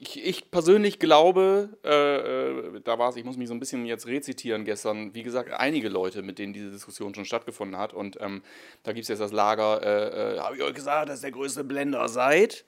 ich, 0.00 0.24
ich 0.24 0.50
persönlich 0.50 0.98
glaube, 0.98 1.70
äh, 1.84 2.76
äh, 2.76 2.80
da 2.82 2.98
war 2.98 3.10
es, 3.10 3.16
ich 3.16 3.24
muss 3.24 3.36
mich 3.36 3.48
so 3.48 3.54
ein 3.54 3.60
bisschen 3.60 3.84
jetzt 3.84 4.06
rezitieren 4.06 4.64
gestern, 4.64 5.14
wie 5.14 5.22
gesagt, 5.22 5.50
einige 5.52 5.88
Leute, 5.88 6.22
mit 6.22 6.38
denen 6.38 6.52
diese 6.52 6.70
Diskussion 6.70 7.14
schon 7.14 7.24
stattgefunden 7.24 7.78
hat. 7.78 7.92
Und 7.92 8.18
ähm, 8.20 8.42
da 8.84 8.92
gibt 8.92 9.02
es 9.02 9.08
jetzt 9.08 9.20
das 9.20 9.32
Lager, 9.32 9.82
äh, 9.82 10.36
äh, 10.36 10.38
habe 10.38 10.56
ich 10.56 10.62
euch 10.62 10.74
gesagt, 10.74 11.08
dass 11.08 11.20
ihr 11.20 11.22
der 11.22 11.32
größte 11.32 11.64
Blender 11.64 12.08
seid. 12.08 12.64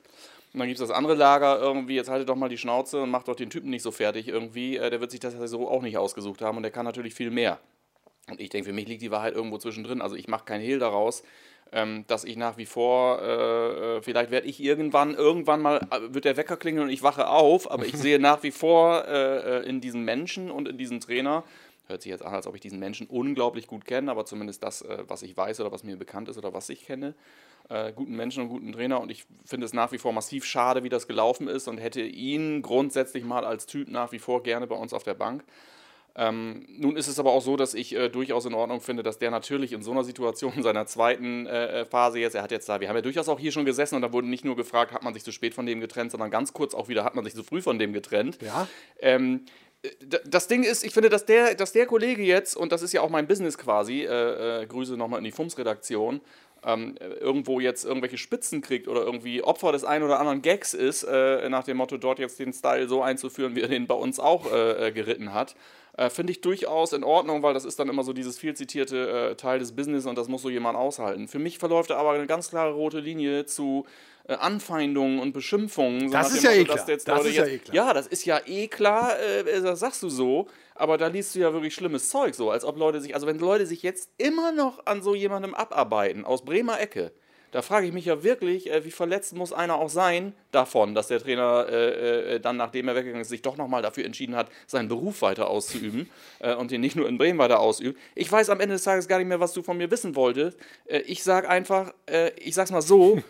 Und 0.53 0.59
dann 0.59 0.67
gibt 0.67 0.81
es 0.81 0.89
das 0.89 0.97
andere 0.97 1.15
Lager 1.15 1.61
irgendwie, 1.61 1.95
jetzt 1.95 2.11
haltet 2.11 2.29
doch 2.29 2.35
mal 2.35 2.49
die 2.49 2.59
Schnauze 2.59 3.01
und 3.03 3.11
macht 3.11 3.29
doch 3.29 3.37
den 3.37 3.51
Typen 3.51 3.71
nicht 3.71 3.83
so 3.83 3.93
fertig 3.93 4.27
irgendwie. 4.27 4.77
Äh, 4.77 4.91
der 4.91 5.01
wird 5.01 5.13
sich 5.13 5.21
das 5.21 5.35
ja 5.35 5.47
so 5.47 5.69
auch 5.69 5.83
nicht 5.83 5.99
ausgesucht 5.99 6.43
haben 6.43 6.57
und 6.57 6.65
der 6.65 6.73
kann 6.73 6.85
natürlich 6.85 7.15
viel 7.15 7.31
mehr. 7.31 7.61
Und 8.29 8.41
ich 8.41 8.49
denke, 8.49 8.69
für 8.69 8.75
mich 8.75 8.89
liegt 8.89 9.03
die 9.03 9.11
Wahrheit 9.11 9.35
irgendwo 9.35 9.59
zwischendrin. 9.59 10.03
Also 10.03 10.17
ich 10.17 10.29
mache 10.29 10.45
keinen 10.45 10.63
Hehl 10.63 10.79
daraus, 10.79 11.23
ähm, 11.73 12.05
dass 12.09 12.25
ich 12.25 12.37
nach 12.37 12.57
wie 12.57 12.67
vor, 12.67 13.21
äh, 13.23 13.97
äh, 13.99 14.03
vielleicht 14.03 14.31
werde 14.31 14.47
ich 14.47 14.61
irgendwann, 14.61 15.15
irgendwann 15.15 15.61
mal, 15.61 15.79
äh, 15.91 16.13
wird 16.13 16.25
der 16.25 16.37
Wecker 16.37 16.57
klingeln 16.57 16.85
und 16.85 16.93
ich 16.93 17.03
wache 17.03 17.29
auf, 17.29 17.71
aber 17.71 17.87
ich 17.87 17.95
sehe 17.97 18.19
nach 18.19 18.43
wie 18.43 18.51
vor 18.51 19.05
äh, 19.07 19.59
äh, 19.59 19.69
in 19.69 19.81
diesen 19.81 20.05
Menschen 20.05 20.51
und 20.51 20.69
in 20.69 20.79
diesen 20.79 21.01
Trainer, 21.01 21.45
hört 21.87 22.03
sich 22.03 22.11
jetzt 22.11 22.25
an, 22.25 22.35
als 22.35 22.47
ob 22.47 22.55
ich 22.55 22.61
diesen 22.61 22.79
Menschen 22.79 23.07
unglaublich 23.07 23.67
gut 23.67 23.85
kenne, 23.85 24.11
aber 24.11 24.25
zumindest 24.25 24.63
das, 24.63 24.83
äh, 24.83 25.05
was 25.07 25.23
ich 25.23 25.37
weiß 25.37 25.61
oder 25.61 25.73
was 25.73 25.85
mir 25.85 25.97
bekannt 25.97 26.29
ist 26.29 26.39
oder 26.39 26.53
was 26.53 26.69
ich 26.69 26.87
kenne, 26.87 27.15
guten 27.95 28.17
Menschen 28.17 28.43
und 28.43 28.49
guten 28.49 28.73
Trainer 28.73 29.01
und 29.01 29.13
ich 29.13 29.27
finde 29.45 29.65
es 29.65 29.73
nach 29.73 29.93
wie 29.93 29.99
vor 29.99 30.13
massiv 30.13 30.45
schade, 30.45 30.83
wie 30.83 30.89
das 30.89 31.07
gelaufen 31.07 31.47
ist 31.47 31.69
und 31.69 31.79
hätte 31.79 32.01
ihn 32.01 32.63
grundsätzlich 32.63 33.23
mal 33.23 33.45
als 33.45 33.67
Typ 33.67 33.89
nach 33.89 34.11
wie 34.11 34.19
vor 34.19 34.43
gerne 34.43 34.67
bei 34.67 34.75
uns 34.75 34.93
auf 34.93 35.05
der 35.05 35.15
Bank. 35.15 35.45
Ähm, 36.17 36.67
nun 36.69 36.97
ist 36.97 37.09
es 37.09 37.19
aber 37.19 37.33
auch 37.33 37.43
so, 37.43 37.57
dass 37.57 37.75
ich 37.75 37.95
äh, 37.95 38.09
durchaus 38.09 38.45
in 38.45 38.55
Ordnung 38.55 38.81
finde, 38.81 39.03
dass 39.03 39.19
der 39.19 39.31
natürlich 39.31 39.73
in 39.73 39.83
so 39.83 39.93
einer 39.93 40.05
Situation 40.05 40.53
in 40.57 40.63
seiner 40.63 40.87
zweiten 40.87 41.47
äh, 41.47 41.85
Phase 41.85 42.19
jetzt, 42.19 42.35
er 42.35 42.43
hat 42.43 42.51
jetzt 42.51 42.69
da, 42.69 42.81
wir 42.81 42.89
haben 42.89 42.97
ja 42.97 43.03
durchaus 43.03 43.29
auch 43.29 43.39
hier 43.39 43.53
schon 43.53 43.65
gesessen 43.65 43.95
und 43.95 44.03
da 44.03 44.13
wurde 44.13 44.29
nicht 44.29 44.45
nur 44.45 44.57
gefragt, 44.57 44.93
hat 44.93 45.03
man 45.03 45.15
sich 45.15 45.25
zu 45.25 45.33
spät 45.33 45.55
von 45.55 45.67
dem 45.67 45.81
getrennt, 45.81 46.11
sondern 46.11 46.31
ganz 46.31 46.53
kurz 46.53 46.75
auch 46.75 46.89
wieder, 46.89 47.05
hat 47.05 47.15
man 47.15 47.25
sich 47.25 47.35
zu 47.35 47.45
früh 47.45 47.63
von 47.63 47.79
dem 47.79 47.93
getrennt. 47.93 48.39
Ja. 48.43 48.67
Ähm, 49.01 49.45
das 50.27 50.47
Ding 50.47 50.63
ist, 50.63 50.85
ich 50.85 50.93
finde, 50.93 51.09
dass 51.09 51.25
der, 51.25 51.55
dass 51.55 51.73
der 51.73 51.87
Kollege 51.87 52.23
jetzt, 52.23 52.55
und 52.55 52.71
das 52.71 52.83
ist 52.83 52.93
ja 52.93 53.01
auch 53.01 53.09
mein 53.09 53.27
Business 53.27 53.57
quasi, 53.57 54.03
äh, 54.03 54.63
äh, 54.63 54.67
Grüße 54.67 54.97
nochmal 54.97 55.19
in 55.19 55.25
die 55.25 55.33
FUMS-Redaktion, 55.33 56.21
ähm, 56.65 56.97
äh, 57.01 57.07
irgendwo 57.07 57.61
jetzt 57.61 57.85
irgendwelche 57.85 58.19
Spitzen 58.19 58.61
kriegt 58.61 58.89
oder 58.89 59.03
irgendwie 59.03 59.43
Opfer 59.43 59.73
des 59.73 59.85
einen 59.85 60.05
oder 60.05 60.21
anderen 60.21 60.43
Gags 60.43 60.75
ist, 60.75 61.05
äh, 61.05 61.49
nach 61.49 61.65
dem 61.65 61.79
Motto, 61.79 61.97
dort 61.97 62.19
jetzt 62.19 62.39
den 62.39 62.53
Style 62.53 62.89
so 62.89 63.03
einzuführen, 63.03 63.57
wie 63.57 63.63
er 63.63 63.69
den 63.69 63.87
bei 63.87 63.95
uns 63.95 64.21
auch 64.21 64.51
äh, 64.53 64.89
äh, 64.89 64.93
geritten 64.93 65.33
hat, 65.33 65.57
äh, 65.97 66.11
finde 66.11 66.33
ich 66.33 66.41
durchaus 66.41 66.93
in 66.93 67.05
Ordnung, 67.05 67.43
weil 67.43 67.55
das 67.55 67.65
ist 67.65 67.79
dann 67.79 67.89
immer 67.89 68.05
so 68.05 68.13
dieses 68.13 68.39
viel 68.39 68.55
zitierte 68.55 69.31
äh, 69.31 69.35
Teil 69.37 69.59
des 69.59 69.73
Business 69.73 70.07
und 70.07 70.17
das 70.17 70.29
muss 70.29 70.43
so 70.43 70.51
jemand 70.51 70.77
aushalten. 70.77 71.29
Für 71.29 71.39
mich 71.39 71.59
verläuft 71.59 71.91
da 71.91 71.97
aber 71.97 72.13
eine 72.13 72.27
ganz 72.27 72.51
klare 72.51 72.73
rote 72.73 73.01
Linie 73.01 73.47
zu 73.47 73.87
Anfeindungen 74.35 75.19
und 75.21 75.33
Beschimpfungen. 75.33 76.11
Das 76.11 76.33
ist 76.35 76.43
ja 76.45 76.53
eh 76.53 76.65
dass 76.65 76.77
klar. 76.77 76.89
jetzt 76.89 77.09
Das 77.09 77.25
ist 77.25 77.35
ja 77.37 77.45
jetzt- 77.45 77.53
eh 77.55 77.59
klar. 77.59 77.75
Ja, 77.75 77.95
das 77.95 78.07
ist 78.07 78.25
ja 78.25 78.41
eh 78.47 78.69
klar, 78.69 79.19
äh, 79.19 79.63
das 79.63 79.81
sagst 79.81 80.03
du 80.03 80.09
so, 80.09 80.47
aber 80.75 80.97
da 80.99 81.09
liest 81.09 81.35
du 81.35 81.41
ja 81.41 81.53
wirklich 81.53 81.75
schlimmes 81.75 82.09
Zeug 82.09 82.35
so, 82.35 82.51
als 82.51 82.65
ob 82.65 82.77
Leute 82.79 83.01
sich, 83.01 83.15
also 83.15 83.27
wenn 83.27 83.39
Leute 83.39 83.67
sich 83.67 83.83
jetzt 83.83 84.11
immer 84.19 84.53
noch 84.53 84.87
an 84.87 85.03
so 85.03 85.15
jemandem 85.15 85.55
abarbeiten, 85.55 86.25
aus 86.25 86.45
Bremer 86.45 86.81
Ecke, 86.81 87.13
da 87.53 87.63
frage 87.63 87.85
ich 87.89 87.93
mich 87.93 88.05
ja 88.05 88.23
wirklich, 88.23 88.71
äh, 88.71 88.85
wie 88.85 88.93
verletzt 88.93 89.35
muss 89.35 89.53
einer 89.53 89.75
auch 89.75 89.89
sein 89.89 90.35
davon, 90.53 90.95
dass 90.95 91.09
der 91.09 91.19
Trainer 91.19 91.67
äh, 91.69 92.35
äh, 92.37 92.41
dann, 92.41 92.57
nachdem 92.57 92.87
er 92.87 92.95
weggegangen 92.95 93.23
ist, 93.23 93.29
sich 93.29 93.43
doch 93.43 93.57
nochmal 93.57 93.83
dafür 93.83 94.05
entschieden 94.05 94.37
hat, 94.37 94.49
seinen 94.69 94.87
Beruf 94.89 95.21
weiter 95.23 95.51
auszuüben 95.51 96.09
äh, 96.39 96.55
und 96.55 96.71
den 96.71 96.81
nicht 96.81 96.95
nur 96.95 97.09
in 97.09 97.19
Bremen 97.19 97.41
weiter 97.41 97.59
ausübt. 97.59 97.99
Ich 98.15 98.31
weiß 98.31 98.51
am 98.51 98.61
Ende 98.61 98.77
des 98.77 98.85
Tages 98.85 99.09
gar 99.09 99.19
nicht 99.19 99.27
mehr, 99.27 99.41
was 99.41 99.53
du 99.53 99.65
von 99.65 99.77
mir 99.77 99.91
wissen 99.91 100.15
wolltest. 100.15 100.57
Äh, 100.87 101.01
ich 101.01 101.25
sage 101.25 101.49
einfach, 101.49 101.93
äh, 102.07 102.31
ich 102.39 102.55
sag's 102.55 102.71
mal 102.71 102.83
so, 102.83 103.21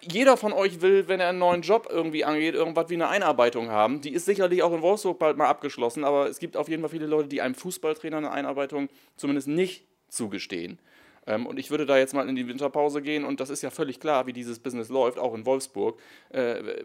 jeder 0.00 0.36
von 0.36 0.52
euch 0.52 0.80
will, 0.82 1.08
wenn 1.08 1.20
er 1.20 1.30
einen 1.30 1.38
neuen 1.38 1.62
Job 1.62 1.88
irgendwie 1.90 2.24
angeht, 2.24 2.54
irgendwas 2.54 2.90
wie 2.90 2.94
eine 2.94 3.08
Einarbeitung 3.08 3.70
haben. 3.70 4.00
Die 4.00 4.12
ist 4.12 4.24
sicherlich 4.24 4.62
auch 4.62 4.72
in 4.72 4.82
Wolfsburg 4.82 5.18
bald 5.18 5.36
mal 5.36 5.48
abgeschlossen, 5.48 6.04
aber 6.04 6.28
es 6.28 6.38
gibt 6.38 6.56
auf 6.56 6.68
jeden 6.68 6.82
Fall 6.82 6.90
viele 6.90 7.06
Leute, 7.06 7.28
die 7.28 7.42
einem 7.42 7.54
Fußballtrainer 7.54 8.18
eine 8.18 8.30
Einarbeitung 8.30 8.88
zumindest 9.16 9.48
nicht 9.48 9.86
zugestehen. 10.08 10.78
Ähm, 11.26 11.46
und 11.46 11.58
ich 11.58 11.70
würde 11.70 11.86
da 11.86 11.98
jetzt 11.98 12.14
mal 12.14 12.28
in 12.28 12.36
die 12.36 12.46
Winterpause 12.46 13.02
gehen 13.02 13.24
und 13.24 13.40
das 13.40 13.50
ist 13.50 13.62
ja 13.62 13.70
völlig 13.70 13.98
klar, 13.98 14.26
wie 14.26 14.32
dieses 14.32 14.58
Business 14.60 14.90
läuft, 14.90 15.18
auch 15.18 15.34
in 15.34 15.44
Wolfsburg. 15.44 15.98
Äh, 16.30 16.84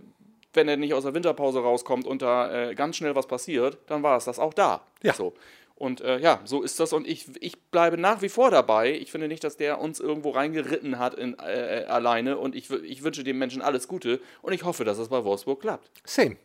wenn 0.53 0.67
er 0.67 0.77
nicht 0.77 0.93
aus 0.93 1.03
der 1.03 1.13
Winterpause 1.13 1.59
rauskommt 1.59 2.07
und 2.07 2.21
da 2.21 2.69
äh, 2.69 2.75
ganz 2.75 2.95
schnell 2.95 3.15
was 3.15 3.27
passiert, 3.27 3.77
dann 3.87 4.01
war 4.01 4.17
es 4.17 4.25
das 4.25 4.39
auch 4.39 4.53
da. 4.53 4.81
Ja. 5.03 5.13
So. 5.13 5.33
Und 5.79 6.01
äh, 6.01 6.19
ja, 6.19 6.41
so 6.43 6.61
ist 6.61 6.79
das. 6.81 6.91
Und 6.91 7.07
ich, 7.07 7.25
ich 7.39 7.57
bleibe 7.71 7.97
nach 7.97 8.21
wie 8.21 8.27
vor 8.27 8.51
dabei. 8.51 8.93
Ich 8.93 9.11
finde 9.11 9.29
nicht, 9.29 9.45
dass 9.45 9.55
der 9.55 9.79
uns 9.79 10.01
irgendwo 10.01 10.31
reingeritten 10.31 10.99
hat 10.99 11.13
in, 11.13 11.39
äh, 11.39 11.83
äh, 11.83 11.85
alleine. 11.85 12.37
Und 12.37 12.53
ich, 12.53 12.69
ich 12.69 13.01
wünsche 13.01 13.23
dem 13.23 13.37
Menschen 13.37 13.61
alles 13.61 13.87
Gute. 13.87 14.19
Und 14.41 14.51
ich 14.51 14.65
hoffe, 14.65 14.83
dass 14.83 14.97
es 14.97 15.07
bei 15.07 15.23
Wolfsburg 15.23 15.61
klappt. 15.61 15.89
Same. 16.03 16.35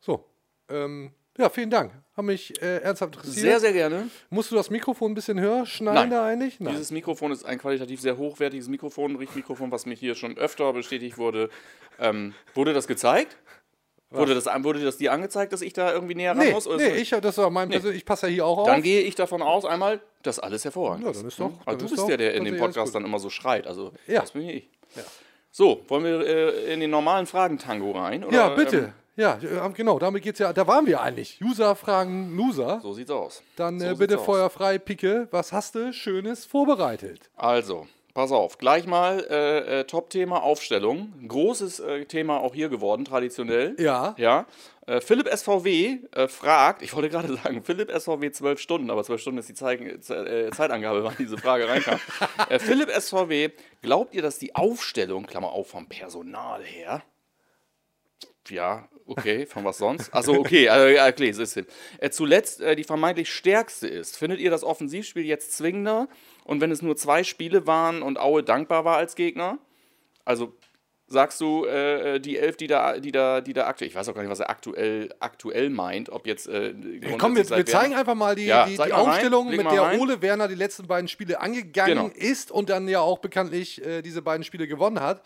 So. 0.00 0.24
Ähm, 0.70 1.12
ja, 1.36 1.50
vielen 1.50 1.68
Dank. 1.68 1.92
Hat 2.16 2.24
mich 2.24 2.60
äh, 2.62 2.78
ernsthaft 2.78 3.16
interessiert. 3.16 3.44
Sehr, 3.44 3.60
sehr 3.60 3.72
gerne. 3.74 4.08
Musst 4.30 4.50
du 4.50 4.56
das 4.56 4.70
Mikrofon 4.70 5.12
ein 5.12 5.14
bisschen 5.14 5.38
höher 5.38 5.66
schneiden 5.66 6.08
Nein. 6.08 6.10
da 6.10 6.24
eigentlich? 6.24 6.58
Nein. 6.58 6.72
Dieses 6.72 6.90
Mikrofon 6.90 7.30
ist 7.30 7.44
ein 7.44 7.58
qualitativ 7.58 8.00
sehr 8.00 8.16
hochwertiges 8.16 8.68
Mikrofon, 8.68 9.14
Richtmikrofon, 9.16 9.70
was 9.70 9.84
mir 9.84 9.94
hier 9.94 10.14
schon 10.14 10.38
öfter 10.38 10.72
bestätigt 10.72 11.18
wurde. 11.18 11.50
Ähm, 12.00 12.34
wurde 12.54 12.72
das 12.72 12.86
gezeigt? 12.86 13.36
Wurde 14.10 14.34
das, 14.34 14.46
wurde 14.64 14.82
das 14.82 14.96
dir 14.96 15.12
angezeigt, 15.12 15.52
dass 15.52 15.60
ich 15.60 15.74
da 15.74 15.92
irgendwie 15.92 16.14
näher 16.14 16.30
ran 16.30 16.38
Nee, 16.38 16.52
muss? 16.52 16.66
Oder 16.66 16.78
nee 16.78 16.88
ist- 17.00 17.12
ich, 17.12 17.20
das 17.20 17.36
war 17.36 17.50
mein 17.50 17.68
Persön- 17.68 17.94
ich 17.94 18.06
passe 18.06 18.26
ja 18.28 18.32
hier 18.32 18.46
auch 18.46 18.64
dann 18.64 18.76
auf. 18.78 18.82
gehe 18.82 19.02
ich 19.02 19.14
davon 19.14 19.42
aus, 19.42 19.64
einmal, 19.66 20.00
dass 20.22 20.38
alles 20.38 20.64
hervorragend 20.64 21.04
Ja, 21.06 21.12
dann 21.12 21.26
ist 21.28 21.38
doch- 21.38 21.46
Hm? 21.46 21.58
dann 21.66 21.78
du 21.78 21.84
ist 21.84 21.90
bist 21.90 22.02
doch- 22.02 22.06
der, 22.08 22.16
der 22.16 22.34
in 22.34 22.44
dann 22.44 22.54
dem 22.54 22.60
Podcast 22.60 22.94
dann 22.94 23.04
immer 23.04 23.18
so 23.18 23.28
schreit. 23.28 23.66
Also, 23.66 23.92
Ja. 24.06 24.20
das 24.22 24.30
bin 24.30 24.48
ich. 24.48 24.68
So, 25.50 25.82
wollen 25.88 26.04
wir 26.04 26.20
äh, 26.26 26.72
in 26.72 26.80
den 26.80 26.90
normalen 26.90 27.26
Fragentango 27.26 27.90
rein? 27.92 28.24
Oder, 28.24 28.34
Ja, 28.34 28.48
bitte. 28.50 28.76
Ähm, 28.78 28.92
ja, 29.16 29.38
äh, 29.42 29.70
genau, 29.74 29.98
damit 29.98 30.22
geht's 30.22 30.38
ja. 30.38 30.52
Da 30.52 30.66
waren 30.66 30.86
wir 30.86 31.00
eigentlich. 31.00 31.40
User 31.42 31.74
fragen 31.74 32.36
Loser. 32.36 32.80
so 32.82 32.92
sieht's 32.94 33.10
aus. 33.10 33.42
Dann 33.56 33.78
so 33.80 33.86
äh, 33.86 33.94
bitte 33.94 34.18
feuerfrei, 34.18 34.78
Picke. 34.78 35.26
Was 35.32 35.52
hast 35.52 35.74
du 35.74 35.92
Schönes 35.92 36.46
vorbereitet? 36.46 37.28
Also, 37.36 37.86
pass 38.18 38.32
auf, 38.32 38.58
gleich 38.58 38.84
mal 38.84 39.24
äh, 39.30 39.78
äh, 39.78 39.84
Top-Thema 39.84 40.42
Aufstellung. 40.42 41.12
Großes 41.28 41.78
äh, 41.78 42.04
Thema 42.04 42.40
auch 42.40 42.52
hier 42.52 42.68
geworden, 42.68 43.04
traditionell. 43.04 43.76
Ja. 43.78 44.16
Ja. 44.18 44.46
Äh, 44.88 45.00
Philipp 45.00 45.28
SVW 45.28 45.98
äh, 46.10 46.26
fragt, 46.26 46.82
ich 46.82 46.92
wollte 46.94 47.10
gerade 47.10 47.32
sagen, 47.44 47.62
Philipp 47.62 47.92
SVW 47.96 48.32
12 48.32 48.58
Stunden, 48.58 48.90
aber 48.90 49.04
12 49.04 49.20
Stunden 49.20 49.38
ist 49.38 49.48
die 49.48 49.54
Zeit, 49.54 49.80
äh, 50.10 50.50
Zeitangabe, 50.50 51.04
wann 51.04 51.14
diese 51.16 51.38
Frage 51.38 51.68
reinkam. 51.68 52.00
Philipp 52.58 52.90
SVW, 52.90 53.50
glaubt 53.82 54.12
ihr, 54.16 54.22
dass 54.22 54.40
die 54.40 54.52
Aufstellung, 54.56 55.24
Klammer 55.24 55.52
auf, 55.52 55.68
vom 55.68 55.88
Personal 55.88 56.64
her, 56.64 57.04
ja, 58.48 58.88
okay, 59.06 59.46
von 59.46 59.64
was 59.64 59.78
sonst? 59.78 60.12
Achso, 60.12 60.32
okay, 60.32 60.66
äh, 60.66 61.08
okay, 61.08 61.28
es 61.28 61.38
ist 61.38 61.54
hin. 61.54 61.66
Zuletzt 62.10 62.62
die 62.78 62.84
vermeintlich 62.84 63.30
stärkste 63.30 63.86
ist. 63.86 64.16
Findet 64.16 64.40
ihr 64.40 64.50
das 64.50 64.64
Offensivspiel 64.64 65.24
jetzt 65.24 65.56
zwingender? 65.56 66.08
Und 66.48 66.62
wenn 66.62 66.70
es 66.70 66.80
nur 66.80 66.96
zwei 66.96 67.24
Spiele 67.24 67.66
waren 67.66 68.00
und 68.00 68.18
Aue 68.18 68.42
dankbar 68.42 68.86
war 68.86 68.96
als 68.96 69.16
Gegner? 69.16 69.58
Also 70.24 70.54
sagst 71.08 71.40
du, 71.40 71.64
äh, 71.64 72.20
die 72.20 72.36
Elf, 72.38 72.56
die 72.56 72.66
da, 72.66 72.98
die 73.00 73.12
da, 73.12 73.40
die 73.40 73.52
da 73.54 73.66
aktuell, 73.66 73.88
ich 73.88 73.94
weiß 73.96 74.08
auch 74.08 74.14
gar 74.14 74.20
nicht, 74.22 74.30
was 74.30 74.40
er 74.40 74.50
aktuell, 74.50 75.08
aktuell 75.20 75.70
meint, 75.70 76.10
ob 76.10 76.26
jetzt. 76.26 76.46
Äh, 76.48 76.74
Komm, 77.18 77.34
wir, 77.34 77.48
wir 77.48 77.66
zeigen 77.66 77.94
einfach 77.94 78.14
mal 78.14 78.34
die, 78.34 78.44
Ja, 78.46 78.66
die, 78.66 78.72
die 78.76 78.80
rein, 78.82 78.92
Aufstellung, 78.92 79.48
mit 79.50 79.60
der 79.70 79.80
rein. 79.82 80.00
Ole 80.00 80.20
Werner 80.22 80.48
die 80.48 80.54
letzten 80.54 80.86
beiden 80.86 81.08
Spiele 81.08 81.40
angegangen 81.40 81.94
Genau. 81.96 82.10
ist 82.14 82.50
und 82.50 82.68
dann 82.68 82.88
ja 82.88 83.00
auch 83.00 83.18
bekanntlich 83.18 83.84
äh, 83.84 84.02
diese 84.02 84.20
beiden 84.22 84.44
Spiele 84.44 84.66
gewonnen 84.68 85.00
hat. 85.00 85.22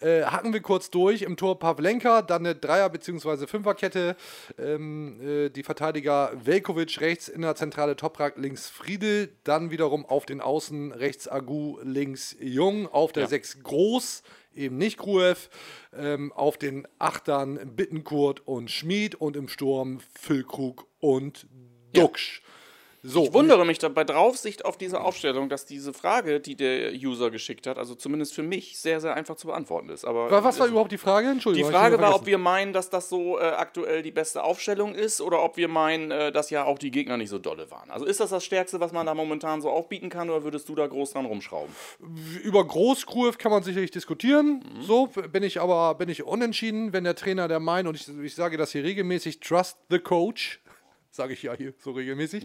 Äh, 0.00 0.22
hacken 0.24 0.52
wir 0.52 0.60
kurz 0.60 0.90
durch. 0.90 1.22
Im 1.22 1.36
Tor 1.36 1.58
Pavlenka, 1.58 2.22
dann 2.22 2.44
eine 2.44 2.54
Dreier- 2.54 2.88
bzw. 2.90 3.46
Fünferkette. 3.46 4.16
Ähm, 4.58 5.20
äh, 5.20 5.48
die 5.50 5.62
Verteidiger 5.62 6.32
Velkovic 6.34 7.00
rechts 7.00 7.28
in 7.28 7.42
der 7.42 7.54
Zentrale 7.54 7.96
Toprak, 7.96 8.34
links 8.36 8.68
Friedel. 8.68 9.30
Dann 9.44 9.70
wiederum 9.70 10.04
auf 10.04 10.26
den 10.26 10.40
Außen 10.40 10.92
rechts 10.92 11.28
Agu, 11.28 11.78
links 11.82 12.36
Jung. 12.40 12.86
Auf 12.88 13.12
der 13.12 13.24
Ja. 13.24 13.28
6 13.28 13.62
Groß, 13.62 14.22
eben 14.54 14.78
nicht 14.78 14.98
Gruev. 14.98 15.48
Ähm, 15.92 16.32
auf 16.32 16.56
den 16.58 16.86
Achtern 16.98 17.74
Bittenkurt 17.76 18.46
und 18.46 18.70
Schmid 18.70 19.14
und 19.14 19.36
im 19.36 19.48
Sturm 19.48 20.00
Füllkrug 20.18 20.86
und 21.00 21.46
Duxch. 21.92 22.42
So, 23.06 23.24
Ich 23.24 23.34
wundere 23.34 23.66
mich 23.66 23.78
bei 23.80 24.02
Draufsicht 24.02 24.64
auf 24.64 24.78
diese 24.78 25.02
Aufstellung, 25.02 25.50
dass 25.50 25.66
diese 25.66 25.92
Frage, 25.92 26.40
die 26.40 26.56
der 26.56 26.92
User 26.94 27.30
geschickt 27.30 27.66
hat, 27.66 27.76
also 27.76 27.94
zumindest 27.94 28.32
für 28.32 28.42
mich, 28.42 28.78
sehr, 28.78 28.98
sehr 28.98 29.12
einfach 29.14 29.36
zu 29.36 29.46
beantworten 29.48 29.90
ist. 29.90 30.06
Aber 30.06 30.30
Wa- 30.30 30.42
Was 30.42 30.58
war 30.58 30.64
es- 30.64 30.70
überhaupt 30.70 30.90
die 30.90 30.96
Frage? 30.96 31.26
Die 31.26 31.32
Entschuldigung. 31.32 31.68
ich 31.70 31.76
Frage 31.76 32.00
war, 32.00 32.14
ob 32.14 32.24
wir 32.24 32.38
meinen, 32.38 32.72
dass 32.72 32.88
das 32.88 33.10
so 33.10 33.38
äh, 33.38 33.42
aktuell 33.42 34.02
die 34.02 34.10
beste 34.10 34.42
Aufstellung 34.42 34.94
ist 34.94 35.20
oder 35.20 35.42
ob 35.44 35.58
wir 35.58 35.68
meinen, 35.68 36.10
äh, 36.10 36.32
dass 36.32 36.48
ja 36.48 36.64
auch 36.64 36.78
die 36.78 36.90
Gegner 36.90 37.18
nicht 37.18 37.28
so 37.28 37.38
dolle 37.38 37.70
waren. 37.70 37.90
Also 37.90 38.06
ist 38.06 38.20
das 38.20 38.30
das 38.30 38.42
Stärkste, 38.42 38.80
was 38.80 38.92
man 38.92 39.04
da 39.04 39.12
momentan 39.14 39.60
so 39.60 39.68
aufbieten 39.68 40.08
kann 40.08 40.30
oder 40.30 40.42
würdest 40.42 40.66
du 40.70 40.74
da 40.74 40.86
groß 40.86 41.12
dran 41.12 41.26
rumschrauben? 41.26 41.74
über 42.42 42.64
Großkurve 42.66 43.36
kann 43.36 43.52
man 43.52 43.62
sicherlich 43.62 43.90
diskutieren. 43.90 44.64
Mhm. 44.78 44.82
So 44.82 45.08
bin 45.08 45.42
ich 45.42 45.60
aber 45.60 45.94
bin 45.96 46.08
ich 46.08 46.22
unentschieden, 46.22 46.94
wenn 46.94 47.04
der 47.04 47.14
Trainer 47.16 47.48
der 47.48 47.60
meint 47.60 47.86
und 47.86 47.96
ich, 47.96 48.08
ich 48.08 48.34
sage 48.34 48.56
das 48.56 48.72
hier 48.72 48.82
regelmäßig, 48.82 49.40
trust 49.40 49.76
the 49.90 49.98
coach. 49.98 50.60
Sage 51.16 51.32
ich 51.34 51.44
ja 51.44 51.54
hier 51.54 51.72
so 51.78 51.92
regelmäßig. 51.92 52.44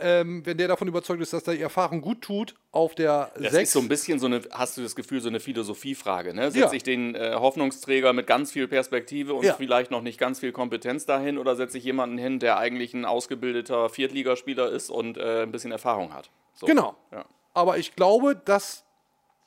Ähm, 0.00 0.40
wenn 0.46 0.56
der 0.56 0.68
davon 0.68 0.88
überzeugt 0.88 1.20
ist, 1.20 1.34
dass 1.34 1.46
er 1.46 1.52
die 1.54 1.60
Erfahrung 1.60 2.00
gut 2.00 2.22
tut, 2.22 2.54
auf 2.72 2.94
der 2.94 3.30
Das 3.34 3.52
6. 3.52 3.62
ist 3.64 3.72
so 3.74 3.80
ein 3.80 3.88
bisschen 3.88 4.18
so 4.18 4.24
eine, 4.24 4.40
hast 4.52 4.78
du 4.78 4.82
das 4.82 4.96
Gefühl, 4.96 5.20
so 5.20 5.28
eine 5.28 5.38
Philosophiefrage. 5.38 6.32
Ne? 6.32 6.50
Setze 6.50 6.58
Ja. 6.68 6.72
ich 6.72 6.82
den 6.82 7.14
äh, 7.14 7.34
Hoffnungsträger 7.34 8.14
mit 8.14 8.26
ganz 8.26 8.50
viel 8.52 8.68
Perspektive 8.68 9.34
und 9.34 9.44
Ja. 9.44 9.52
vielleicht 9.52 9.90
noch 9.90 10.00
nicht 10.00 10.18
ganz 10.18 10.40
viel 10.40 10.52
Kompetenz 10.52 11.04
dahin 11.04 11.36
oder 11.36 11.56
setze 11.56 11.76
ich 11.76 11.84
jemanden 11.84 12.16
hin, 12.16 12.38
der 12.38 12.56
eigentlich 12.56 12.94
ein 12.94 13.04
ausgebildeter 13.04 13.90
Viertligaspieler 13.90 14.70
ist 14.70 14.88
und 14.88 15.18
äh, 15.18 15.42
ein 15.42 15.52
bisschen 15.52 15.70
Erfahrung 15.72 16.14
hat? 16.14 16.30
So. 16.54 16.64
Genau. 16.64 16.96
Ja. 17.12 17.26
Aber 17.52 17.76
ich 17.76 17.96
glaube, 17.96 18.34
dass 18.34 18.86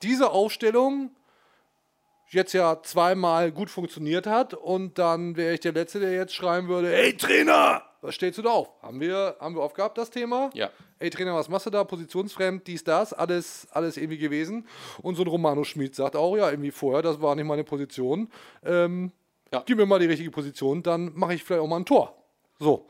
diese 0.03 0.29
Aufstellung 0.29 1.09
jetzt 2.29 2.53
ja 2.53 2.83
zweimal 2.83 3.51
gut 3.51 3.71
funktioniert 3.71 4.27
hat 4.27 4.53
und 4.53 4.99
dann 4.99 5.37
wäre 5.37 5.55
ich 5.55 5.59
der 5.61 5.71
Letzte, 5.71 5.99
der 5.99 6.11
jetzt 6.13 6.35
schreiben 6.35 6.67
würde, 6.67 6.91
hey 6.91 7.17
Trainer, 7.17 7.81
was 8.01 8.15
stellst 8.15 8.37
du 8.37 8.41
da 8.43 8.49
auf? 8.51 8.69
Haben 8.81 8.99
wir, 9.01 9.35
haben 9.39 9.55
wir 9.55 9.61
aufgehabt, 9.61 9.97
das 9.97 10.09
Thema? 10.09 10.49
Ja. 10.53 10.69
Ey 10.99 11.09
Trainer, 11.09 11.35
was 11.35 11.49
machst 11.49 11.65
du 11.65 11.69
da? 11.69 11.83
Positionsfremd, 11.83 12.65
dies, 12.67 12.83
das, 12.83 13.13
alles, 13.13 13.67
alles 13.71 13.97
irgendwie 13.97 14.17
gewesen. 14.17 14.67
Und 15.01 15.15
so 15.15 15.23
ein 15.23 15.27
Romano 15.27 15.63
Schmid 15.63 15.95
sagt 15.95 16.15
auch, 16.15 16.35
ja, 16.35 16.49
irgendwie 16.49 16.71
vorher, 16.71 17.01
das 17.01 17.21
war 17.21 17.35
nicht 17.35 17.45
meine 17.45 17.63
Position. 17.63 18.29
Ähm, 18.63 19.11
Ja. 19.51 19.63
Gib 19.65 19.77
mir 19.77 19.85
mal 19.85 19.99
die 19.99 20.05
richtige 20.05 20.29
Position, 20.31 20.83
dann 20.83 21.11
mache 21.15 21.33
ich 21.33 21.43
vielleicht 21.43 21.61
auch 21.63 21.67
mal 21.67 21.77
ein 21.77 21.85
Tor. 21.85 22.15
So. 22.59 22.85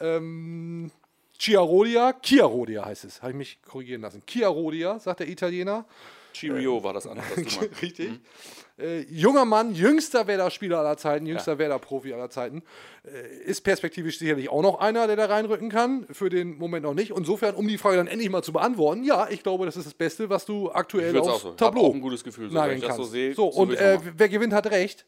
Ähm, 0.00 0.90
Chiarodia, 1.38 2.14
Chiarodia 2.22 2.84
heißt 2.84 3.04
es, 3.04 3.20
habe 3.22 3.32
ich 3.32 3.36
mich 3.38 3.62
korrigieren 3.62 4.02
lassen. 4.02 4.22
Chiarodia, 4.26 4.98
sagt 4.98 5.20
der 5.20 5.28
Italiener. 5.28 5.86
Cheerio 6.34 6.82
war 6.82 6.92
das 6.94 7.06
andere, 7.06 7.26
was 7.26 7.34
du 7.34 7.42
meinst. 7.60 7.82
Richtig. 7.82 8.20
Äh, 8.78 9.00
junger 9.02 9.44
Mann, 9.44 9.74
jüngster 9.74 10.26
Werder-Spieler 10.26 10.78
aller 10.78 10.96
Zeiten, 10.96 11.26
jüngster 11.26 11.58
Werder-Profi 11.58 12.12
aller 12.12 12.30
Zeiten. 12.30 12.62
Äh, 13.04 13.44
ist 13.44 13.62
perspektivisch 13.62 14.18
sicherlich 14.18 14.48
auch 14.48 14.62
noch 14.62 14.80
einer, 14.80 15.06
der 15.06 15.16
da 15.16 15.26
reinrücken 15.26 15.68
kann. 15.68 16.06
Für 16.10 16.30
den 16.30 16.56
Moment 16.56 16.84
noch 16.84 16.94
nicht. 16.94 17.10
Insofern, 17.10 17.54
um 17.54 17.68
die 17.68 17.78
Frage 17.78 17.98
dann 17.98 18.06
endlich 18.06 18.30
mal 18.30 18.42
zu 18.42 18.52
beantworten, 18.52 19.04
ja, 19.04 19.28
ich 19.30 19.42
glaube, 19.42 19.66
das 19.66 19.76
ist 19.76 19.86
das 19.86 19.94
Beste, 19.94 20.30
was 20.30 20.46
du 20.46 20.70
aktuell 20.70 21.16
aufs 21.18 21.28
auch 21.28 21.40
so. 21.40 21.48
Hab 21.50 21.56
Tableau 21.58 21.86
auch 21.88 21.94
ein 21.94 22.00
gutes 22.00 22.24
Gefühl, 22.24 22.50
so, 22.50 22.56
wenn 22.56 22.78
ich 22.78 22.80
das 22.84 22.96
so 22.96 23.02
kannst. 23.02 23.12
sehe. 23.12 23.34
So, 23.34 23.46
und 23.48 23.74
äh, 23.74 23.98
wer 24.16 24.28
gewinnt, 24.28 24.52
hat 24.52 24.70
recht. 24.70 25.06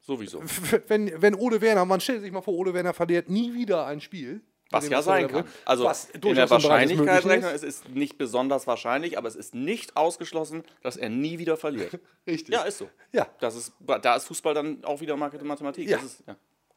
Sowieso. 0.00 0.42
Wenn, 0.86 1.10
wenn 1.22 1.34
Ole 1.34 1.62
Werner, 1.62 1.86
man 1.86 1.98
stellt 1.98 2.20
sich 2.20 2.30
mal 2.30 2.42
vor, 2.42 2.52
Ole 2.52 2.74
Werner 2.74 2.92
verliert 2.92 3.30
nie 3.30 3.54
wieder 3.54 3.86
ein 3.86 4.02
Spiel. 4.02 4.42
Was 4.70 4.88
ja 4.88 5.02
sein 5.02 5.28
kann. 5.28 5.44
Also 5.64 5.84
Was 5.84 6.06
in 6.10 6.20
der 6.20 6.30
im 6.30 6.34
Bereich 6.34 6.42
des 6.42 6.50
Wahrscheinlichkeit 6.50 7.24
Möglichen 7.24 7.28
rechnen, 7.28 7.54
es 7.54 7.62
ist 7.62 7.88
nicht 7.90 8.18
besonders 8.18 8.66
wahrscheinlich, 8.66 9.18
aber 9.18 9.28
es 9.28 9.36
ist 9.36 9.54
nicht 9.54 9.96
ausgeschlossen, 9.96 10.64
dass 10.82 10.96
er 10.96 11.10
nie 11.10 11.38
wieder 11.38 11.56
verliert. 11.56 11.98
Richtig. 12.26 12.54
Ja, 12.54 12.62
ist 12.62 12.78
so. 12.78 12.88
Ja. 13.12 13.28
Das 13.40 13.54
ist, 13.54 13.72
da 14.02 14.16
ist 14.16 14.24
Fußball 14.26 14.54
dann 14.54 14.84
auch 14.84 15.00
wieder 15.00 15.16
Mathematik. 15.16 15.88
Ja. 15.88 15.98
Ist, 15.98 16.24
ja. 16.26 16.36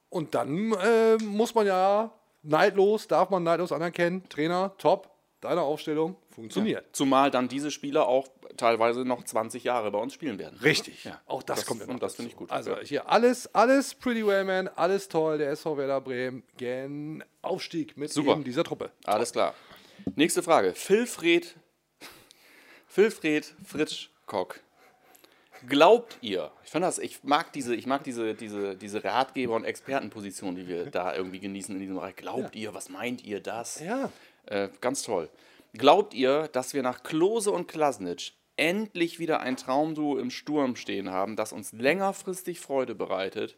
Und 0.10 0.36
dann 0.36 0.74
äh, 0.74 1.18
muss 1.18 1.56
man 1.56 1.66
ja 1.66 2.12
neidlos, 2.44 3.08
darf 3.08 3.30
man 3.30 3.44
neidlos 3.44 3.72
anerkennen, 3.72 4.28
Trainer, 4.30 4.74
top, 4.78 5.10
deine 5.42 5.62
Aufstellung 5.62 6.16
funktioniert. 6.30 6.86
Zumal 6.94 7.32
dann 7.32 7.48
diese 7.48 7.72
Spieler 7.72 8.08
auch 8.08 8.28
teilweise 8.58 9.02
noch 9.06 9.24
20 9.24 9.64
Jahre 9.64 9.92
bei 9.92 10.00
uns 10.00 10.14
spielen 10.14 10.38
werden. 10.40 10.60
Richtig. 10.62 11.04
Ja. 11.06 11.22
Auch 11.26 11.44
das, 11.44 11.66
kommt 11.66 11.82
immer 11.82 11.94
Und 11.94 12.04
das 12.04 12.16
finde 12.16 12.32
ich 12.32 12.38
gut. 12.38 12.52
Also 12.52 12.72
Ja. 12.72 12.80
hier 12.82 13.10
alles, 13.10 13.54
alles 13.56 13.94
pretty 13.96 14.26
well, 14.26 14.44
man, 14.44 14.68
alles 14.70 15.08
toll. 15.08 15.38
Der 15.38 15.52
SV 15.52 15.78
Werder 15.78 16.02
Bremen, 16.02 16.44
gen 16.58 17.24
Aufstieg 17.42 17.96
mit 17.98 18.12
Super. 18.12 18.32
eben 18.34 18.44
dieser 18.44 18.64
Truppe. 18.64 18.92
Alles 19.06 19.32
klar. 19.32 19.54
Nächste 20.16 20.44
Frage. 20.44 20.74
Filfred, 20.74 21.56
Filfred 22.88 23.54
Fritschkock. 23.66 24.60
Glaubt 25.68 26.18
ihr, 26.22 26.52
ich, 26.64 26.70
fand 26.70 26.86
das, 26.86 27.00
ich 27.00 27.24
mag, 27.24 27.52
diese, 27.52 27.74
ich 27.76 27.88
mag 27.88 28.04
diese, 28.04 28.36
diese, 28.36 28.76
diese 28.76 29.04
Ratgeber- 29.04 29.56
und 29.56 29.64
Expertenposition, 29.66 30.56
die 30.56 30.68
wir 30.68 30.86
da 30.92 31.16
irgendwie 31.16 31.40
genießen 31.40 31.74
in 31.74 31.82
diesem 31.82 31.96
Bereich. 31.96 32.16
Glaubt 32.16 32.56
ihr, 32.56 32.74
was 32.76 32.90
meint 32.90 33.24
ihr 33.24 33.40
das? 33.40 33.80
Ja. 33.80 34.12
Äh, 34.46 34.70
ganz 34.82 35.02
toll. 35.02 35.30
Glaubt 35.74 36.14
ihr, 36.14 36.48
dass 36.50 36.74
wir 36.74 36.84
nach 36.84 37.04
Klose 37.04 37.52
und 37.52 37.68
Klasnitsch 37.68 38.34
endlich 38.58 39.20
wieder 39.20 39.40
ein 39.40 39.56
Traumduo 39.56 40.18
im 40.18 40.30
Sturm 40.30 40.76
stehen 40.76 41.10
haben, 41.12 41.36
das 41.36 41.54
uns 41.54 41.72
längerfristig 41.72 42.60
Freude 42.60 42.96
bereitet? 42.96 43.56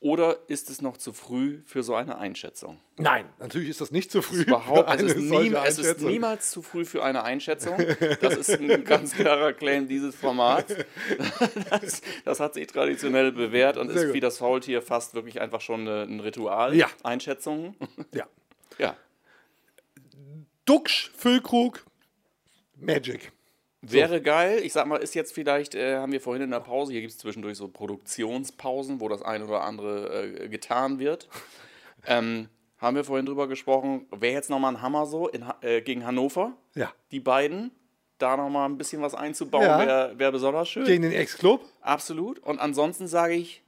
Oder 0.00 0.36
ist 0.48 0.68
es 0.68 0.82
noch 0.82 0.98
zu 0.98 1.14
früh 1.14 1.62
für 1.64 1.82
so 1.82 1.94
eine 1.94 2.18
Einschätzung? 2.18 2.78
Nein, 2.98 3.24
natürlich 3.38 3.70
ist 3.70 3.80
das 3.80 3.90
nicht 3.90 4.10
zu 4.10 4.20
früh. 4.20 4.42
Überhaupt, 4.42 5.00
es 5.00 5.14
ist, 5.14 5.16
nie, 5.16 5.54
es 5.54 5.78
ist 5.78 6.02
niemals 6.02 6.50
zu 6.50 6.60
früh 6.60 6.84
für 6.84 7.02
eine 7.02 7.22
Einschätzung. 7.24 7.78
Das 8.20 8.36
ist 8.36 8.50
ein 8.50 8.84
ganz 8.84 9.14
klarer 9.14 9.54
Claim 9.54 9.88
dieses 9.88 10.14
Formats. 10.14 10.74
Das, 11.70 12.02
das 12.26 12.38
hat 12.38 12.52
sich 12.52 12.66
traditionell 12.66 13.32
bewährt 13.32 13.78
und 13.78 13.88
Sehr 13.88 13.96
ist 13.96 14.04
gut. 14.08 14.14
wie 14.14 14.20
das 14.20 14.36
Faultier 14.36 14.82
fast 14.82 15.14
wirklich 15.14 15.40
einfach 15.40 15.62
schon 15.62 15.88
ein 15.88 16.20
Ritual. 16.20 16.76
Ja. 16.76 16.88
Einschätzungen. 17.02 17.74
Ja. 18.12 18.26
Ja. 18.76 18.96
Duxch, 20.66 21.12
Füllkrug, 21.16 21.82
Magic. 22.76 23.32
Wäre 23.92 24.20
geil. 24.22 24.60
Ich 24.62 24.72
sag 24.72 24.86
mal, 24.86 24.96
ist 24.96 25.14
jetzt 25.14 25.32
vielleicht, 25.32 25.74
äh, 25.74 25.96
haben 25.96 26.12
wir 26.12 26.20
vorhin 26.20 26.42
in 26.42 26.50
der 26.50 26.60
Pause, 26.60 26.92
hier 26.92 27.00
gibt 27.00 27.12
es 27.12 27.18
zwischendurch 27.18 27.56
so 27.56 27.68
Produktionspausen, 27.68 29.00
wo 29.00 29.08
das 29.08 29.22
eine 29.22 29.44
oder 29.46 29.62
andere 29.62 30.24
äh, 30.44 30.48
getan 30.48 30.98
wird. 30.98 31.28
Ähm, 32.06 32.50
haben 32.76 32.96
wir 32.96 33.04
vorhin 33.04 33.24
drüber 33.24 33.48
gesprochen, 33.48 34.06
wäre 34.10 34.34
jetzt 34.34 34.50
nochmal 34.50 34.74
ein 34.74 34.82
Hammer 34.82 35.06
so 35.06 35.26
in, 35.26 35.42
äh, 35.62 35.80
gegen 35.80 36.04
Hannover. 36.04 36.52
Ja. 36.74 36.92
Die 37.12 37.20
beiden, 37.20 37.70
da 38.18 38.36
nochmal 38.36 38.68
ein 38.68 38.76
bisschen 38.76 39.00
was 39.00 39.14
einzubauen, 39.14 39.64
Ja. 39.64 39.78
wäre 39.78 40.18
wär 40.18 40.30
besonders 40.30 40.68
schön. 40.68 40.84
Gegen 40.84 41.02
den 41.04 41.12
Ex-Club. 41.12 41.64
Absolut. 41.80 42.40
Und 42.40 42.58
ansonsten 42.58 43.06
sage 43.08 43.32
ich 43.32 43.63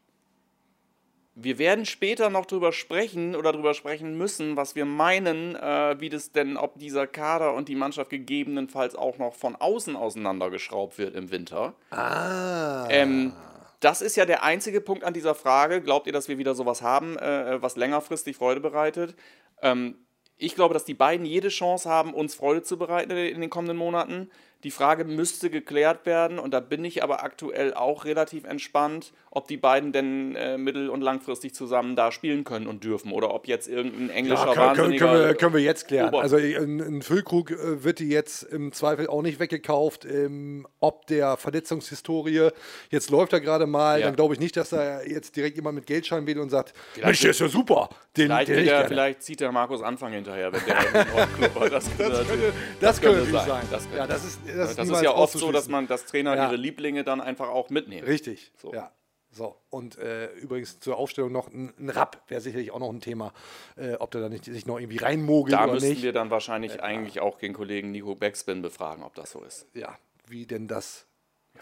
wir 1.38 1.58
werden 1.58 1.84
später 1.84 2.30
noch 2.30 2.46
drüber 2.46 2.72
sprechen 2.72 3.36
oder 3.36 3.52
drüber 3.52 3.74
sprechen 3.74 4.16
müssen, 4.16 4.56
was 4.56 4.74
wir 4.74 4.86
meinen, 4.86 5.54
äh, 5.54 6.00
wie 6.00 6.08
das 6.08 6.32
denn, 6.32 6.56
ob 6.56 6.78
dieser 6.78 7.06
Kader 7.06 7.52
und 7.52 7.68
die 7.68 7.74
Mannschaft 7.74 8.08
gegebenenfalls 8.08 8.96
auch 8.96 9.18
noch 9.18 9.34
von 9.34 9.54
außen 9.54 9.96
auseinandergeschraubt 9.96 10.96
wird 10.96 11.14
im 11.14 11.30
Winter. 11.30 11.74
Ah. 11.90 12.88
Ähm, 12.88 13.34
das 13.80 14.00
ist 14.00 14.16
ja 14.16 14.24
der 14.24 14.44
einzige 14.44 14.80
Punkt 14.80 15.04
an 15.04 15.12
dieser 15.12 15.34
Frage. 15.34 15.82
Glaubt 15.82 16.06
ihr, 16.06 16.12
dass 16.14 16.28
wir 16.28 16.38
wieder 16.38 16.54
sowas 16.54 16.80
haben, 16.80 17.18
äh, 17.18 17.60
was 17.60 17.76
längerfristig 17.76 18.36
Freude 18.36 18.60
bereitet? 18.60 19.14
Ähm, 19.60 19.96
ich 20.38 20.54
glaube, 20.54 20.72
dass 20.72 20.86
die 20.86 20.94
beiden 20.94 21.26
jede 21.26 21.48
Chance 21.48 21.88
haben, 21.88 22.14
uns 22.14 22.34
Freude 22.34 22.62
zu 22.62 22.78
bereiten 22.78 23.10
in 23.10 23.42
den 23.42 23.50
kommenden 23.50 23.76
Monaten. 23.76 24.30
Die 24.64 24.70
Frage 24.70 25.04
müsste 25.04 25.50
geklärt 25.50 26.06
werden 26.06 26.38
und 26.38 26.52
da 26.52 26.60
bin 26.60 26.84
ich 26.84 27.02
aber 27.02 27.22
aktuell 27.22 27.74
auch 27.74 28.04
relativ 28.04 28.44
entspannt, 28.44 29.12
ob 29.30 29.46
die 29.48 29.58
beiden 29.58 29.92
denn 29.92 30.34
äh, 30.34 30.56
mittel- 30.56 30.88
und 30.88 31.02
langfristig 31.02 31.54
zusammen 31.54 31.94
da 31.94 32.10
spielen 32.10 32.42
können 32.42 32.66
und 32.66 32.82
dürfen 32.82 33.12
oder 33.12 33.32
ob 33.34 33.46
jetzt 33.46 33.68
irgendein 33.68 34.08
englischer 34.10 34.54
Ja, 34.54 34.72
können, 34.74 34.96
können, 34.96 35.18
wir, 35.20 35.34
können 35.34 35.52
wir 35.54 35.60
jetzt 35.60 35.86
klären. 35.88 36.08
Ober- 36.08 36.22
Also 36.22 36.36
ein, 36.36 36.80
ein 36.80 37.02
Füllkrug 37.02 37.50
äh, 37.50 37.84
wird 37.84 37.98
die 37.98 38.08
jetzt 38.08 38.42
im 38.44 38.72
Zweifel 38.72 39.08
auch 39.08 39.20
nicht 39.22 39.38
weggekauft. 39.38 40.04
Ähm, 40.06 40.66
ob 40.80 41.06
der 41.06 41.36
Verletzungshistorie, 41.36 42.48
jetzt 42.90 43.10
läuft 43.10 43.34
er 43.34 43.40
gerade 43.40 43.66
mal, 43.66 44.00
Ja. 44.00 44.06
dann 44.06 44.16
glaube 44.16 44.34
ich 44.34 44.40
nicht, 44.40 44.56
dass 44.56 44.70
da 44.70 45.02
jetzt 45.02 45.36
direkt 45.36 45.56
jemand 45.56 45.74
mit 45.76 45.86
Geldschein 45.86 46.26
wählt 46.26 46.38
und 46.38 46.48
sagt, 46.48 46.72
Mensch, 47.00 47.20
der 47.20 47.30
ist 47.30 47.40
ja 47.40 47.48
super. 47.48 47.90
Den, 48.16 48.28
Vielleicht, 48.28 48.48
den 48.48 48.64
der, 48.64 48.86
vielleicht 48.88 49.22
zieht 49.22 49.40
der 49.40 49.52
Markus 49.52 49.82
Anfang 49.82 50.12
hinterher, 50.12 50.50
wenn 50.50 50.64
der 50.64 50.78
einen 50.78 51.34
Club 51.34 51.54
hat. 51.60 51.72
Das, 51.72 51.84
Das 51.84 51.96
könnte, 51.98 52.52
das 52.80 53.00
könnte 53.02 53.16
könnte 53.18 53.32
sein. 53.32 53.46
sein. 53.46 53.62
Das 53.70 53.82
könnte- 53.82 53.98
ja, 53.98 54.06
das 54.06 54.24
ist, 54.24 54.38
das 54.46 54.70
ist, 54.70 54.78
das 54.78 54.88
ist 54.88 55.02
ja 55.02 55.14
oft 55.14 55.38
so, 55.38 55.52
dass 55.52 55.68
man, 55.68 55.86
dass 55.86 56.06
Trainer 56.06 56.34
Ja. 56.36 56.46
ihre 56.46 56.56
Lieblinge 56.56 57.04
dann 57.04 57.20
einfach 57.20 57.48
auch 57.48 57.70
mitnehmen. 57.70 58.06
Richtig. 58.06 58.52
So. 58.60 58.72
Ja. 58.72 58.90
So, 59.32 59.54
und 59.68 59.98
äh, 59.98 60.30
übrigens 60.36 60.80
zur 60.80 60.96
Aufstellung 60.96 61.30
noch 61.30 61.48
ein, 61.52 61.74
ein 61.78 61.90
Rapp 61.90 62.22
wäre 62.28 62.40
sicherlich 62.40 62.70
auch 62.70 62.78
noch 62.78 62.88
ein 62.88 63.00
Thema, 63.00 63.34
äh, 63.76 63.94
ob 63.94 64.10
der 64.12 64.22
da 64.22 64.28
nicht 64.30 64.46
sich 64.46 64.64
noch 64.64 64.78
irgendwie 64.78 64.96
reinmogelt 64.96 65.52
Da 65.52 65.64
oder 65.64 65.74
müssten 65.74 65.90
nicht. 65.90 66.02
wir 66.02 66.12
dann 66.14 66.30
wahrscheinlich 66.30 66.82
eigentlich 66.82 67.20
auch 67.20 67.36
den 67.36 67.52
Kollegen 67.52 67.90
Nico 67.90 68.14
Backspin 68.14 68.62
befragen, 68.62 69.04
ob 69.04 69.14
das 69.14 69.32
so 69.32 69.42
ist. 69.42 69.66
ja, 69.74 69.98
wie 70.26 70.46
denn 70.46 70.68
das 70.68 71.06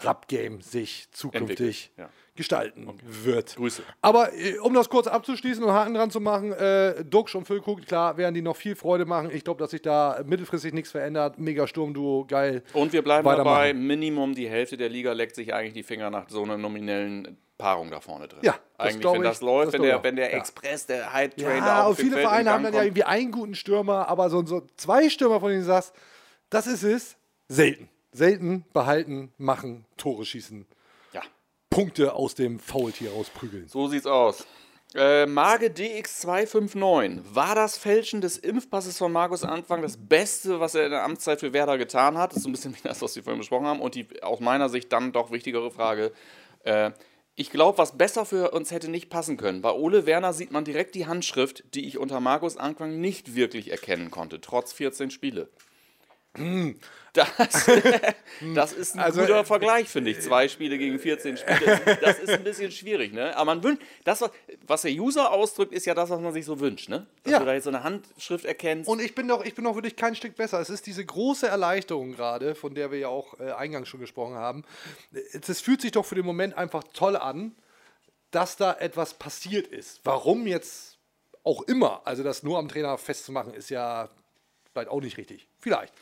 Rap-Game 0.03 0.61
sich 0.61 1.07
zukünftig 1.11 1.91
ja. 1.97 2.09
gestalten 2.35 2.87
wird. 3.03 3.55
Grüße. 3.55 3.83
Aber 4.01 4.33
äh, 4.33 4.57
um 4.59 4.73
das 4.73 4.89
kurz 4.89 5.07
abzuschließen 5.07 5.63
und 5.63 5.71
Haken 5.71 5.93
dran 5.93 6.11
zu 6.11 6.19
machen, 6.19 6.51
äh, 6.53 7.03
Duxch 7.05 7.35
und 7.35 7.45
Füllkrug, 7.45 7.85
klar, 7.85 8.17
werden 8.17 8.33
die 8.33 8.41
noch 8.41 8.55
viel 8.55 8.75
Freude 8.75 9.05
machen. 9.05 9.29
Ich 9.31 9.43
glaube, 9.43 9.59
dass 9.59 9.71
sich 9.71 9.81
da 9.81 10.21
mittelfristig 10.25 10.73
nichts 10.73 10.91
verändert. 10.91 11.39
Mega 11.39 11.67
Sturmduo, 11.67 12.25
geil. 12.27 12.63
Und 12.73 12.93
wir 12.93 13.03
bleiben 13.03 13.25
dabei, 13.27 13.73
Minimum 13.73 14.35
die 14.35 14.49
Hälfte 14.49 14.77
der 14.77 14.89
Liga 14.89 15.13
leckt 15.13 15.35
sich 15.35 15.53
eigentlich 15.53 15.73
die 15.73 15.83
Finger 15.83 16.09
nach 16.09 16.29
so 16.29 16.43
einer 16.43 16.57
nominellen 16.57 17.37
Paarung 17.57 17.89
da 17.89 18.01
vorne 18.01 18.27
drin. 18.27 18.39
Ja, 18.41 18.55
eigentlich, 18.77 19.05
wenn 19.05 19.15
ich- 19.15 19.21
das 19.29 19.39
läuft, 19.41 19.67
das 19.67 19.73
wenn 19.75 19.83
ich 19.83 19.89
der, 19.89 20.03
wenn 20.03 20.15
der 20.17 20.29
Ja. 20.31 20.37
Express, 20.39 20.85
der 20.87 21.13
Hype 21.13 21.37
Train 21.37 21.61
da 21.61 21.65
Ja, 21.67 21.83
auf 21.83 21.91
und 21.91 21.99
dem 21.99 22.09
viele 22.09 22.21
Vereine 22.21 22.49
haben 22.51 22.63
dann 22.65 22.73
ja 22.73 22.79
kommt. 22.79 22.87
irgendwie 22.87 23.03
einen 23.05 23.31
guten 23.31 23.55
Stürmer, 23.55 24.09
aber 24.09 24.29
so, 24.29 24.45
so 24.45 24.67
zwei 24.75 25.09
Stürmer, 25.09 25.39
von 25.39 25.49
denen 25.51 25.61
du 25.61 25.67
sagst, 25.67 25.93
das 26.49 26.67
ist 26.67 26.83
es, 26.83 27.15
selten. 27.47 27.87
Selten 28.15 28.63
behalten, 28.73 29.33
machen, 29.37 29.85
Tore 29.97 30.25
schießen, 30.25 30.65
Ja, 31.13 31.21
Punkte 31.69 32.13
aus 32.13 32.33
dem 32.33 32.59
Faultier 32.59 33.11
rausprügeln. 33.11 33.67
so 33.67 33.87
sieht's 33.87 34.05
aus. 34.07 34.45
Äh, 34.93 35.25
Mage 35.25 35.67
DX259. 35.67 37.19
War 37.33 37.53
das 37.55 37.77
Fälschen 37.77 38.21
des 38.21 38.37
Impfpasses 38.37 38.97
von 38.97 39.11
Markus 39.11 39.43
Anfang 39.43 39.81
das 39.81 39.97
Beste, 39.97 40.61
was 40.61 40.75
er 40.75 40.85
in 40.85 40.91
der 40.91 41.03
Amtszeit 41.03 41.41
für 41.41 41.51
Werder 41.51 41.77
getan 41.77 42.17
hat? 42.17 42.31
Das 42.31 42.37
ist 42.37 42.43
so 42.43 42.49
ein 42.49 42.53
bisschen 42.53 42.75
wie 42.75 42.81
das, 42.83 43.01
was 43.01 43.15
wir 43.17 43.23
vorhin 43.23 43.39
besprochen 43.39 43.65
haben. 43.65 43.81
Und 43.81 43.95
die 43.95 44.07
aus 44.23 44.39
meiner 44.39 44.69
Sicht 44.69 44.93
dann 44.93 45.11
doch 45.11 45.31
wichtigere 45.31 45.69
Frage. 45.69 46.13
Äh, 46.63 46.91
ich 47.35 47.49
glaube, 47.49 47.77
was 47.77 47.97
besser 47.97 48.23
für 48.23 48.51
uns 48.51 48.71
hätte 48.71 48.89
nicht 48.89 49.09
passen 49.09 49.35
können. 49.35 49.61
Bei 49.61 49.71
Ole 49.73 50.05
Werner 50.05 50.31
sieht 50.31 50.51
man 50.51 50.63
direkt 50.63 50.95
die 50.95 51.05
Handschrift, 51.07 51.65
die 51.73 51.85
ich 51.85 51.97
unter 51.97 52.21
Markus 52.21 52.55
Anfang 52.55 53.01
nicht 53.01 53.35
wirklich 53.35 53.71
erkennen 53.71 54.09
konnte, 54.11 54.39
trotz 54.39 54.71
14 54.71 55.11
Spiele. 55.11 55.49
Das, 57.15 57.29
das 58.53 58.73
ist 58.73 58.95
ein 58.95 58.99
Also, 58.99 59.21
guter 59.21 59.39
äh, 59.39 59.45
Vergleich, 59.45 59.87
finde 59.87 60.11
ich. 60.11 60.19
Zwei 60.19 60.49
Spiele 60.49 60.77
gegen 60.77 60.99
14 60.99 61.37
Spiele. 61.37 61.97
Das 62.01 62.19
ist 62.19 62.29
ein 62.29 62.43
bisschen 62.43 62.71
schwierig, 62.71 63.13
ne? 63.13 63.33
Aber 63.37 63.45
man 63.55 63.63
wünscht, 63.63 63.81
das, 64.03 64.21
was- 64.67 64.81
der 64.81 64.91
User 64.91 65.31
ausdrückt, 65.31 65.71
ist 65.71 65.85
ja 65.85 65.93
das, 65.93 66.09
was 66.09 66.19
man 66.19 66.33
sich 66.33 66.43
so 66.43 66.59
wünscht, 66.59 66.89
ne? 66.89 67.07
Dass 67.23 67.31
Ja. 67.31 67.39
du 67.39 67.45
da 67.45 67.53
jetzt 67.53 67.63
so 67.63 67.69
eine 67.69 67.83
Handschrift 67.83 68.43
erkennst. 68.43 68.89
Und 68.89 69.01
ich 69.01 69.15
bin 69.15 69.29
doch, 69.29 69.45
ich 69.45 69.55
bin 69.55 69.63
doch 69.63 69.75
wirklich 69.75 69.95
kein 69.95 70.13
Stück 70.15 70.35
besser. 70.35 70.59
Es 70.59 70.69
ist 70.69 70.87
diese 70.87 71.05
große 71.05 71.47
Erleichterung 71.47 72.11
gerade, 72.17 72.53
von 72.53 72.75
der 72.75 72.91
wir 72.91 72.99
ja 72.99 73.07
auch 73.07 73.39
äh, 73.39 73.51
eingangs 73.53 73.87
schon 73.87 74.01
gesprochen 74.01 74.35
haben. 74.35 74.65
Es 75.31 75.61
fühlt 75.61 75.79
sich 75.79 75.93
doch 75.93 76.05
für 76.05 76.15
den 76.15 76.25
Moment 76.25 76.57
einfach 76.57 76.83
toll 76.93 77.15
an, 77.15 77.55
dass 78.31 78.57
da 78.57 78.73
etwas 78.73 79.13
passiert 79.13 79.67
ist. 79.67 80.01
Warum 80.03 80.47
jetzt 80.47 80.97
auch 81.45 81.61
immer, 81.61 82.01
also 82.03 82.23
das 82.23 82.43
nur 82.43 82.59
am 82.59 82.67
Trainer 82.67 82.97
festzumachen, 82.97 83.53
ist 83.53 83.69
ja 83.69 84.09
vielleicht 84.75 84.91
auch 84.91 85.01
nicht 85.01 85.17
richtig. 85.17 85.47
Vielleicht. 85.59 85.93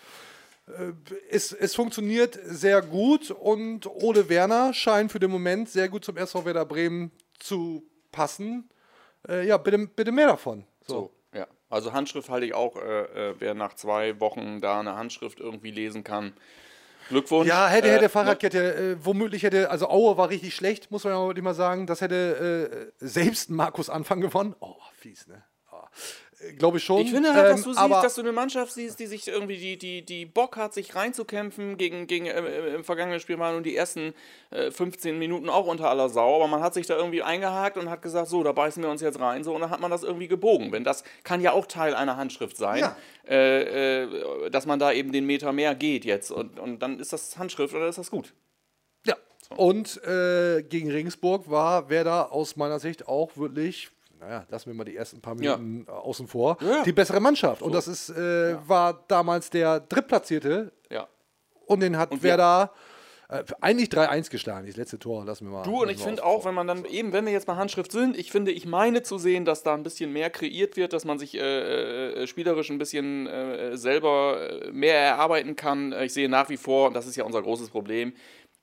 Äh, 0.67 0.93
Es, 1.29 1.51
es 1.51 1.75
funktioniert 1.75 2.39
sehr 2.43 2.81
gut 2.81 3.29
und 3.29 3.85
Ole 3.85 4.29
Werner 4.29 4.73
scheint 4.73 5.11
für 5.11 5.19
den 5.19 5.29
Moment 5.29 5.69
sehr 5.69 5.89
gut 5.89 6.03
zum 6.03 6.17
SV 6.17 6.45
Werder 6.45 6.65
Bremen 6.65 7.11
zu 7.39 7.83
passen. 8.11 8.69
Äh, 9.27 9.45
ja, 9.47 9.57
bitte, 9.57 9.77
bitte 9.77 10.11
mehr 10.11 10.27
davon. 10.27 10.65
so, 10.87 11.11
ja. 11.33 11.47
Also 11.69 11.93
Handschrift 11.93 12.29
halte 12.29 12.45
ich 12.47 12.53
auch, 12.53 12.75
äh, 12.77 13.29
äh, 13.29 13.35
wer 13.39 13.53
nach 13.53 13.75
zwei 13.75 14.19
Wochen 14.19 14.59
da 14.59 14.79
eine 14.79 14.95
Handschrift 14.95 15.39
irgendwie 15.39 15.71
lesen 15.71 16.03
kann. 16.03 16.33
Glückwunsch. 17.09 17.47
Ja, 17.47 17.67
hätte, 17.67 17.91
hätte 17.91 18.05
Äh, 18.05 18.09
Fahrradkette, 18.09 18.75
äh, 18.75 19.05
womöglich 19.05 19.43
hätte, 19.43 19.69
also 19.69 19.89
Aue 19.89 20.17
war 20.17 20.29
richtig 20.29 20.55
schlecht, 20.55 20.89
muss 20.89 21.03
man 21.03 21.13
ja 21.13 21.41
mal 21.41 21.53
sagen. 21.53 21.85
Das 21.85 22.01
hätte 22.01 22.93
selbst 22.97 23.49
ein 23.49 23.55
Markus 23.55 23.89
Anfang 23.89 24.21
gewonnen. 24.21 24.55
Oh, 24.61 24.77
fies, 24.95 25.27
ne? 25.27 25.43
Glaube 26.57 26.77
ich 26.77 26.83
schon. 26.83 27.01
Ich 27.01 27.11
finde 27.11 27.33
halt, 27.33 27.49
dass 27.49 27.59
Ähm, 27.59 27.63
du 27.63 27.73
siehst, 27.73 28.03
dass 28.03 28.15
du 28.15 28.21
eine 28.21 28.31
Mannschaft 28.31 28.71
siehst, 28.73 28.99
die 28.99 29.07
sich 29.07 29.27
irgendwie, 29.27 29.57
die, 29.57 29.77
die, 29.77 30.01
die 30.03 30.25
Bock 30.25 30.57
hat, 30.57 30.73
sich 30.73 30.95
reinzukämpfen. 30.95 31.77
Gegen, 31.77 32.07
gegen 32.07 32.25
äh, 32.25 32.75
im 32.75 32.83
vergangenen 32.83 33.19
Spiel 33.19 33.39
waren 33.39 33.55
nun 33.55 33.63
die 33.63 33.75
ersten 33.75 34.13
äh, 34.51 34.71
15 34.71 35.17
Minuten 35.17 35.49
auch 35.49 35.67
unter 35.67 35.89
aller 35.89 36.09
Sau, 36.09 36.35
aber 36.35 36.47
man 36.47 36.61
hat 36.61 36.73
sich 36.73 36.85
da 36.87 36.95
irgendwie 36.97 37.23
eingehakt 37.23 37.77
und 37.77 37.89
hat 37.89 38.01
gesagt, 38.01 38.27
so, 38.27 38.43
da 38.43 38.51
beißen 38.51 38.81
wir 38.83 38.89
uns 38.89 39.01
jetzt 39.01 39.19
rein, 39.19 39.43
so, 39.43 39.53
und 39.55 39.61
dann 39.61 39.69
hat 39.69 39.79
man 39.79 39.91
das 39.91 40.03
irgendwie 40.03 40.27
gebogen. 40.27 40.71
Wenn 40.71 40.83
das 40.83 41.03
kann 41.23 41.41
ja 41.41 41.51
auch 41.53 41.65
Teil 41.65 41.95
einer 41.95 42.17
Handschrift 42.17 42.57
sein, 42.57 42.79
Ja. 42.79 42.97
äh, 43.27 44.03
äh, 44.03 44.49
dass 44.49 44.65
man 44.65 44.79
da 44.79 44.91
eben 44.91 45.11
den 45.11 45.25
Meter 45.25 45.53
mehr 45.53 45.75
geht 45.75 46.05
jetzt 46.05 46.31
und, 46.31 46.59
und 46.59 46.79
dann 46.79 46.99
ist 46.99 47.13
das 47.13 47.37
Handschrift 47.37 47.73
oder 47.73 47.87
ist 47.87 47.97
das 47.97 48.11
gut? 48.11 48.33
ja. 49.05 49.15
Und 49.55 50.01
äh, 50.03 50.63
gegen 50.63 50.89
Regensburg 50.89 51.49
war 51.49 51.89
Werder 51.89 52.31
aus 52.31 52.55
meiner 52.55 52.79
Sicht 52.79 53.07
auch 53.07 53.37
wirklich, 53.37 53.89
naja, 54.23 54.45
lassen 54.49 54.67
wir 54.67 54.73
mal 54.73 54.83
die 54.85 54.95
ersten 54.95 55.21
paar 55.21 55.35
Ja. 55.41 55.57
Minuten 55.57 55.87
äh, 55.89 55.91
außen 55.91 56.27
vor, 56.27 56.57
Ja. 56.61 56.83
die 56.83 56.93
bessere 56.93 57.19
Mannschaft. 57.19 57.61
Und 57.61 57.73
das 57.73 57.87
ist, 57.87 58.09
äh, 58.09 58.55
war 58.67 59.03
damals 59.07 59.49
der 59.49 59.79
Drittplatzierte 59.81 60.71
Ja. 60.89 61.07
und 61.65 61.81
den 61.81 61.97
hat 61.97 62.11
Und 62.11 62.23
Werder 62.23 62.71
äh, 63.29 63.43
eigentlich 63.61 63.89
3-1 63.89 64.29
geschlagen. 64.29 64.67
Das 64.67 64.75
letzte 64.75 64.99
Tor 64.99 65.25
lassen 65.25 65.45
wir 65.45 65.51
mal. 65.53 65.63
Du 65.63 65.81
und 65.81 65.89
ich 65.89 65.97
finde 66.03 66.23
auch, 66.23 66.45
wenn 66.45 66.53
man 66.53 66.67
dann 66.67 66.85
eben, 66.85 67.13
wenn 67.13 67.25
wir 67.25 67.31
jetzt 67.31 67.47
bei 67.47 67.55
Handschrift 67.55 67.91
sind, 67.91 68.15
ich 68.17 68.31
finde, 68.31 68.51
ich 68.51 68.65
meine 68.65 69.01
zu 69.01 69.17
sehen, 69.17 69.43
dass 69.45 69.63
da 69.63 69.73
ein 69.73 69.81
bisschen 69.81 70.11
mehr 70.13 70.29
kreiert 70.29 70.75
wird, 70.77 70.93
dass 70.93 71.03
man 71.05 71.17
sich 71.17 71.35
äh, 71.35 72.23
äh, 72.23 72.27
spielerisch 72.27 72.69
ein 72.69 72.77
bisschen 72.77 73.25
äh, 73.27 73.75
selber 73.77 74.37
äh, 74.67 74.71
mehr 74.71 74.95
erarbeiten 74.99 75.55
kann. 75.55 75.93
Äh, 75.93 76.05
Ich 76.05 76.13
sehe 76.13 76.29
nach 76.29 76.49
wie 76.49 76.57
vor, 76.57 76.87
und 76.89 76.93
das 76.95 77.07
ist 77.07 77.15
ja 77.15 77.23
unser 77.23 77.41
großes 77.41 77.69
Problem, 77.71 78.13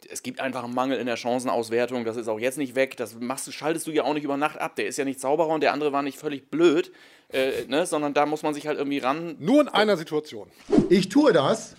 es 0.09 0.23
gibt 0.23 0.41
einfach 0.41 0.65
einen 0.65 0.75
Mangel 0.75 0.99
in 0.99 1.07
der 1.07 1.17
Chancenauswertung. 1.17 2.05
Das 2.05 2.17
ist 2.17 2.29
auch 2.29 2.39
jetzt 2.39 2.59
nicht 2.59 2.75
weg. 2.75 2.97
Das 2.97 3.15
machst, 3.19 3.47
du- 3.47 3.53
schaltest 3.53 3.87
du 3.87 3.91
ja 3.91 4.05
auch 4.05 4.15
nicht 4.15 4.25
über 4.25 4.37
Nacht 4.37 4.59
ab. 4.59 4.77
Der 4.77 4.87
ist 4.87 4.97
ja 4.97 5.05
nicht 5.05 5.21
Zauberer 5.21 5.49
und 5.49 5.63
der 5.63 5.73
andere 5.73 5.93
war 5.93 6.03
nicht 6.03 6.19
völlig 6.19 6.49
blöd, 6.51 6.93
äh, 7.33 7.65
ne? 7.69 7.87
sondern 7.87 8.15
da 8.15 8.27
muss 8.27 8.43
man 8.43 8.55
sich 8.55 8.67
halt 8.67 8.79
irgendwie 8.79 8.99
ran. 8.99 9.37
Nur 9.39 9.61
in 9.63 9.69
einer 9.69 9.97
Situation. 9.97 10.49
Ich 10.89 11.09
tue 11.09 11.33
das, 11.33 11.77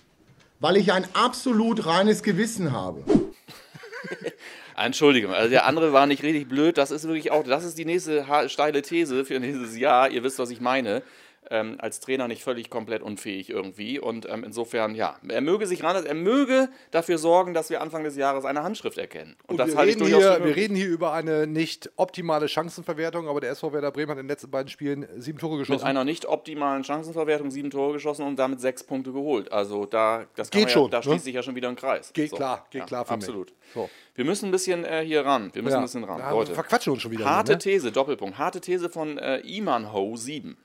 weil 0.60 0.78
ich 0.78 0.92
ein 0.92 1.06
absolut 1.14 1.86
reines 1.86 2.24
Gewissen 2.24 2.72
habe. 2.72 3.04
Entschuldigung, 4.76 5.34
also 5.34 5.50
der 5.50 5.66
andere 5.66 5.94
war 5.94 6.08
nicht 6.08 6.24
richtig 6.24 6.48
blöd. 6.48 6.78
Das 6.78 6.92
ist 6.92 7.04
wirklich 7.08 7.32
auch, 7.32 7.44
das 7.44 7.64
ist 7.64 7.78
die 7.78 7.86
nächste 7.86 8.26
steile 8.48 8.82
These 8.82 9.26
für 9.26 9.40
dieses 9.40 9.78
Jahr. 9.78 10.10
Ihr 10.10 10.24
wisst, 10.24 10.40
was 10.40 10.50
ich 10.50 10.62
meine. 10.62 11.04
Ähm, 11.50 11.76
als 11.80 12.00
Trainer 12.00 12.28
nicht 12.28 12.44
völlig 12.44 12.70
komplett 12.70 13.02
unfähig 13.02 13.50
irgendwie. 13.50 14.00
Und 14.00 14.30
ähm, 14.30 14.44
insofern, 14.44 14.96
ja, 14.96 15.18
er 15.28 15.42
möge 15.42 15.66
sich 15.68 15.84
ran, 15.84 16.06
er 16.06 16.14
möge 16.14 16.70
dafür 16.92 17.18
sorgen, 17.18 17.54
dass 17.54 17.70
wir 17.70 17.82
Anfang 17.82 18.04
des 18.04 18.16
Jahres 18.16 18.46
eine 18.46 18.64
Handschrift 18.64 18.98
erkennen. 18.98 19.36
Und, 19.44 19.52
Und 19.52 19.58
das 19.58 19.70
wir, 19.70 19.78
halte 19.78 19.92
ich 19.92 19.96
reden 19.98 20.08
hier, 20.08 20.46
wir 20.46 20.56
reden 20.56 20.76
hier 20.76 20.88
über 20.88 21.14
eine 21.14 21.48
nicht 21.48 21.92
optimale 21.96 22.48
Chancenverwertung, 22.48 23.28
aber 23.28 23.42
der 23.42 23.50
SV 23.52 23.74
Werder 23.74 23.92
Bremen 23.92 24.12
hat 24.12 24.18
in 24.20 24.26
den 24.26 24.30
letzten 24.30 24.52
beiden 24.52 24.70
Spielen 24.70 25.08
sieben 25.18 25.40
Tore 25.40 25.58
Mit 25.58 25.68
geschossen. 25.68 25.86
einer 25.86 26.04
nicht 26.04 26.26
optimalen 26.26 26.84
Chancenverwertung 26.84 27.50
sieben 27.52 27.72
Tore 27.72 27.94
geschossen 27.94 28.26
und 28.26 28.38
damit 28.38 28.62
sechs 28.62 28.84
Punkte 28.84 29.12
geholt. 29.12 29.52
Also 29.52 29.86
da, 29.86 30.26
das 30.36 30.52
Geht 30.52 30.72
schon, 30.72 30.84
ja, 30.84 30.90
da 30.90 30.98
ne? 30.98 31.04
schließt 31.04 31.26
sich 31.26 31.34
ja 31.36 31.44
schon 31.44 31.56
wieder 31.56 31.70
ein 31.70 31.76
Kreis. 31.76 32.14
Geht 32.14 32.32
klar, 32.32 32.66
geht 32.70 32.86
klar 32.86 33.04
für 33.04 33.16
mich. 33.16 33.24
Absolut. 33.24 33.54
So. 33.74 33.90
Wir 34.16 34.26
müssen 34.26 34.50
ein 34.50 34.52
bisschen 34.52 34.86
äh, 34.86 35.04
hier 35.06 35.26
ran. 35.26 35.50
Wir 35.54 35.64
müssen 35.64 35.78
ein 35.78 35.84
bisschen 35.84 36.04
ran. 36.04 36.20
Ja, 36.20 36.32
Leute. 36.32 36.54
verquatschen 36.54 36.94
uns 36.94 37.02
schon 37.02 37.12
wieder. 37.12 37.26
Harte 37.26 37.54
ne? 37.54 37.58
These, 37.58 37.92
Doppelpunkt. 37.92 38.38
Harte 38.38 38.62
These 38.62 38.90
von 38.90 39.18
äh, 39.18 39.40
Imanho 39.40 40.16
7. 40.16 40.58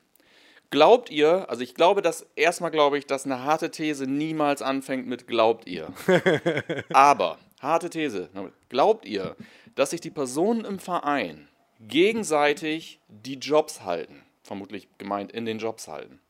Glaubt 0.71 1.11
ihr, 1.11 1.49
also 1.49 1.63
ich 1.63 1.75
glaube, 1.75 2.03
dass 2.03 2.27
erstmal 2.35 2.71
glaube 2.71 2.99
ich, 2.99 3.07
dass 3.07 3.25
eine 3.25 3.45
harte 3.45 3.71
These 3.71 4.07
niemals 4.07 4.63
anfängt 4.63 5.07
mit 5.07 5.27
glaubt 5.27 5.67
ihr. 5.67 5.93
Aber, 6.93 7.39
harte 7.61 7.91
These, 7.91 8.29
glaubt 8.69 9.07
ihr, 9.07 9.37
dass 9.75 9.91
sich 9.91 10.01
die 10.01 10.11
Personen 10.11 10.65
im 10.65 10.79
Verein 10.79 11.49
gegenseitig 11.81 13.01
die 13.09 13.37
Jobs 13.37 13.83
halten. 13.83 14.23
Vermutlich 14.43 14.89
gemeint 14.99 15.33
in 15.33 15.45
den 15.45 15.59
Jobs 15.59 15.89
halten. 15.89 16.21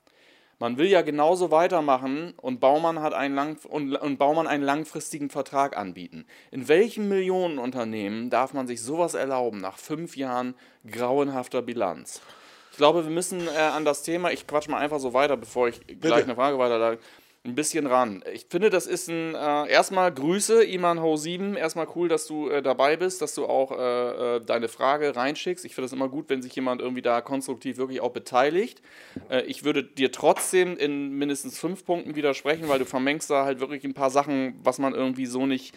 Man 0.59 0.79
will 0.79 0.87
ja 0.87 1.03
genauso 1.03 1.51
weitermachen 1.51 2.33
und 2.39 2.61
Baumann, 2.61 3.03
hat 3.03 3.13
einen 3.13 3.35
lang 3.35 3.59
und, 3.69 3.95
und 3.95 4.19
Baumann 4.19 4.47
einen 4.47 4.65
langfristigen 4.65 5.29
Vertrag 5.29 5.77
anbieten. 5.77 6.25
In 6.51 6.67
welchem 6.67 7.11
Millionenunternehmen 7.11 8.31
darf 8.31 8.55
man 8.55 8.67
sich 8.67 8.83
sowas 8.83 9.13
erlauben 9.13 9.59
nach 9.59 9.77
fünf 9.77 10.17
Jahren 10.17 10.55
grauenhafter 10.91 11.61
Bilanz? 11.61 12.23
Ich 12.77 12.79
glaube, 12.79 13.05
wir 13.05 13.11
müssen 13.11 13.49
äh, 13.49 13.59
an 13.59 13.87
das 13.87 14.03
Thema, 14.03 14.31
ich 14.33 14.47
quatsch 14.47 14.69
mal 14.69 14.77
einfach 14.77 15.01
so 15.01 15.15
weiter, 15.15 15.39
bevor 15.39 15.67
ich 15.67 15.81
gleich 15.99 16.25
eine 16.25 16.35
Frage 16.35 16.59
weiterleite, 16.59 17.01
ein 17.43 17.55
bisschen 17.55 17.87
ran. 17.87 18.23
Ich 18.35 18.49
finde, 18.51 18.69
das 18.69 18.87
ist 18.87 19.09
ein, 19.09 19.35
äh, 19.35 19.71
erstmal 19.71 20.13
Grüße, 20.13 20.63
Iman 20.63 21.01
Ho 21.01 21.17
7, 21.17 21.57
erstmal 21.57 21.89
cool, 21.95 22.11
dass 22.11 22.27
du 22.27 22.51
äh, 22.51 22.61
dabei 22.61 22.99
bist, 22.99 23.23
dass 23.23 23.35
du 23.35 23.47
auch 23.47 23.73
äh, 23.73 24.37
äh, 24.37 24.41
deine 24.45 24.69
Frage 24.69 25.17
reinschickst. 25.17 25.65
Ich 25.65 25.75
finde 25.75 25.87
es 25.87 25.95
immer 25.95 26.11
gut, 26.11 26.29
wenn 26.29 26.43
sich 26.43 26.55
jemand 26.55 26.83
irgendwie 26.83 27.01
da 27.01 27.23
konstruktiv 27.23 27.79
wirklich 27.79 28.03
auch 28.03 28.13
beteiligt. 28.13 28.83
Äh, 29.31 29.45
ich 29.45 29.65
würde 29.65 29.83
dir 29.83 30.13
trotzdem 30.13 30.77
in 30.77 31.13
mindestens 31.17 31.59
fünf 31.59 31.83
Punkten 31.87 32.15
widersprechen, 32.15 32.69
weil 32.69 32.79
du 32.79 32.85
vermengst 32.85 33.31
da 33.31 33.47
halt 33.47 33.59
wirklich 33.59 33.85
ein 33.85 33.95
paar 33.95 34.11
Sachen, 34.11 34.61
was 34.63 34.79
man 34.79 34.95
irgendwie 34.95 35.25
so 35.25 35.47
nicht 35.47 35.75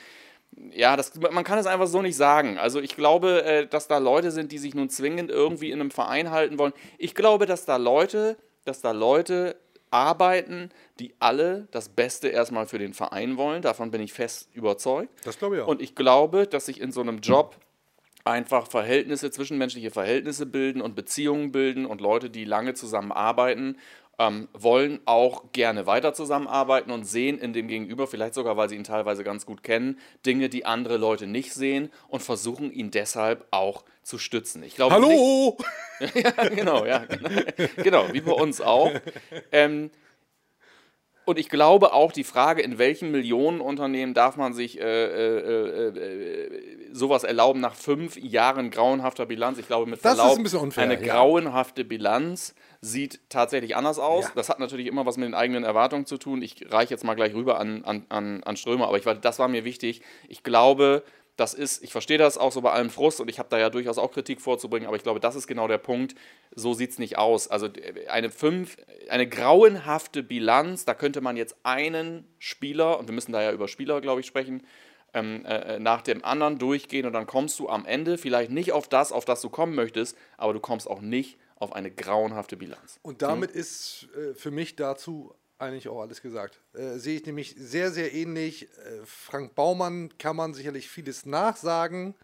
ja, 0.71 0.95
das, 0.95 1.13
man 1.15 1.43
kann 1.43 1.59
es 1.59 1.65
einfach 1.65 1.87
so 1.87 2.01
nicht 2.01 2.15
sagen. 2.15 2.57
Also 2.57 2.81
ich 2.81 2.95
glaube, 2.95 3.43
äh, 3.43 3.67
dass 3.67 3.87
da 3.87 3.97
Leute 3.97 4.31
sind, 4.31 4.51
die 4.51 4.57
sich 4.57 4.75
nun 4.75 4.89
zwingend 4.89 5.29
irgendwie 5.29 5.71
in 5.71 5.79
einem 5.79 5.91
Verein 5.91 6.31
halten 6.31 6.59
wollen. 6.59 6.73
Ich 6.97 7.15
glaube, 7.15 7.45
dass 7.45 7.65
da 7.65 7.77
Leute, 7.77 8.37
dass 8.65 8.81
da 8.81 8.91
Leute 8.91 9.55
arbeiten, 9.91 10.69
die 10.99 11.13
alle 11.19 11.67
das 11.71 11.89
Beste 11.89 12.27
erstmal 12.27 12.65
für 12.65 12.77
den 12.77 12.93
Verein 12.93 13.37
wollen. 13.37 13.61
Davon 13.61 13.91
bin 13.91 14.01
ich 14.01 14.13
fest 14.13 14.49
überzeugt. 14.53 15.09
Das 15.23 15.39
glaube 15.39 15.57
ich 15.57 15.61
auch. 15.61 15.67
Und 15.67 15.81
ich 15.81 15.95
glaube, 15.95 16.47
dass 16.47 16.67
sich 16.67 16.79
in 16.79 16.91
so 16.91 17.01
einem 17.01 17.19
Job 17.19 17.55
einfach 18.25 18.67
Verhältnisse, 18.67 19.31
zwischenmenschliche 19.31 19.91
Verhältnisse 19.91 20.45
bilden 20.45 20.81
und 20.81 20.95
Beziehungen 20.95 21.51
bilden 21.51 21.85
und 21.85 22.01
Leute, 22.01 22.29
die 22.29 22.45
lange 22.45 22.73
zusammenarbeiten, 22.73 23.77
ähm, 24.19 24.49
wollen 24.53 24.99
auch 25.05 25.51
gerne 25.53 25.87
weiter 25.87 26.13
zusammenarbeiten 26.13 26.91
und 26.91 27.05
sehen 27.05 27.39
in 27.39 27.53
dem 27.53 27.67
Gegenüber, 27.67 28.05
vielleicht 28.05 28.33
sogar, 28.33 28.57
weil 28.57 28.67
sie 28.69 28.75
ihn 28.75 28.83
teilweise 28.83 29.23
ganz 29.23 29.45
gut 29.45 29.63
kennen, 29.63 29.97
Dinge, 30.25 30.49
die 30.49 30.65
andere 30.65 30.97
Leute 30.97 31.25
nicht 31.25 31.53
sehen 31.53 31.89
und 32.09 32.21
versuchen 32.21 32.71
ihn 32.71 32.91
deshalb 32.91 33.47
auch 33.51 33.85
zu 34.03 34.17
stützen. 34.17 34.61
Ich 34.63 34.75
glaube 34.75 34.95
Hallo! 34.95 35.57
Nicht, 36.01 36.15
ja, 36.23 36.49
genau, 36.49 36.85
ja. 36.85 37.05
Genau, 37.77 38.11
wie 38.11 38.21
bei 38.21 38.33
uns 38.33 38.59
auch. 38.59 38.91
Ähm, 39.51 39.89
und 41.29 41.37
ich 41.37 41.47
glaube 41.47 41.93
auch 41.93 42.11
die 42.11 42.23
Frage, 42.23 42.63
in 42.63 42.79
welchen 42.79 43.11
Millionenunternehmen 43.11 44.15
darf 44.15 44.35
man 44.35 44.53
sich 44.53 44.79
äh, 44.79 44.83
äh, 44.83 45.87
äh, 45.87 46.49
sowas 46.91 47.23
erlauben 47.23 47.59
nach 47.59 47.75
fünf 47.75 48.17
Jahren 48.17 48.71
grauenhafter 48.71 49.27
Bilanz? 49.27 49.59
Ich 49.59 49.67
glaube, 49.67 49.87
mit 49.87 50.03
Das 50.03 50.17
Verlaub, 50.17 50.39
ein 50.39 50.57
unfair, 50.57 50.85
eine 50.85 51.05
ja. 51.05 51.13
grauenhafte 51.13 51.85
Bilanz 51.85 52.55
sieht 52.81 53.19
tatsächlich 53.29 53.75
anders 53.75 53.99
aus. 53.99 54.25
Ja. 54.25 54.31
Das 54.35 54.49
hat 54.49 54.59
natürlich 54.59 54.87
immer 54.87 55.05
was 55.05 55.17
mit 55.17 55.27
den 55.27 55.35
eigenen 55.35 55.63
Erwartungen 55.63 56.07
zu 56.07 56.17
tun. 56.17 56.41
Ich 56.41 56.65
reiche 56.71 56.95
jetzt 56.95 57.03
mal 57.03 57.13
gleich 57.13 57.35
rüber 57.35 57.59
an, 57.59 57.83
an, 57.85 58.05
an, 58.09 58.43
an 58.43 58.57
Strömer, 58.57 58.87
aber 58.87 58.97
ich, 58.97 59.03
das 59.21 59.37
war 59.37 59.47
mir 59.47 59.65
wichtig. 59.65 60.01
Ich 60.29 60.41
glaube, 60.41 61.03
das 61.39 61.53
ist, 61.53 61.83
ich 61.83 61.91
verstehe 61.91 62.17
das 62.17 62.37
auch 62.37 62.51
so 62.51 62.61
bei 62.61 62.71
allem 62.71 62.89
Frust 62.89 63.21
und 63.21 63.29
ich 63.29 63.39
habe 63.39 63.49
da 63.49 63.57
ja 63.57 63.69
durchaus 63.69 63.97
auch 63.97 64.11
Kritik 64.11 64.41
vorzubringen, 64.41 64.87
aber 64.87 64.97
ich 64.97 65.03
glaube, 65.03 65.19
das 65.19 65.35
ist 65.35 65.47
genau 65.47 65.67
der 65.67 65.77
Punkt. 65.77 66.15
So 66.53 66.73
sieht 66.73 66.91
es 66.91 66.99
nicht 66.99 67.17
aus. 67.17 67.47
Also 67.47 67.67
äh, 67.67 68.07
eine, 68.07 68.29
fünf, 68.29 68.77
eine 69.09 69.27
grauenhafte 69.27 70.23
Bilanz, 70.23 70.85
da 70.85 70.93
könnte 70.93 71.21
man 71.21 71.37
jetzt 71.37 71.55
einen 71.63 72.27
Spieler, 72.39 72.99
und 72.99 73.07
wir 73.07 73.15
müssen 73.15 73.31
da 73.31 73.41
ja 73.41 73.51
über 73.51 73.67
Spieler, 73.67 74.01
glaube 74.01 74.21
ich, 74.21 74.27
sprechen, 74.27 74.63
ähm, 75.13 75.45
äh, 75.45 75.79
nach 75.79 76.01
dem 76.01 76.23
anderen 76.23 76.59
durchgehen 76.59 77.05
und 77.05 77.13
dann 77.13 77.25
kommst 77.25 77.57
du 77.59 77.69
am 77.69 77.85
Ende 77.85 78.17
vielleicht 78.17 78.51
nicht 78.51 78.71
auf 78.71 78.87
das, 78.87 79.11
auf 79.11 79.25
das 79.25 79.41
du 79.41 79.49
kommen 79.49 79.75
möchtest, 79.75 80.15
aber 80.37 80.53
du 80.53 80.59
kommst 80.59 80.87
auch 80.87 81.01
nicht 81.01 81.37
auf 81.55 81.73
eine 81.73 81.91
grauenhafte 81.91 82.57
Bilanz. 82.57 82.99
Und 83.01 83.21
damit 83.21 83.51
ist 83.51 84.07
äh, 84.15 84.33
für 84.33 84.51
mich 84.51 84.75
dazu 84.75 85.33
eigentlich 85.59 85.87
auch 85.89 86.01
alles 86.01 86.21
gesagt. 86.21 86.59
Äh, 86.73 86.97
sehe 86.97 87.17
ich 87.17 87.25
nämlich 87.25 87.55
sehr, 87.57 87.91
sehr 87.91 88.13
ähnlich. 88.13 88.63
Äh, 88.63 89.05
Frank 89.05 89.55
Baumann 89.55 90.17
kann 90.17 90.35
man 90.35 90.53
sicherlich 90.53 90.89
vieles 90.89 91.25
nachsagen 91.25 92.15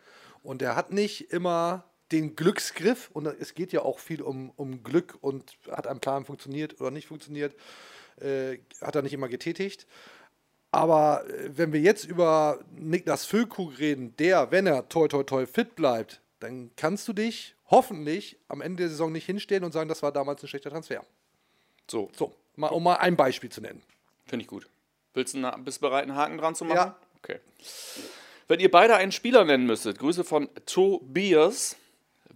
und 0.44 0.62
er 0.62 0.76
hat 0.76 0.92
nicht 0.92 1.32
immer 1.32 1.84
den 2.12 2.36
Glücksgriff 2.36 3.10
und 3.14 3.26
es 3.26 3.56
geht 3.56 3.72
ja 3.72 3.82
auch 3.82 4.00
viel 4.00 4.22
um, 4.22 4.52
um 4.56 4.84
Glück 4.84 5.18
und 5.22 5.58
hat 5.70 5.88
ein 5.88 6.00
Plan 6.00 6.26
funktioniert 6.26 6.80
oder 6.80 6.92
nicht 6.92 7.08
funktioniert, 7.08 7.56
äh, 8.22 8.60
hat 8.82 8.96
er 8.96 9.02
nicht 9.02 9.14
immer 9.14 9.28
getätigt. 9.28 9.88
Aber 10.72 11.28
äh, 11.28 11.58
wenn 11.58 11.74
wir 11.74 11.80
jetzt 11.80 12.06
über 12.06 12.60
Niklas 12.72 13.26
Füllkrug 13.26 13.80
reden, 13.80 14.16
der, 14.18 14.52
wenn 14.52 14.68
er 14.68 14.88
toi 14.88 15.08
toi 15.08 15.24
toi 15.24 15.46
fit 15.46 15.76
bleibt, 15.76 16.22
dann 16.40 16.72
kannst 16.76 17.08
du 17.08 17.14
dich 17.14 17.56
hoffentlich 17.70 18.38
am 18.48 18.62
Ende 18.62 18.84
der 18.84 18.90
Saison 18.90 19.12
nicht 19.12 19.26
hinstellen 19.26 19.64
und 19.64 19.72
sagen, 19.72 19.90
das 19.90 20.04
war 20.04 20.12
damals 20.12 20.44
ein 20.44 20.48
schlechter 20.48 20.70
Transfer. 20.70 21.04
So, 21.90 22.10
So, 22.16 22.34
mal, 22.56 22.70
um 22.70 22.84
mal 22.84 22.95
ein 22.95 23.16
Beispiel 23.16 23.49
zu 23.49 23.62
nennen. 23.62 23.82
finde 24.28 24.43
ich 24.43 24.47
gut. 24.47 24.68
Willst 25.14 25.34
du 25.34 25.51
bist 25.64 25.78
du 25.78 25.82
bereit, 25.82 26.03
einen 26.03 26.16
Haken 26.16 26.38
dran 26.38 26.56
zu 26.56 26.66
machen? 26.66 26.78
Ja. 26.78 26.99
Okay. 27.24 27.39
Wenn 28.47 28.60
ihr 28.60 28.70
beide 28.70 28.95
einen 28.95 29.12
Spieler 29.12 29.43
nennen 29.45 29.66
müsstet, 29.66 29.97
Grüße 29.97 30.24
von 30.24 30.49
Tobias. 30.66 31.78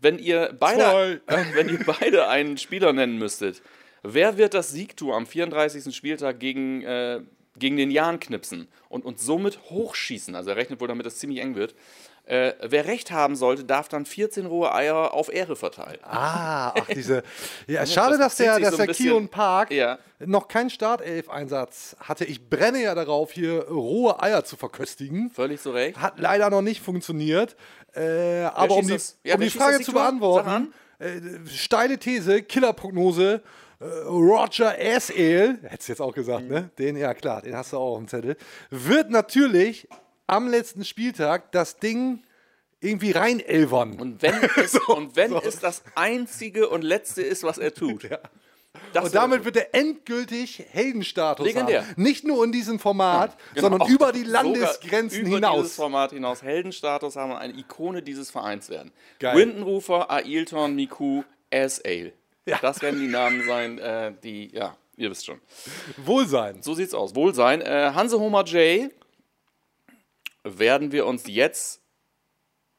Wenn 0.01 0.17
ihr 0.17 0.55
beide, 0.57 1.21
äh, 1.27 1.45
wenn 1.53 1.69
ihr 1.69 1.83
beide 1.85 2.27
einen 2.29 2.57
Spieler 2.57 2.93
nennen 2.93 3.17
müsstet, 3.17 3.61
wer 4.01 4.37
wird 4.37 4.53
das 4.53 4.71
Siegtor 4.71 5.15
am 5.15 5.27
34. 5.27 5.93
Spieltag 5.95 6.39
gegen, 6.39 6.81
äh, 6.83 7.21
gegen 7.57 7.75
den 7.75 7.91
Jan 7.91 8.19
knipsen 8.19 8.69
und 8.87 9.05
uns 9.05 9.23
somit 9.25 9.59
hochschießen? 9.69 10.35
Also 10.35 10.51
er 10.51 10.55
rechnet 10.55 10.79
wohl 10.79 10.87
damit, 10.87 11.05
dass 11.05 11.13
es 11.13 11.19
ziemlich 11.19 11.41
eng 11.41 11.55
wird. 11.55 11.75
Äh, 12.29 12.53
wer 12.61 12.85
recht 12.85 13.09
haben 13.11 13.35
sollte, 13.35 13.63
darf 13.63 13.87
dann 13.87 14.05
14 14.05 14.45
rohe 14.45 14.71
Eier 14.71 15.15
auf 15.15 15.33
Ehre 15.33 15.55
verteilen. 15.55 15.97
Ah, 16.03 16.73
ach, 16.79 16.85
diese. 16.93 17.23
Ja, 17.67 17.85
schade, 17.87 18.19
das 18.19 18.19
dass 18.19 18.35
der, 18.37 18.59
dass 18.59 18.71
so 18.77 18.85
der 18.85 18.93
Kion 18.93 19.29
Park 19.29 19.71
Ja. 19.71 19.97
noch 20.19 20.47
keinen 20.47 20.69
Startelf-Einsatz 20.69 21.95
hatte. 21.99 22.25
Ich 22.25 22.47
brenne 22.47 22.83
ja 22.83 22.93
darauf, 22.93 23.31
hier 23.31 23.67
rohe 23.69 24.21
Eier 24.21 24.43
zu 24.43 24.57
verköstigen. 24.57 25.31
Völlig 25.31 25.59
zu 25.59 25.71
Recht. 25.71 25.97
Hat 25.99 26.19
leider 26.19 26.51
noch 26.51 26.61
nicht 26.61 26.81
funktioniert. 26.81 27.55
Äh, 27.95 28.43
aber 28.53 28.75
um 28.75 28.85
die, 28.87 28.97
ja, 29.23 29.33
um 29.35 29.41
die 29.41 29.49
Frage 29.49 29.81
zu 29.81 29.91
beantworten, 29.93 30.71
äh, 30.99 31.19
steile 31.51 31.97
These, 31.97 32.43
Killerprognose, 32.43 33.41
äh, 33.79 33.85
Roger 34.07 34.77
S.Ale, 34.77 35.57
hättest 35.63 35.87
du 35.89 35.93
jetzt 35.93 36.01
auch 36.01 36.13
gesagt, 36.13 36.43
Mhm. 36.43 36.49
ne? 36.49 36.69
Den, 36.77 36.95
ja 36.95 37.13
klar, 37.15 37.41
den 37.41 37.55
hast 37.55 37.73
du 37.73 37.77
auch 37.77 37.93
auf 37.93 37.97
dem 37.97 38.07
Zettel, 38.07 38.37
wird 38.69 39.09
natürlich 39.09 39.87
am 40.29 40.47
letzten 40.47 40.85
Spieltag 40.85 41.51
das 41.51 41.77
Ding 41.77 42.23
irgendwie 42.81 43.11
reinelvern. 43.11 43.99
Und 43.99 44.21
wenn, 44.21 44.35
es, 44.57 44.75
und 44.87 45.15
wenn 45.15 45.33
es 45.35 45.59
das 45.59 45.83
einzige 45.95 46.69
und 46.69 46.81
letzte 46.83 47.21
ist, 47.21 47.43
was 47.43 47.57
er 47.57 47.73
tut. 47.73 48.09
Das 48.93 49.05
Und 49.05 49.15
damit 49.15 49.45
wird 49.45 49.57
er 49.57 49.73
endgültig 49.75 50.63
Heldenstatus 50.71 51.45
Legendär. 51.45 51.81
haben. 51.87 52.01
Nicht 52.01 52.23
nur 52.23 52.43
in 52.45 52.51
diesem 52.51 52.79
Format, 52.79 53.35
Genau, 53.53 53.61
sondern 53.61 53.81
auch 53.81 53.89
über 53.89 54.11
die 54.11 54.23
Landesgrenzen 54.23 55.21
über 55.21 55.35
hinaus. 55.35 55.57
dieses 55.63 55.75
Format 55.75 56.11
hinaus 56.11 56.41
Heldenstatus 56.43 57.15
haben 57.15 57.31
und 57.31 57.37
eine 57.37 57.53
Ikone 57.57 58.01
dieses 58.01 58.29
Vereins 58.31 58.69
werden. 58.69 58.91
Geil. 59.19 59.35
Windenrufer, 59.35 60.09
Ailton, 60.11 60.75
Miku, 60.75 61.23
S-Ale. 61.49 62.13
Ja. 62.45 62.59
Das 62.61 62.81
werden 62.81 62.99
die 62.99 63.07
Namen 63.07 63.43
sein, 63.45 63.79
äh, 63.79 64.13
die, 64.23 64.49
ja, 64.55 64.75
ihr 64.97 65.09
wisst 65.09 65.25
schon. 65.25 65.39
Wohlsein. 65.97 66.61
So 66.61 66.73
sieht's 66.73 66.93
aus. 66.93 67.15
Wohlsein. 67.15 67.61
Äh, 67.61 67.91
Hanse 67.93 68.19
Homer 68.19 68.43
J 68.45 68.91
werden 70.43 70.91
wir 70.91 71.05
uns 71.05 71.27
jetzt, 71.27 71.81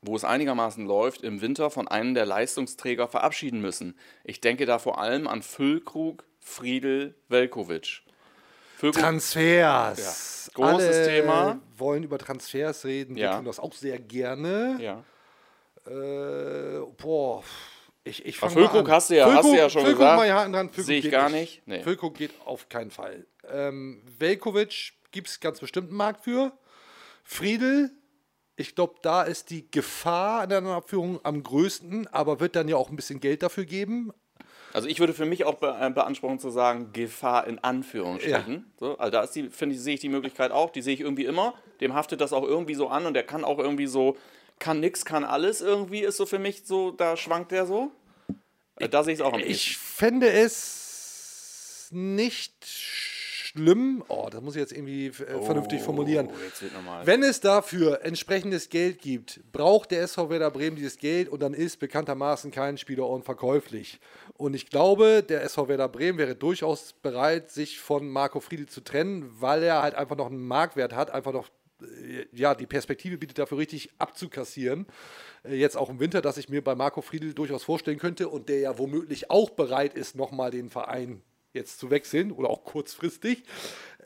wo 0.03 0.17
es 0.17 0.25
einigermaßen 0.25 0.87
läuft, 0.87 1.23
im 1.23 1.41
Winter 1.41 1.71
von 1.71 1.87
einem 1.89 2.15
der 2.15 2.27
Leistungsträger 2.27 3.07
verabschieden 3.09 3.61
müssen. 3.61 3.99
Ich 4.25 4.41
denke 4.41 4.65
da 4.67 4.79
vor 4.79 4.99
allem 4.99 5.27
an 5.29 5.43
Füllkrug, 5.43 6.25
Friedel, 6.39 7.15
Velkovic. 7.29 8.03
Füllkrug, 8.79 9.03
Transfers. 9.03 10.47
Ja. 10.47 10.53
Großes 10.55 10.97
Alle 10.97 11.07
Thema. 11.07 11.61
wollen 11.77 12.03
über 12.03 12.17
Transfers 12.19 12.85
reden. 12.87 13.15
Wir 13.17 13.25
Ja. 13.25 13.37
tun 13.37 13.45
das 13.45 13.61
auch 13.61 13.75
sehr 13.75 13.99
gerne. 13.99 14.79
ja. 14.81 15.05
Äh, 15.87 16.81
boah. 16.99 17.43
Ich, 18.05 18.25
ich 18.25 18.39
fang 18.39 18.51
Füllkrug 18.51 18.85
mal 18.85 18.91
an. 18.91 18.97
hast 18.97 19.11
du 19.11 19.17
ja- 19.17 19.33
hast 19.33 19.45
du 19.49 19.55
ja 19.55 19.69
schon 19.71 19.83
Füllkrug 19.83 20.01
gesagt. 20.01 20.17
Mal 20.19 20.33
Haken 20.33 20.53
dran. 20.53 20.69
Füllkrug 20.69 20.85
Sehe 20.87 20.99
ich 20.99 21.03
geht 21.05 21.13
gar 21.13 21.29
nicht. 21.31 21.63
Nee. 21.67 21.83
Füllkrug 21.83 22.15
geht 22.17 22.33
auf 22.45 22.69
keinen 22.69 22.91
Fall. 22.91 23.27
Ähm, 23.51 24.03
Velkovic 24.19 24.93
gibt 25.11 25.29
es 25.29 25.41
ganz 25.41 25.61
bestimmt 25.61 25.89
einen 25.89 25.97
Markt 25.97 26.25
für. 26.25 26.53
Friedel, 27.33 27.93
ich 28.57 28.75
glaube, 28.75 28.95
da 29.03 29.23
ist 29.23 29.51
die 29.51 29.71
Gefahr 29.71 30.43
in 30.43 30.51
der 30.51 30.63
Abführung 30.65 31.21
am 31.23 31.45
größten, 31.45 32.09
aber 32.09 32.41
wird 32.41 32.57
dann 32.57 32.67
ja 32.67 32.75
auch 32.77 32.91
ein 32.91 32.97
bisschen 32.97 33.21
Geld 33.21 33.45
dafür 33.45 33.65
geben. 33.65 34.11
Also 34.73 34.89
ich 34.89 34.99
würde 34.99 35.15
für 35.15 35.27
mich 35.27 35.45
auch 35.45 35.55
be 35.55 35.77
äh, 35.81 35.91
beanspruchen 35.91 36.41
zu 36.41 36.51
sagen, 36.51 36.93
Gefahr 36.93 37.47
in 37.47 37.61
Anführungsstrichen. 37.61 38.73
So, 38.81 38.99
also 38.99 39.13
da 39.13 39.23
ist 39.23 39.31
die, 39.37 39.49
finde 39.49 39.77
ich, 39.77 39.81
sehe 39.81 39.95
ich 39.95 40.01
die 40.01 40.09
Möglichkeit 40.09 40.51
auch, 40.51 40.71
die 40.71 40.83
sehe 40.83 40.93
ich 40.95 41.01
irgendwie 41.01 41.25
immer. 41.25 41.55
Dem 41.81 41.95
haftet 41.95 42.21
das 42.21 42.33
auch 42.33 42.43
irgendwie 42.45 42.75
so 42.75 42.89
an 42.89 43.07
und 43.07 43.15
der 43.15 43.23
kann 43.23 43.45
auch 43.45 43.61
irgendwie 43.61 43.87
so, 43.87 44.17
kann 44.59 44.81
nix, 44.81 45.05
kann 45.05 45.23
alles 45.25 45.61
irgendwie, 45.61 46.01
ist 46.01 46.17
so 46.17 46.27
für 46.27 46.41
mich 46.41 46.63
so, 46.65 46.91
da 46.91 47.17
schwankt 47.17 47.53
der 47.53 47.65
so. 47.65 47.93
Äh, 48.77 48.89
Da 48.89 49.05
sehe 49.05 49.15
ich 49.15 49.21
es 49.21 49.25
auch 49.25 49.33
am 49.35 49.41
Ich 49.41 49.47
ehesten. 49.47 49.75
fände 49.81 50.29
es 50.31 51.89
nicht 51.93 52.53
schlimm, 53.53 54.05
oh, 54.09 54.29
das 54.31 54.41
muss 54.41 54.55
ich 54.55 54.61
jetzt 54.61 54.73
irgendwie 54.73 55.07
äh, 55.07 55.43
vernünftig 55.43 55.83
formulieren. 55.83 56.29
Oh, 56.29 56.77
nochmal. 56.77 57.07
Wenn 57.07 57.23
es 57.23 57.41
dafür 57.41 58.05
entsprechendes 58.05 58.69
Geld 58.69 59.01
gibt, 59.01 59.41
braucht 59.53 59.91
der 59.91 60.03
SV 60.03 60.31
Werder 60.31 60.51
Bremen 60.51 60.77
dieses 60.77 60.99
Geld 60.99 61.29
und 61.29 61.43
dann 61.43 61.55
ist 61.55 61.79
bekanntermaßen 61.79 62.51
kein 62.51 62.79
Spieler 62.79 63.09
unverkäuflich. 63.09 64.01
Und 64.35 64.55
ich 64.55 64.71
glaube, 64.71 65.23
der 65.23 65.43
SV 65.43 65.69
Werder 65.69 65.89
Bremen 65.89 66.19
wäre 66.19 66.37
durchaus 66.37 66.93
bereit, 66.93 67.51
sich 67.51 67.81
von 67.81 68.09
Marco 68.09 68.41
Friedl 68.41 68.67
zu 68.67 68.81
trennen, 68.83 69.29
weil 69.41 69.63
er 69.63 69.83
halt 69.83 69.95
einfach 69.95 70.17
noch 70.17 70.27
einen 70.27 70.47
Marktwert 70.47 70.95
hat, 70.95 71.11
einfach 71.11 71.33
noch 71.33 71.49
äh, 71.83 72.27
ja, 72.33 72.55
die 72.55 72.67
Perspektive 72.67 73.19
bietet 73.19 73.39
dafür 73.39 73.59
richtig 73.59 73.91
abzukassieren. 73.99 74.87
Äh, 75.45 75.57
Jetzt 75.57 75.77
auch 75.77 75.91
im 75.91 75.99
Winter, 75.99 76.23
dass 76.23 76.37
ich 76.37 76.49
mir 76.49 76.63
bei 76.63 76.75
Marco 76.75 77.03
Friedl 77.03 77.35
durchaus 77.35 77.65
vorstellen 77.65 77.99
könnte 77.99 78.29
und 78.29 78.49
der 78.49 78.61
ja 78.61 78.79
womöglich 78.79 79.31
auch 79.31 79.51
bereit 79.51 79.95
ist, 79.95 80.15
nochmal 80.15 80.51
den 80.51 80.71
Verein 80.71 81.23
jetzt 81.53 81.79
zu 81.79 81.91
wechseln 81.91 82.33
oder 82.33 82.49
auch 82.49 82.65
kurzfristig, 82.65 83.43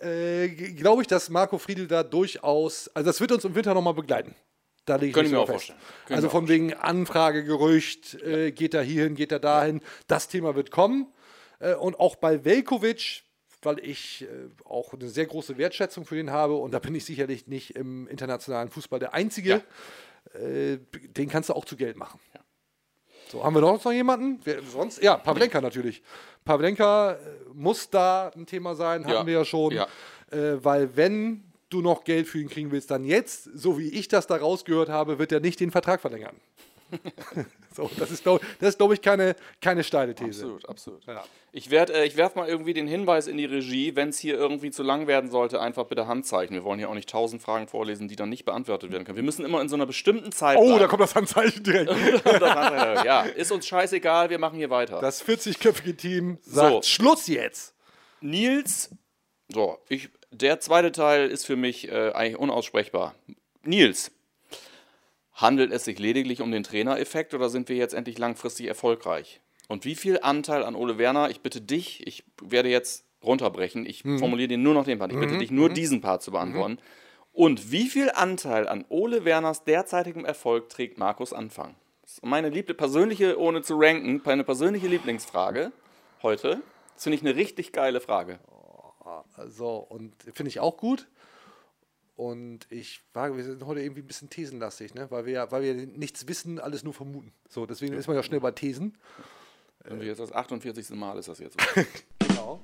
äh, 0.01 0.49
glaube 0.49 1.03
ich, 1.03 1.09
dass 1.09 1.31
Marco 1.31 1.59
Friedl 1.59 1.87
da 1.87 2.03
durchaus, 2.03 2.89
also 2.95 3.09
das 3.09 3.21
wird 3.21 3.33
uns 3.33 3.45
im 3.45 3.55
Winter 3.55 3.75
nochmal 3.75 3.95
begleiten. 3.95 4.35
Da 4.85 4.97
lege 4.97 5.19
ich 5.19 5.31
mir 5.31 5.37
so 5.37 5.43
auch 5.43 5.47
fest. 5.47 5.53
vorstellen. 5.53 5.79
Könnte 6.07 6.15
Also 6.15 6.29
von 6.29 6.49
wegen 6.49 6.75
Anfragegerücht, 6.75 8.23
äh, 8.23 8.53
geht 8.53 8.75
er 8.75 8.83
hierhin, 8.83 9.15
geht 9.15 9.33
er 9.33 9.41
dahin, 9.41 9.81
das 10.09 10.29
Thema 10.29 10.55
wird 10.55 10.71
kommen. 10.71 11.07
Äh, 11.59 11.75
und 11.75 11.99
auch 11.99 12.17
bei 12.17 12.45
Velkovic, 12.45 13.23
weil 13.63 13.79
ich 13.79 14.23
äh, 14.23 14.27
auch 14.65 14.93
eine 14.93 15.09
sehr 15.09 15.27
große 15.27 15.57
Wertschätzung 15.57 16.05
für 16.05 16.19
ihn 16.19 16.31
habe 16.31 16.55
und 16.55 16.73
da 16.73 16.79
bin 16.79 16.95
ich 16.95 17.05
sicherlich 17.05 17.47
nicht 17.47 17.77
im 17.77 18.07
internationalen 18.09 18.69
Fußball 18.69 18.99
der 18.99 19.15
Einzige, 19.15 19.63
äh, 20.35 20.79
den 20.93 21.29
kannst 21.29 21.49
du 21.49 21.55
auch 21.55 21.65
zu 21.65 21.77
Geld 21.77 21.97
machen. 21.97 22.21
So, 23.35 23.43
haben 23.43 23.55
wir 23.55 23.61
noch 23.63 23.93
jemanden? 23.93 24.39
Wer, 24.45 24.63
sonst? 24.63 25.03
Ja, 25.03 25.17
Pavlenka 25.17 25.61
natürlich. 25.61 26.03
Pavlenka 26.45 27.13
äh, 27.15 27.17
muss 27.53 27.91
da 27.91 28.29
ein 28.29 28.47
Thema 28.47 28.77
sein, 28.77 29.05
hatten 29.05 29.13
Ja, 29.13 29.27
wir 29.27 29.35
ja 29.35 29.45
schon. 29.45 29.73
ja. 29.73 29.89
Äh, 30.31 30.65
weil 30.65 30.97
wenn 30.97 31.43
du 31.69 31.81
noch 31.81 32.05
Geld 32.05 32.29
für 32.29 32.39
ihn 32.39 32.49
kriegen 32.49 32.71
willst, 32.71 32.93
dann 32.93 33.05
jetzt, 33.05 33.45
so 33.55 33.77
wie 33.77 33.89
ich 33.89 34.07
das 34.07 34.29
da 34.29 34.37
rausgehört 34.37 34.89
habe, 34.89 35.19
wird 35.19 35.33
er 35.33 35.41
nicht 35.41 35.59
den 35.59 35.73
Vertrag 35.73 36.01
verlängern. 36.01 36.37
so, 37.75 37.91
das 37.99 38.11
ist, 38.11 38.23
glaube 38.23 38.45
glaub 38.59 38.93
ich, 38.93 39.03
keine, 39.03 39.37
keine 39.61 39.85
steile 39.85 40.15
These. 40.15 40.43
Absolut, 40.43 40.69
absolut. 40.69 41.07
Ja. 41.07 41.25
Ich, 41.53 41.71
werd, 41.71 41.91
äh, 41.91 42.05
ich 42.05 42.17
werfe 42.17 42.39
mal 42.39 42.49
irgendwie 42.49 42.75
den 42.75 42.87
Hinweis 42.87 43.27
in 43.27 43.37
die 43.37 43.45
Regie, 43.45 43.97
wenn 43.97 44.09
es 44.09 44.19
hier 44.19 44.37
irgendwie 44.37 44.71
zu 44.71 44.83
lang 44.83 45.07
werden 45.07 45.31
sollte, 45.31 45.61
einfach 45.61 45.85
bitte 45.85 46.07
Handzeichen. 46.07 46.55
Wir 46.55 46.65
wollen 46.65 46.79
hier 46.79 46.91
auch 46.91 46.95
nicht 46.95 47.09
tausend 47.09 47.43
Fragen 47.43 47.69
vorlesen, 47.69 48.09
die 48.09 48.17
dann 48.17 48.29
nicht 48.29 48.45
beantwortet 48.45 48.93
werden 48.93 49.05
können. 49.05 49.17
Wir 49.17 49.25
müssen 49.25 49.45
immer 49.45 49.61
in 49.61 49.69
so 49.69 49.77
einer 49.77 49.87
bestimmten 49.87 50.33
Zeit. 50.33 50.59
Oh, 50.59 50.71
da 50.71 50.77
bleiben. 50.77 50.89
kommt 50.91 51.03
das 51.03 51.15
Handzeichen 51.15 51.63
direkt. 51.63 51.91
ja, 53.05 53.23
ist 53.23 53.53
uns 53.53 53.67
scheißegal, 53.67 54.31
wir 54.31 54.39
machen 54.39 54.57
hier 54.57 54.71
weiter. 54.71 55.01
Das 55.01 55.25
40-köpfige 55.25 55.97
Team 55.97 56.39
sagt 56.43 56.85
So. 56.85 56.91
Schluss 56.91 57.27
jetzt. 57.27 57.75
Nils, 58.21 58.91
so, 59.49 59.79
ich, 59.89 60.09
der 60.31 60.61
zweite 60.61 60.93
Teil 60.93 61.29
ist 61.29 61.45
für 61.45 61.57
mich 61.57 61.89
äh, 61.89 62.11
eigentlich 62.13 62.39
unaussprechbar. 62.39 63.15
Nils, 63.63 64.11
handelt 65.35 65.73
es 65.73 65.85
sich 65.85 65.99
lediglich 65.99 66.41
um 66.41 66.51
den 66.51 66.63
Trainereffekt 66.63 67.35
oder 67.35 67.49
sind 67.49 67.69
wir 67.69 67.77
jetzt 67.77 67.95
endlich 67.95 68.19
langfristig 68.19 68.67
erfolgreich? 68.67 69.41
Und 69.69 69.85
wie 69.85 69.95
viel 69.95 70.21
Anteil 70.23 70.63
an 70.63 70.75
Ole 70.75 70.99
Werner, 70.99 71.31
ich 71.31 71.41
bitte 71.41 71.61
dich, 71.61 72.07
ich 72.07 72.25
werde 72.41 72.69
jetzt 72.69 73.05
runterbrechen, 73.23 73.87
ich 73.87 74.03
formuliere 74.03 74.49
dir 74.49 74.59
nur 74.59 74.75
noch 74.75 74.85
den 74.85 74.99
Part, 74.99 75.13
ich 75.13 75.19
bitte 75.19 75.39
dich 75.39 75.51
nur 75.51 75.71
diesen 75.71 76.01
Part 76.01 76.23
zu 76.23 76.31
beantworten. 76.31 76.79
Und 77.33 77.73
wie 77.73 77.89
viel 77.89 78.11
Anteil 78.11 78.69
an 78.69 78.85
Ole 78.89 79.25
Werners 79.25 79.65
derzeitigem 79.65 80.25
Erfolg 80.25 80.69
trägt 80.69 80.99
Markus 80.99 81.33
Anfang? 81.33 81.75
Das 82.03 82.13
ist 82.13 82.25
meine 82.25 82.51
liebte 82.51 82.75
persönliche, 82.75 83.41
ohne 83.41 83.63
zu 83.63 83.77
ranken, 83.77 84.21
meine 84.25 84.45
persönliche 84.45 84.87
Lieblingsfrage 84.87 85.73
heute. 86.23 86.61
Das 86.95 87.03
finde 87.03 87.17
ich 87.17 87.23
eine 87.23 87.35
richtig 87.35 87.73
geile 87.73 88.01
Frage. 88.01 88.39
So, 89.49 89.77
und 89.77 90.13
finde 90.35 90.49
ich 90.49 90.61
auch 90.61 90.77
gut. 90.77 91.09
Und 92.17 92.67
ich 92.71 93.03
wage, 93.13 93.37
wir 93.37 93.43
sind 93.45 93.65
heute 93.67 93.81
irgendwie 93.81 94.03
ein 94.03 94.07
bisschen 94.07 94.31
thesenlastig, 94.31 94.95
ne? 94.95 95.11
weil, 95.11 95.27
wir, 95.27 95.33
ja- 95.33 95.51
weil 95.53 95.63
wir 95.63 95.75
nichts 95.75 96.29
wissen, 96.29 96.61
alles 96.61 96.85
nur 96.85 96.95
vermuten. 96.95 97.33
So, 97.49 97.67
deswegen 97.67 97.95
ist 97.95 98.07
man 98.07 98.17
ja 98.17 98.23
schnell 98.23 98.41
bei 98.41 98.53
Thesen. 98.53 98.97
Wir 99.85 100.07
jetzt 100.07 100.19
das 100.21 100.33
48. 100.33 100.91
Mal 100.91 101.19
ist 101.19 101.29
das 101.29 101.39
jetzt. 101.39 101.57
Genau. 102.21 102.61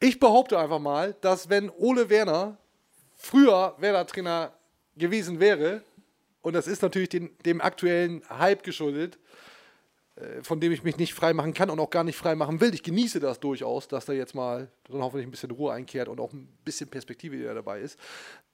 Ich 0.00 0.18
behaupte 0.18 0.58
einfach 0.58 0.78
mal, 0.78 1.14
dass 1.20 1.48
wenn 1.50 1.70
Ole 1.70 2.08
Werner 2.08 2.56
früher 3.16 3.74
Werder-Trainer 3.78 4.52
gewesen 4.96 5.40
wäre, 5.40 5.82
und 6.42 6.54
das 6.54 6.66
ist 6.66 6.80
natürlich 6.82 7.10
den, 7.10 7.36
dem 7.44 7.60
aktuellen 7.60 8.22
Hype 8.30 8.62
geschuldet, 8.62 9.18
von 10.42 10.60
dem 10.60 10.72
ich 10.72 10.82
mich 10.82 10.96
nicht 10.96 11.14
freimachen 11.14 11.54
kann 11.54 11.70
und 11.70 11.80
auch 11.80 11.90
gar 11.90 12.04
nicht 12.04 12.16
freimachen 12.16 12.60
will. 12.60 12.74
Ich 12.74 12.82
genieße 12.82 13.20
das 13.20 13.40
durchaus, 13.40 13.88
dass 13.88 14.04
da 14.06 14.12
jetzt 14.12 14.34
mal 14.34 14.70
dann 14.88 15.02
hoffentlich 15.02 15.26
ein 15.26 15.30
bisschen 15.30 15.50
Ruhe 15.50 15.72
einkehrt 15.72 16.08
und 16.08 16.20
auch 16.20 16.32
ein 16.32 16.46
bisschen 16.64 16.88
Perspektive, 16.88 17.36
die 17.36 17.44
da 17.44 17.54
dabei 17.54 17.80
ist, 17.80 17.98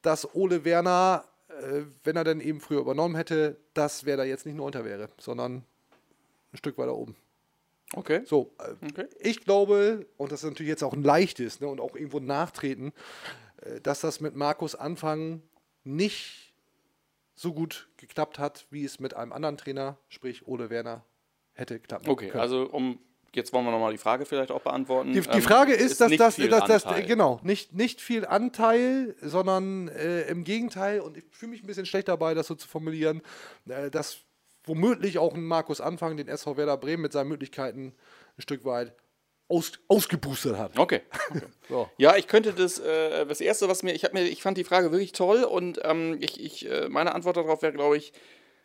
dass 0.03 0.35
Ole 0.35 0.65
Werner, 0.65 1.25
äh, 1.49 1.83
wenn 2.05 2.17
er 2.17 2.25
dann 2.25 2.41
eben 2.41 2.61
früher 2.61 2.81
übernommen 2.81 3.17
hätte, 3.17 3.57
dass 3.75 4.05
Werder 4.05 4.25
jetzt 4.25 4.47
nicht 4.47 4.55
nur 4.57 4.67
unter 4.67 4.85
wäre, 4.85 5.09
sondern 5.19 5.65
ein 6.53 6.57
Stück 6.57 6.79
weiter 6.79 6.95
oben. 6.95 7.17
Okay. 7.95 8.23
So, 8.25 8.53
äh, 8.59 8.75
Okay. 8.89 9.07
ich 9.21 9.45
glaube, 9.45 10.07
und 10.17 10.33
das 10.33 10.43
ist 10.43 10.51
natürlich 10.51 10.71
jetzt 10.71 10.83
auch 10.83 10.93
ein 10.93 11.03
leichtes 11.03 11.61
ne, 11.61 11.69
und 11.69 11.81
auch 11.81 11.95
irgendwo 11.95 12.19
ein 12.19 12.27
nachtreten, 12.27 12.93
äh, 13.63 13.81
dass 13.81 14.01
das 14.01 14.21
mit 14.21 14.35
Markus 14.35 14.75
Anfang 14.75 15.43
nicht 15.85 16.53
so 17.35 17.53
gut 17.53 17.89
geklappt 17.97 18.39
hat, 18.39 18.67
wie 18.71 18.85
es 18.85 18.99
mit 18.99 19.15
einem 19.15 19.33
anderen 19.33 19.57
Trainer, 19.57 19.99
sprich 20.09 20.47
Ole 20.49 20.71
Werner, 20.71 21.05
hätte 21.57 21.81
klappen 21.81 22.09
Okay, 22.09 22.29
können. 22.29 22.41
also 22.41 22.63
um 22.71 22.99
jetzt 23.35 23.53
wollen 23.53 23.67
wir 23.67 23.71
nochmal 23.71 23.93
die 23.93 23.99
Frage 23.99 24.25
vielleicht 24.25 24.51
auch 24.51 24.63
beantworten. 24.63 25.13
Die, 25.13 25.21
die 25.21 25.29
Ähm, 25.29 25.43
Frage 25.43 25.75
ist, 25.75 26.01
dass 26.01 26.11
das, 26.17 26.37
dass 26.37 26.65
das 26.65 26.87
Anteil. 26.87 27.05
genau 27.05 27.39
nicht, 27.43 27.75
nicht 27.75 28.01
viel 28.01 28.25
Anteil, 28.25 29.15
sondern 29.21 29.89
äh, 29.89 30.23
im 30.23 30.43
Gegenteil, 30.45 31.01
und 31.01 31.19
ich 31.19 31.25
fühle 31.33 31.51
mich 31.51 31.63
ein 31.63 31.67
bisschen 31.67 31.85
schlecht 31.85 32.09
dabei, 32.09 32.33
das 32.33 32.47
so 32.47 32.55
zu 32.55 32.67
formulieren, 32.67 33.21
äh, 33.69 33.91
dass 33.91 34.19
womöglich 34.65 35.19
auch 35.19 35.35
ein 35.35 35.45
Markus 35.45 35.81
Anfang 35.83 36.17
den 36.17 36.29
SV 36.29 36.57
Werder 36.57 36.77
Bremen 36.79 37.03
mit 37.03 37.13
seinen 37.13 37.29
Möglichkeiten 37.29 37.95
ein 38.39 38.43
Stück 38.43 38.65
weit 38.65 38.95
aus, 39.49 39.73
ausgeboostet 39.89 40.57
hat. 40.57 40.79
Okay. 40.79 41.03
okay. 41.31 41.43
So. 41.69 41.91
Ja, 41.99 42.17
ich 42.17 42.29
könnte 42.29 42.53
das, 42.53 42.79
äh, 42.79 43.27
das 43.27 43.41
erste, 43.41 43.69
was 43.69 43.83
mir, 43.83 43.93
ich 43.93 44.05
habe 44.05 44.15
mir, 44.15 44.23
ich 44.25 44.41
fand 44.41 44.57
die 44.57 44.65
Frage 44.65 44.93
wirklich 44.93 45.13
toll 45.13 45.43
und 45.45 45.81
ähm, 45.85 46.17
ich, 46.21 46.43
ich, 46.43 46.71
äh, 46.71 46.89
meine 46.89 47.15
Antwort 47.15 47.37
darauf 47.37 47.61
wäre, 47.61 47.73
glaube 47.73 47.97
ich, 47.97 48.13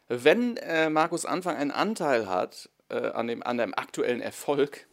wenn 0.08 0.56
äh, 0.58 0.89
Markus 0.89 1.26
Anfang 1.26 1.56
einen 1.58 1.72
Anteil 1.72 2.30
hat 2.30 2.70
äh, 2.92 3.12
an, 3.14 3.28
dem, 3.28 3.44
an 3.44 3.58
dem 3.58 3.74
aktuellen 3.74 4.22
Erfolg, 4.22 4.88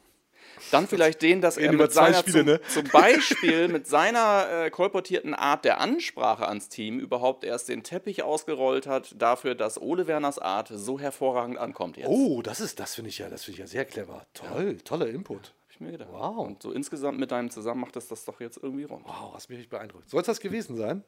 dann 0.71 0.87
vielleicht 0.87 1.23
den, 1.23 1.41
dass 1.41 1.57
er 1.57 1.73
mit 1.73 1.93
seiner, 1.93 2.19
Spiele, 2.19 2.39
zum, 2.39 2.47
ne? 2.47 2.61
zum 2.69 2.85
Beispiel 2.89 3.69
mit 3.69 3.87
seiner 3.87 4.65
äh, 4.65 4.71
kolportierten 4.71 5.35
Art 5.35 5.65
der 5.65 5.81
Ansprache 5.81 6.49
ans 6.49 6.69
Team 6.69 6.99
überhaupt 6.99 7.45
erst 7.45 7.69
den 7.69 7.83
Teppich 7.83 8.23
ausgerollt 8.23 8.87
hat, 8.87 9.15
dafür, 9.19 9.55
dass 9.55 9.81
Ole 9.81 10.07
Werners 10.07 10.39
Art 10.39 10.71
so 10.73 10.99
hervorragend 10.99 11.59
ankommt 11.59 11.97
jetzt. 11.97 12.09
Oh, 12.09 12.43
das 12.43 12.61
ist, 12.61 12.81
das 12.81 12.95
finde 12.95 13.11
ich 13.11 13.19
ja, 13.19 13.29
das 13.29 13.45
finde 13.45 13.55
ich 13.55 13.61
ja 13.61 13.67
sehr 13.67 13.85
clever. 13.85 14.27
Toll, 14.35 14.79
toller 14.79 15.09
Input. 15.09 15.55
Hab 15.69 15.71
ich 15.71 15.81
mir 15.81 15.93
gedacht. 15.93 16.11
Wow. 16.13 16.47
Und 16.47 16.63
so 16.63 16.73
insgesamt 16.73 17.19
mit 17.19 17.31
deinem 17.31 17.51
zusammen 17.51 17.81
macht 17.81 17.97
das 17.97 18.09
das 18.09 18.25
doch 18.25 18.41
jetzt 18.41 18.59
irgendwie 18.63 18.85
rund. 18.85 19.05
Wow, 19.05 19.35
hast 19.35 19.49
mich 19.51 19.69
beeindruckt. 19.69 20.11
Soll 20.11 20.21
es 20.21 20.27
das 20.27 20.41
gewesen 20.41 20.77
sein? 20.77 21.05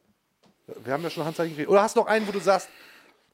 Wir 0.85 0.93
haben 0.93 1.03
ja 1.03 1.11
schon 1.11 1.25
Handzeichen 1.25 1.51
gekriegt. 1.51 1.71
Oder 1.71 1.83
hast 1.83 1.97
du 1.97 2.01
noch 2.01 2.07
einen, 2.07 2.27
wo 2.29 2.33
du 2.33 2.39
sagst, 2.39 2.69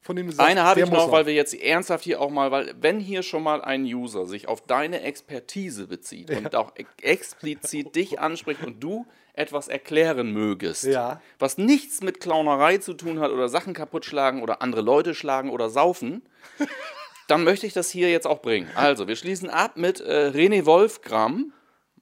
von 0.07 0.17
dem 0.17 0.27
du 0.29 0.33
sagst, 0.33 0.49
Eine 0.49 0.63
habe 0.63 0.81
ich 0.81 0.91
noch, 0.91 1.11
weil 1.13 1.27
wir 1.27 1.35
jetzt 1.35 1.53
ernsthaft 1.55 2.05
hier 2.05 2.21
auch 2.21 2.31
mal, 2.31 2.51
weil 2.51 2.75
wenn 2.81 3.01
hier 3.01 3.23
schon 3.23 3.43
mal 3.43 3.61
ein 3.63 3.83
User 3.85 4.25
sich 4.27 4.49
auf 4.49 4.63
deine 4.63 5.03
Expertise 5.03 5.87
bezieht 5.87 6.31
und 6.31 6.55
auch 6.55 6.73
e- 6.77 6.85
explizit 7.03 7.95
dich 7.95 8.19
anspricht 8.21 8.63
und 8.65 8.81
du 8.83 9.05
etwas 9.35 9.69
erklären 9.69 10.33
mögest, 10.33 10.85
Ja. 10.85 11.21
was 11.39 11.59
nichts 11.59 12.01
mit 12.03 12.21
Clownerei 12.21 12.79
zu 12.79 12.95
tun 12.95 13.21
hat 13.21 13.31
oder 13.33 13.49
Sachen 13.51 13.75
kaputt 13.75 14.05
schlagen 14.07 14.43
oder 14.43 14.63
andere 14.63 14.81
Leute 14.81 15.15
schlagen 15.15 15.51
oder 15.51 15.69
saufen, 15.69 16.23
dann 17.29 17.45
möchte 17.45 17.67
ich 17.67 17.73
das 17.75 17.91
hier 17.91 18.11
jetzt 18.11 18.27
auch 18.27 18.41
bringen. 18.41 18.71
Also, 18.77 19.09
wir 19.09 19.17
schließen 19.17 19.51
ab 19.51 19.77
mit 19.77 20.01
äh, 20.01 20.31
René 20.33 20.65
Wolfgram, 20.65 21.53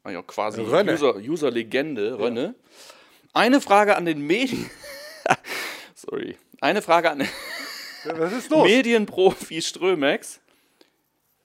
ja, 0.06 0.22
quasi 0.22 0.60
Rönne. 0.60 0.92
User- 0.92 1.16
User-Legende, 1.16 2.18
Rönne. 2.18 2.54
Eine 3.32 3.60
Frage 3.60 3.96
an 3.96 4.04
den 4.04 4.20
Medien. 4.26 4.70
Sorry. 5.94 6.36
Eine 6.60 6.82
Frage 6.82 7.10
an 7.10 7.18
den 7.20 7.28
Was 8.04 8.32
ist 8.32 8.50
los? 8.50 8.64
Medienprofi 8.64 9.62
Strömex. 9.62 10.40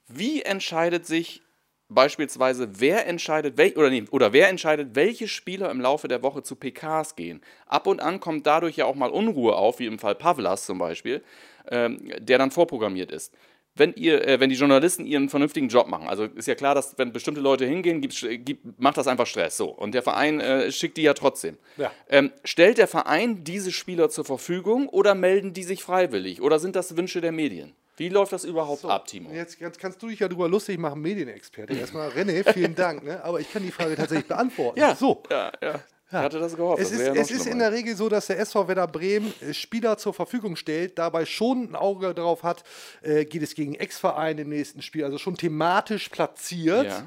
Wie 0.07 0.41
entscheidet 0.41 1.05
sich 1.05 1.41
beispielsweise, 1.87 2.79
wer 2.79 3.07
entscheidet, 3.07 3.57
wel 3.57 3.73
oder, 3.73 3.89
nee, 3.89 4.05
oder 4.11 4.33
wer 4.33 4.49
entscheidet, 4.49 4.95
welche 4.95 5.27
Spieler 5.27 5.71
im 5.71 5.81
Laufe 5.81 6.07
der 6.07 6.23
Woche 6.23 6.43
zu 6.43 6.55
PKs 6.55 7.15
gehen? 7.15 7.41
Ab 7.65 7.87
und 7.87 8.01
an 8.01 8.19
kommt 8.19 8.45
dadurch 8.45 8.75
ja 8.75 8.85
auch 8.85 8.95
mal 8.95 9.09
Unruhe 9.09 9.55
auf, 9.55 9.79
wie 9.79 9.85
im 9.85 9.99
Fall 9.99 10.15
Pavlas 10.15 10.65
zum 10.65 10.77
Beispiel, 10.77 11.23
ähm, 11.69 12.11
der 12.19 12.37
dann 12.37 12.51
vorprogrammiert 12.51 13.11
ist. 13.11 13.33
Wenn, 13.79 13.93
ihr, 13.93 14.27
äh, 14.27 14.39
wenn 14.39 14.49
die 14.49 14.57
Journalisten 14.57 15.05
ihren 15.05 15.29
vernünftigen 15.29 15.69
Job 15.69 15.87
machen, 15.87 16.07
also 16.07 16.25
ist 16.25 16.47
ja 16.47 16.55
klar, 16.55 16.75
dass 16.75 16.97
wenn 16.97 17.13
bestimmte 17.13 17.39
Leute 17.39 17.65
hingehen, 17.65 18.01
gibt's, 18.01 18.25
gibt, 18.27 18.79
macht 18.79 18.97
das 18.97 19.07
einfach 19.07 19.25
Stress. 19.25 19.55
So. 19.55 19.69
Und 19.69 19.93
der 19.93 20.03
Verein 20.03 20.41
äh, 20.41 20.71
schickt 20.71 20.97
die 20.97 21.03
ja 21.03 21.13
trotzdem. 21.13 21.57
Ja. 21.77 21.91
Ähm, 22.09 22.31
stellt 22.43 22.77
der 22.77 22.87
Verein 22.87 23.43
diese 23.45 23.71
Spieler 23.71 24.09
zur 24.09 24.25
Verfügung 24.25 24.89
oder 24.89 25.15
melden 25.15 25.53
die 25.53 25.63
sich 25.63 25.81
freiwillig? 25.81 26.41
Oder 26.41 26.59
sind 26.59 26.75
das 26.75 26.97
Wünsche 26.97 27.21
der 27.21 27.31
Medien? 27.31 27.73
Wie 27.95 28.09
läuft 28.09 28.31
das 28.31 28.45
überhaupt 28.45 28.85
ab, 28.85 29.07
Timo? 29.07 29.29
Jetzt, 29.31 29.59
jetzt 29.59 29.79
kannst 29.79 30.01
du 30.01 30.07
dich 30.07 30.19
ja 30.19 30.27
drüber 30.27 30.47
lustig 30.47 30.77
machen, 30.77 31.01
Medienexperte. 31.01 31.73
Erstmal, 31.73 32.09
René, 32.09 32.49
vielen 32.53 32.75
Dank, 32.75 33.03
ne? 33.03 33.23
aber 33.23 33.39
ich 33.39 33.51
kann 33.51 33.63
die 33.63 33.71
Frage 33.71 33.95
tatsächlich 33.95 34.27
beantworten. 34.27 34.79
So. 34.97 35.23
Ja, 35.29 35.51
ja. 35.61 35.83
Ich 36.11 36.17
hatte 36.17 36.39
das 36.39 36.55
gehofft. 36.55 36.81
Es 36.81 36.89
das 36.89 36.99
ist, 36.99 37.07
ja 37.07 37.13
es 37.13 37.31
ist 37.31 37.45
in 37.45 37.59
der 37.59 37.71
Regel 37.71 37.95
so, 37.95 38.09
dass 38.09 38.27
der 38.27 38.39
SV 38.39 38.67
Werder 38.67 38.87
Bremen 38.87 39.31
äh, 39.41 39.53
Spieler 39.53 39.97
zur 39.97 40.13
Verfügung 40.13 40.55
stellt, 40.55 40.97
dabei 40.97 41.25
schon 41.25 41.71
ein 41.71 41.75
Auge 41.75 42.15
darauf 42.15 42.41
hat, 42.41 42.63
äh, 43.01 43.25
geht 43.25 43.43
es 43.43 43.53
gegen 43.53 43.75
Ex-Verein 43.75 44.39
im 44.39 44.49
nächsten 44.49 44.81
Spiel, 44.81 45.03
also 45.03 45.19
schon 45.19 45.37
thematisch 45.37 46.09
platziert. 46.09 46.85
Ja. 46.85 47.05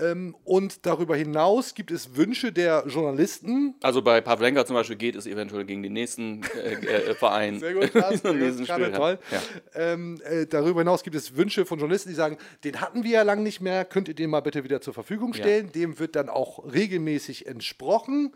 Ähm, 0.00 0.34
und 0.44 0.86
darüber 0.86 1.16
hinaus 1.16 1.74
gibt 1.74 1.90
es 1.90 2.16
Wünsche 2.16 2.52
der 2.52 2.84
Journalisten. 2.86 3.74
Also 3.82 4.02
bei 4.02 4.20
Pavlenka 4.20 4.64
zum 4.64 4.74
Beispiel 4.74 4.96
geht 4.96 5.16
es 5.16 5.26
eventuell 5.26 5.64
gegen 5.64 5.82
den 5.82 5.92
nächsten 5.92 6.42
äh, 6.54 6.74
äh, 6.74 7.14
Verein. 7.14 7.60
Sehr 7.60 7.74
gut, 7.74 7.94
nächsten 7.94 8.58
gut, 8.58 8.66
gerade 8.66 8.84
Spiel, 8.84 8.90
ja. 8.90 8.96
toll. 8.96 9.18
Ja. 9.30 9.42
Ähm, 9.74 10.20
äh, 10.24 10.46
darüber 10.46 10.80
hinaus 10.80 11.02
gibt 11.02 11.16
es 11.16 11.36
Wünsche 11.36 11.66
von 11.66 11.78
Journalisten, 11.78 12.08
die 12.08 12.14
sagen, 12.14 12.38
den 12.64 12.80
hatten 12.80 13.04
wir 13.04 13.10
ja 13.10 13.22
lange 13.22 13.42
nicht 13.42 13.60
mehr, 13.60 13.84
könnt 13.84 14.08
ihr 14.08 14.14
den 14.14 14.30
mal 14.30 14.40
bitte 14.40 14.64
wieder 14.64 14.80
zur 14.80 14.94
Verfügung 14.94 15.34
stellen. 15.34 15.70
Dem 15.72 15.98
wird 15.98 16.16
dann 16.16 16.28
auch 16.28 16.72
regelmäßig 16.72 17.46
entsprochen. 17.46 18.32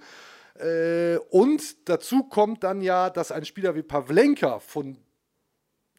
Äh, 0.58 1.16
und 1.30 1.88
dazu 1.88 2.24
kommt 2.24 2.62
dann 2.62 2.80
ja, 2.80 3.10
dass 3.10 3.32
ein 3.32 3.44
Spieler 3.44 3.74
wie 3.74 3.82
Pavlenka, 3.82 4.60
von 4.60 4.98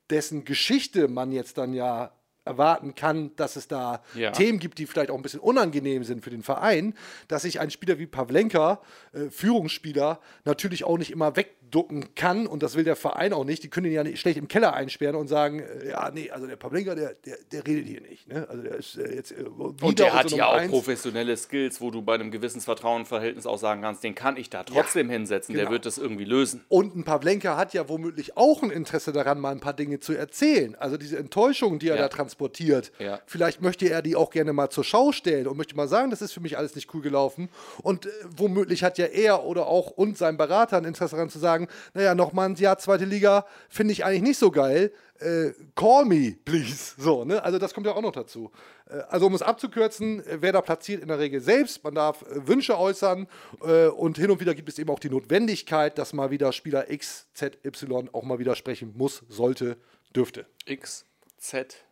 dessen 0.09 0.45
Geschichte 0.45 1.07
man 1.07 1.32
jetzt 1.32 1.57
dann 1.57 1.74
ja 1.74 2.14
erwarten 2.45 2.95
kann, 2.95 3.35
dass 3.35 3.55
es 3.55 3.67
da 3.67 4.01
Ja. 4.13 4.31
Themen 4.31 4.59
gibt, 4.59 4.77
die 4.77 4.85
vielleicht 4.85 5.09
auch 5.09 5.15
ein 5.15 5.21
bisschen 5.21 5.39
unangenehm 5.39 6.03
sind 6.03 6.23
für 6.23 6.29
den 6.29 6.43
Verein, 6.43 6.93
dass 7.27 7.41
sich 7.41 7.59
ein 7.59 7.71
Spieler 7.71 7.97
wie 7.99 8.05
Pavlenka, 8.05 8.81
äh, 9.13 9.29
Führungsspieler, 9.29 10.19
natürlich 10.45 10.83
auch 10.83 10.97
nicht 10.97 11.11
immer 11.11 11.35
wegducken 11.76 12.15
kann 12.15 12.47
und 12.47 12.63
das 12.63 12.76
will 12.76 12.84
der 12.84 12.95
Verein 12.95 13.34
auch 13.34 13.43
nicht. 13.43 13.63
Die 13.63 13.69
können 13.69 13.88
ihn 13.88 13.91
ja 13.93 14.03
nicht 14.03 14.19
schlecht 14.19 14.38
im 14.38 14.47
Keller 14.47 14.73
einsperren 14.73 15.15
und 15.15 15.28
sagen, 15.28 15.59
äh, 15.59 15.89
ja, 15.89 16.09
nee, 16.11 16.32
also 16.32 16.47
der 16.47 16.55
Pavlenka, 16.55 16.95
der, 16.95 17.13
der, 17.26 17.38
der 17.51 17.67
redet 17.67 17.88
hier 17.88 18.01
nicht. 18.01 18.28
Ne? 18.28 18.47
Also 18.49 18.63
der 18.63 18.76
ist 18.76 18.97
äh, 18.97 19.13
jetzt 19.15 19.32
äh, 19.32 19.43
Und 19.43 19.99
der 19.99 20.13
hat 20.13 20.32
ja 20.32 20.47
auch 20.47 20.53
eins. 20.53 20.71
professionelle 20.71 21.36
Skills, 21.38 21.82
wo 21.82 21.91
du 21.91 22.01
bei 22.01 22.15
einem 22.15 22.32
Gewissensvertrauenverhältnis 22.32 23.45
auch 23.45 23.57
sagen 23.57 23.82
kannst, 23.82 24.03
den 24.03 24.15
kann 24.15 24.38
ich 24.38 24.49
da 24.49 24.63
trotzdem 24.63 25.09
hinsetzen, 25.09 25.53
der 25.53 25.65
genau. 25.65 25.73
wird 25.73 25.86
das 25.86 25.97
irgendwie 25.97 26.26
lösen. 26.26 26.63
Und 26.69 26.95
ein 26.95 27.03
Pavlenka 27.03 27.57
hat 27.57 27.73
ja 27.73 27.88
womöglich 27.89 28.38
auch 28.38 28.63
ein 28.63 28.71
Interesse 28.71 29.11
daran, 29.11 29.39
mal 29.39 29.51
ein 29.51 29.59
paar 29.59 29.73
Dinge 29.73 29.99
zu 29.99 30.13
erzählen. 30.13 30.76
Also 30.76 30.97
diese 30.97 31.17
Enttäuschung, 31.17 31.80
die 31.80 31.89
er 31.89 31.95
Ja. 31.95 32.01
da 32.03 32.07
transportiert. 32.09 32.91
Ja. 32.99 33.19
Vielleicht 33.26 33.61
möchte 33.61 33.89
er 33.89 34.01
die 34.01 34.15
auch 34.15 34.30
gerne 34.30 34.53
mal 34.53 34.69
zur 34.69 34.84
Schau 34.84 35.11
stellen 35.11 35.47
und 35.47 35.57
möchte 35.57 35.76
mal 35.76 35.88
sagen, 35.88 36.09
das 36.09 36.21
ist 36.21 36.32
für 36.32 36.39
mich 36.39 36.57
alles 36.57 36.76
nicht 36.76 36.93
cool 36.93 37.01
gelaufen. 37.01 37.49
Und 37.82 38.05
äh, 38.05 38.09
womöglich 38.38 38.84
hat 38.84 38.97
ja 38.97 39.05
er 39.05 39.43
oder 39.43 39.67
auch 39.67 39.91
und 39.91 40.17
sein 40.17 40.38
Berater 40.38 40.78
ein 40.78 40.86
Interesse 40.86 41.15
daran 41.15 41.30
zu 41.30 41.39
sagen, 41.39 41.64
naja, 41.93 42.16
nochmal 42.16 42.49
ein 42.49 42.55
Jahr 42.55 42.78
zweite 42.78 43.05
Liga 43.05 43.45
finde 43.70 43.93
ich 43.93 44.05
eigentlich 44.05 44.22
nicht 44.22 44.39
so 44.39 44.51
geil. 44.51 44.91
Äh, 45.20 45.51
call 45.76 46.05
me, 46.05 46.36
please. 46.43 46.93
So, 46.97 47.24
ne? 47.24 47.41
Also 47.41 47.57
das 47.57 47.74
kommt 47.74 47.88
ja 47.88 47.93
auch 47.93 48.01
noch 48.01 48.11
dazu. 48.11 48.51
Äh, 48.89 48.95
also 49.09 49.28
um 49.28 49.34
es 49.34 49.41
abzukürzen, 49.41 50.26
äh, 50.26 50.41
wer 50.41 50.51
da 50.51 50.61
platziert 50.61 51.01
in 51.01 51.07
der 51.07 51.20
Regel 51.20 51.39
selbst, 51.39 51.84
man 51.84 51.95
darf 51.95 52.24
äh, 52.24 52.47
Wünsche 52.47 52.78
äußern 52.78 53.28
äh, 53.66 53.88
und 53.88 54.18
hin 54.18 54.30
und 54.30 54.41
wieder 54.41 54.53
gibt 54.53 54.68
es 54.68 54.78
eben 54.78 54.89
auch 54.89 54.99
die 54.99 55.09
Notwendigkeit, 55.09 55.97
dass 55.97 56.11
mal 56.11 56.32
wieder 56.32 56.51
Spieler 56.51 56.91
X, 56.91 57.28
Z, 57.34 57.57
Y 57.63 58.09
auch 58.11 58.24
mal 58.24 58.39
wieder 58.39 58.55
sprechen 58.55 58.93
muss, 58.97 59.24
sollte, 59.30 59.78
dürfte. 60.13 60.45
X, 60.66 61.05
Z, 61.38 61.86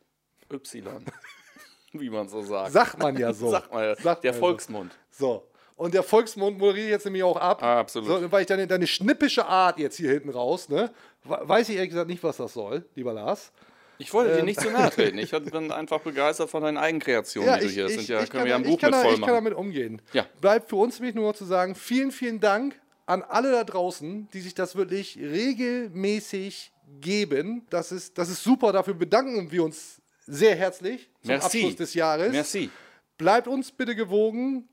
Y. 0.52 1.06
Wie 1.94 2.10
man 2.10 2.28
so 2.28 2.42
sagt. 2.42 2.72
Sagt 2.72 3.00
man 3.00 3.16
ja 3.18 3.32
so. 3.34 3.50
Sagt 3.52 3.72
man 3.72 3.84
ja. 3.84 3.96
Sagt 3.96 4.24
der 4.24 4.32
man 4.32 4.40
so. 4.40 4.46
Volksmund. 4.48 4.98
So. 5.12 5.48
Und 5.84 5.94
der 5.94 6.04
Volksmund 6.04 6.60
moderiert 6.60 6.90
jetzt 6.90 7.04
nämlich 7.06 7.24
auch 7.24 7.36
ab. 7.36 7.62
Ah, 7.62 7.80
absolut. 7.80 8.08
So, 8.08 8.32
weil 8.32 8.42
ich 8.42 8.48
deine, 8.48 8.68
deine 8.68 8.88
schnippische 8.88 9.46
Art 9.46 9.78
jetzt 9.80 9.98
hier 9.98 10.12
hinten 10.12 10.30
raus, 10.30 10.70
ne? 10.70 10.92
we- 11.24 11.40
Weiß 11.44 11.68
ich 11.70 11.76
ehrlich 11.76 11.90
gesagt 11.90 12.10
nicht, 12.10 12.24
was 12.24 12.38
das 12.38 12.54
soll, 12.54 12.86
lieber 12.96 13.12
Lars. 13.14 13.52
Ich 13.98 14.14
wollte 14.14 14.32
Ähm. 14.32 14.38
dir 14.38 14.44
nicht 14.44 14.62
zu 14.62 14.72
nahe 14.72 14.90
treten. 14.90 15.18
Ich 15.18 15.32
bin 15.32 15.72
einfach 15.72 16.00
begeistert 16.00 16.50
von 16.50 16.64
deinen 16.64 16.78
Eigenkreationen, 16.78 17.60
die 17.60 17.66
du 17.68 17.72
hier 17.72 17.84
hast. 17.86 17.94
Sind 17.94 18.08
ja, 18.08 18.18
können 18.20 18.30
kann, 18.30 18.44
wir 18.46 18.50
ja 18.52 18.56
ein 18.56 18.64
ich 18.64 18.70
Buch 18.72 18.80
kann, 18.80 18.92
mit 18.92 19.00
da- 19.00 19.04
voll 19.04 19.14
ich 19.16 19.22
kann 19.22 19.34
damit 19.34 19.54
umgehen. 19.54 20.02
Ja. 20.14 20.26
Bleibt 20.42 20.70
für 20.70 20.78
uns 20.78 21.00
nämlich 21.00 21.16
nur 21.16 21.28
noch 21.30 21.36
zu 21.36 21.46
sagen, 21.46 21.76
vielen, 21.76 22.12
vielen 22.12 22.40
Dank 22.40 22.80
an 23.06 23.22
alle 23.22 23.52
da 23.52 23.64
draußen, 23.66 24.30
die 24.34 24.40
sich 24.40 24.54
das 24.56 24.76
wirklich 24.78 25.18
regelmäßig 25.18 26.72
geben. 27.02 27.66
Das 27.70 27.92
ist, 27.92 28.18
das 28.18 28.30
ist 28.30 28.44
super, 28.44 28.72
dafür 28.72 28.94
bedanken 28.94 29.52
wir 29.52 29.64
uns 29.64 30.02
sehr 30.26 30.56
herzlich 30.56 31.10
zum 31.22 31.28
Merci. 31.30 31.58
Abschluss 31.60 31.76
des 31.76 31.94
Jahres. 31.94 32.32
Merci. 32.32 32.70
Bleibt 33.18 33.48
uns 33.48 33.72
bitte 33.72 33.96
gewogen 33.96 34.68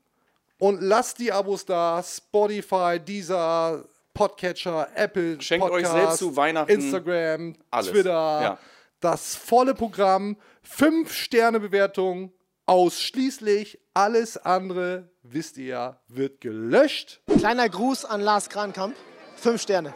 und 0.61 0.79
lasst 0.79 1.17
die 1.17 1.31
Abos 1.31 1.65
da. 1.65 2.03
Spotify, 2.03 2.99
Deezer, 3.03 3.83
Podcatcher, 4.13 4.89
Apple, 4.93 5.41
Schenkt 5.41 5.65
euch 5.65 5.83
Podcast, 5.83 5.93
selbst 5.93 6.17
zu 6.19 6.35
Weihnachten 6.35 6.71
Instagram, 6.71 7.55
alles. 7.71 7.89
Twitter. 7.91 8.11
Ja. 8.41 8.57
Das 8.99 9.35
volle 9.35 9.73
Programm. 9.73 10.37
Fünf 10.61 11.13
Sterne 11.13 11.59
Bewertung. 11.59 12.31
Ausschließlich 12.67 13.79
alles 13.95 14.37
andere, 14.37 15.09
wisst 15.23 15.57
ihr 15.57 15.65
ja, 15.65 15.99
wird 16.07 16.39
gelöscht. 16.41 17.21
Kleiner 17.39 17.67
Gruß 17.67 18.05
an 18.05 18.21
Lars 18.21 18.47
Krankamp. 18.47 18.95
Fünf 19.37 19.63
Sterne. 19.63 19.95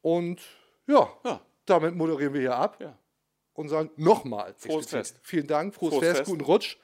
Und 0.00 0.40
ja, 0.86 1.06
Ja. 1.22 1.40
damit 1.66 1.94
moderieren 1.94 2.32
wir 2.32 2.40
hier 2.40 2.56
ab 2.56 2.78
Ja. 2.80 2.96
und 3.52 3.68
sagen 3.68 3.90
nochmal 3.96 4.54
Frohes 4.56 4.86
explizit 4.86 4.90
Fest. 4.90 5.20
Vielen 5.22 5.46
Dank, 5.46 5.74
frohes, 5.74 5.92
Frohes 5.92 6.06
Fest, 6.06 6.16
Fest. 6.20 6.30
guten 6.30 6.44
Rutsch. 6.44 6.76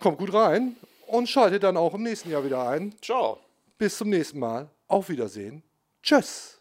Kommt 0.00 0.18
gut 0.18 0.34
rein 0.34 0.76
und 1.08 1.28
schaltet 1.28 1.62
dann 1.62 1.76
auch 1.76 1.94
im 1.94 2.02
nächsten 2.02 2.30
Jahr 2.30 2.44
wieder 2.44 2.68
ein. 2.68 2.94
Ciao. 3.02 3.38
Bis 3.78 3.96
zum 3.96 4.10
nächsten 4.10 4.38
Mal. 4.38 4.70
Auf 4.86 5.08
Wiedersehen. 5.08 5.62
Tschüss. 6.02 6.60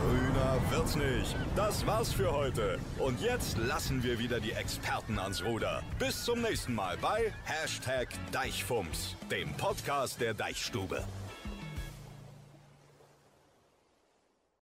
Grüner 0.00 0.60
wird's 0.70 0.96
nicht. 0.96 1.36
Das 1.56 1.86
war's 1.86 2.12
für 2.12 2.32
heute. 2.32 2.78
Und 2.98 3.20
jetzt 3.20 3.58
lassen 3.58 4.02
wir 4.02 4.18
wieder 4.18 4.40
die 4.40 4.52
Experten 4.52 5.18
ans 5.18 5.44
Ruder. 5.44 5.82
Bis 5.98 6.24
zum 6.24 6.42
nächsten 6.42 6.74
Mal 6.74 6.96
bei 6.98 7.32
Hashtag 7.44 8.08
Deichfumms, 8.32 9.16
dem 9.30 9.52
Podcast 9.56 10.20
der 10.20 10.34
Deichstube. 10.34 11.04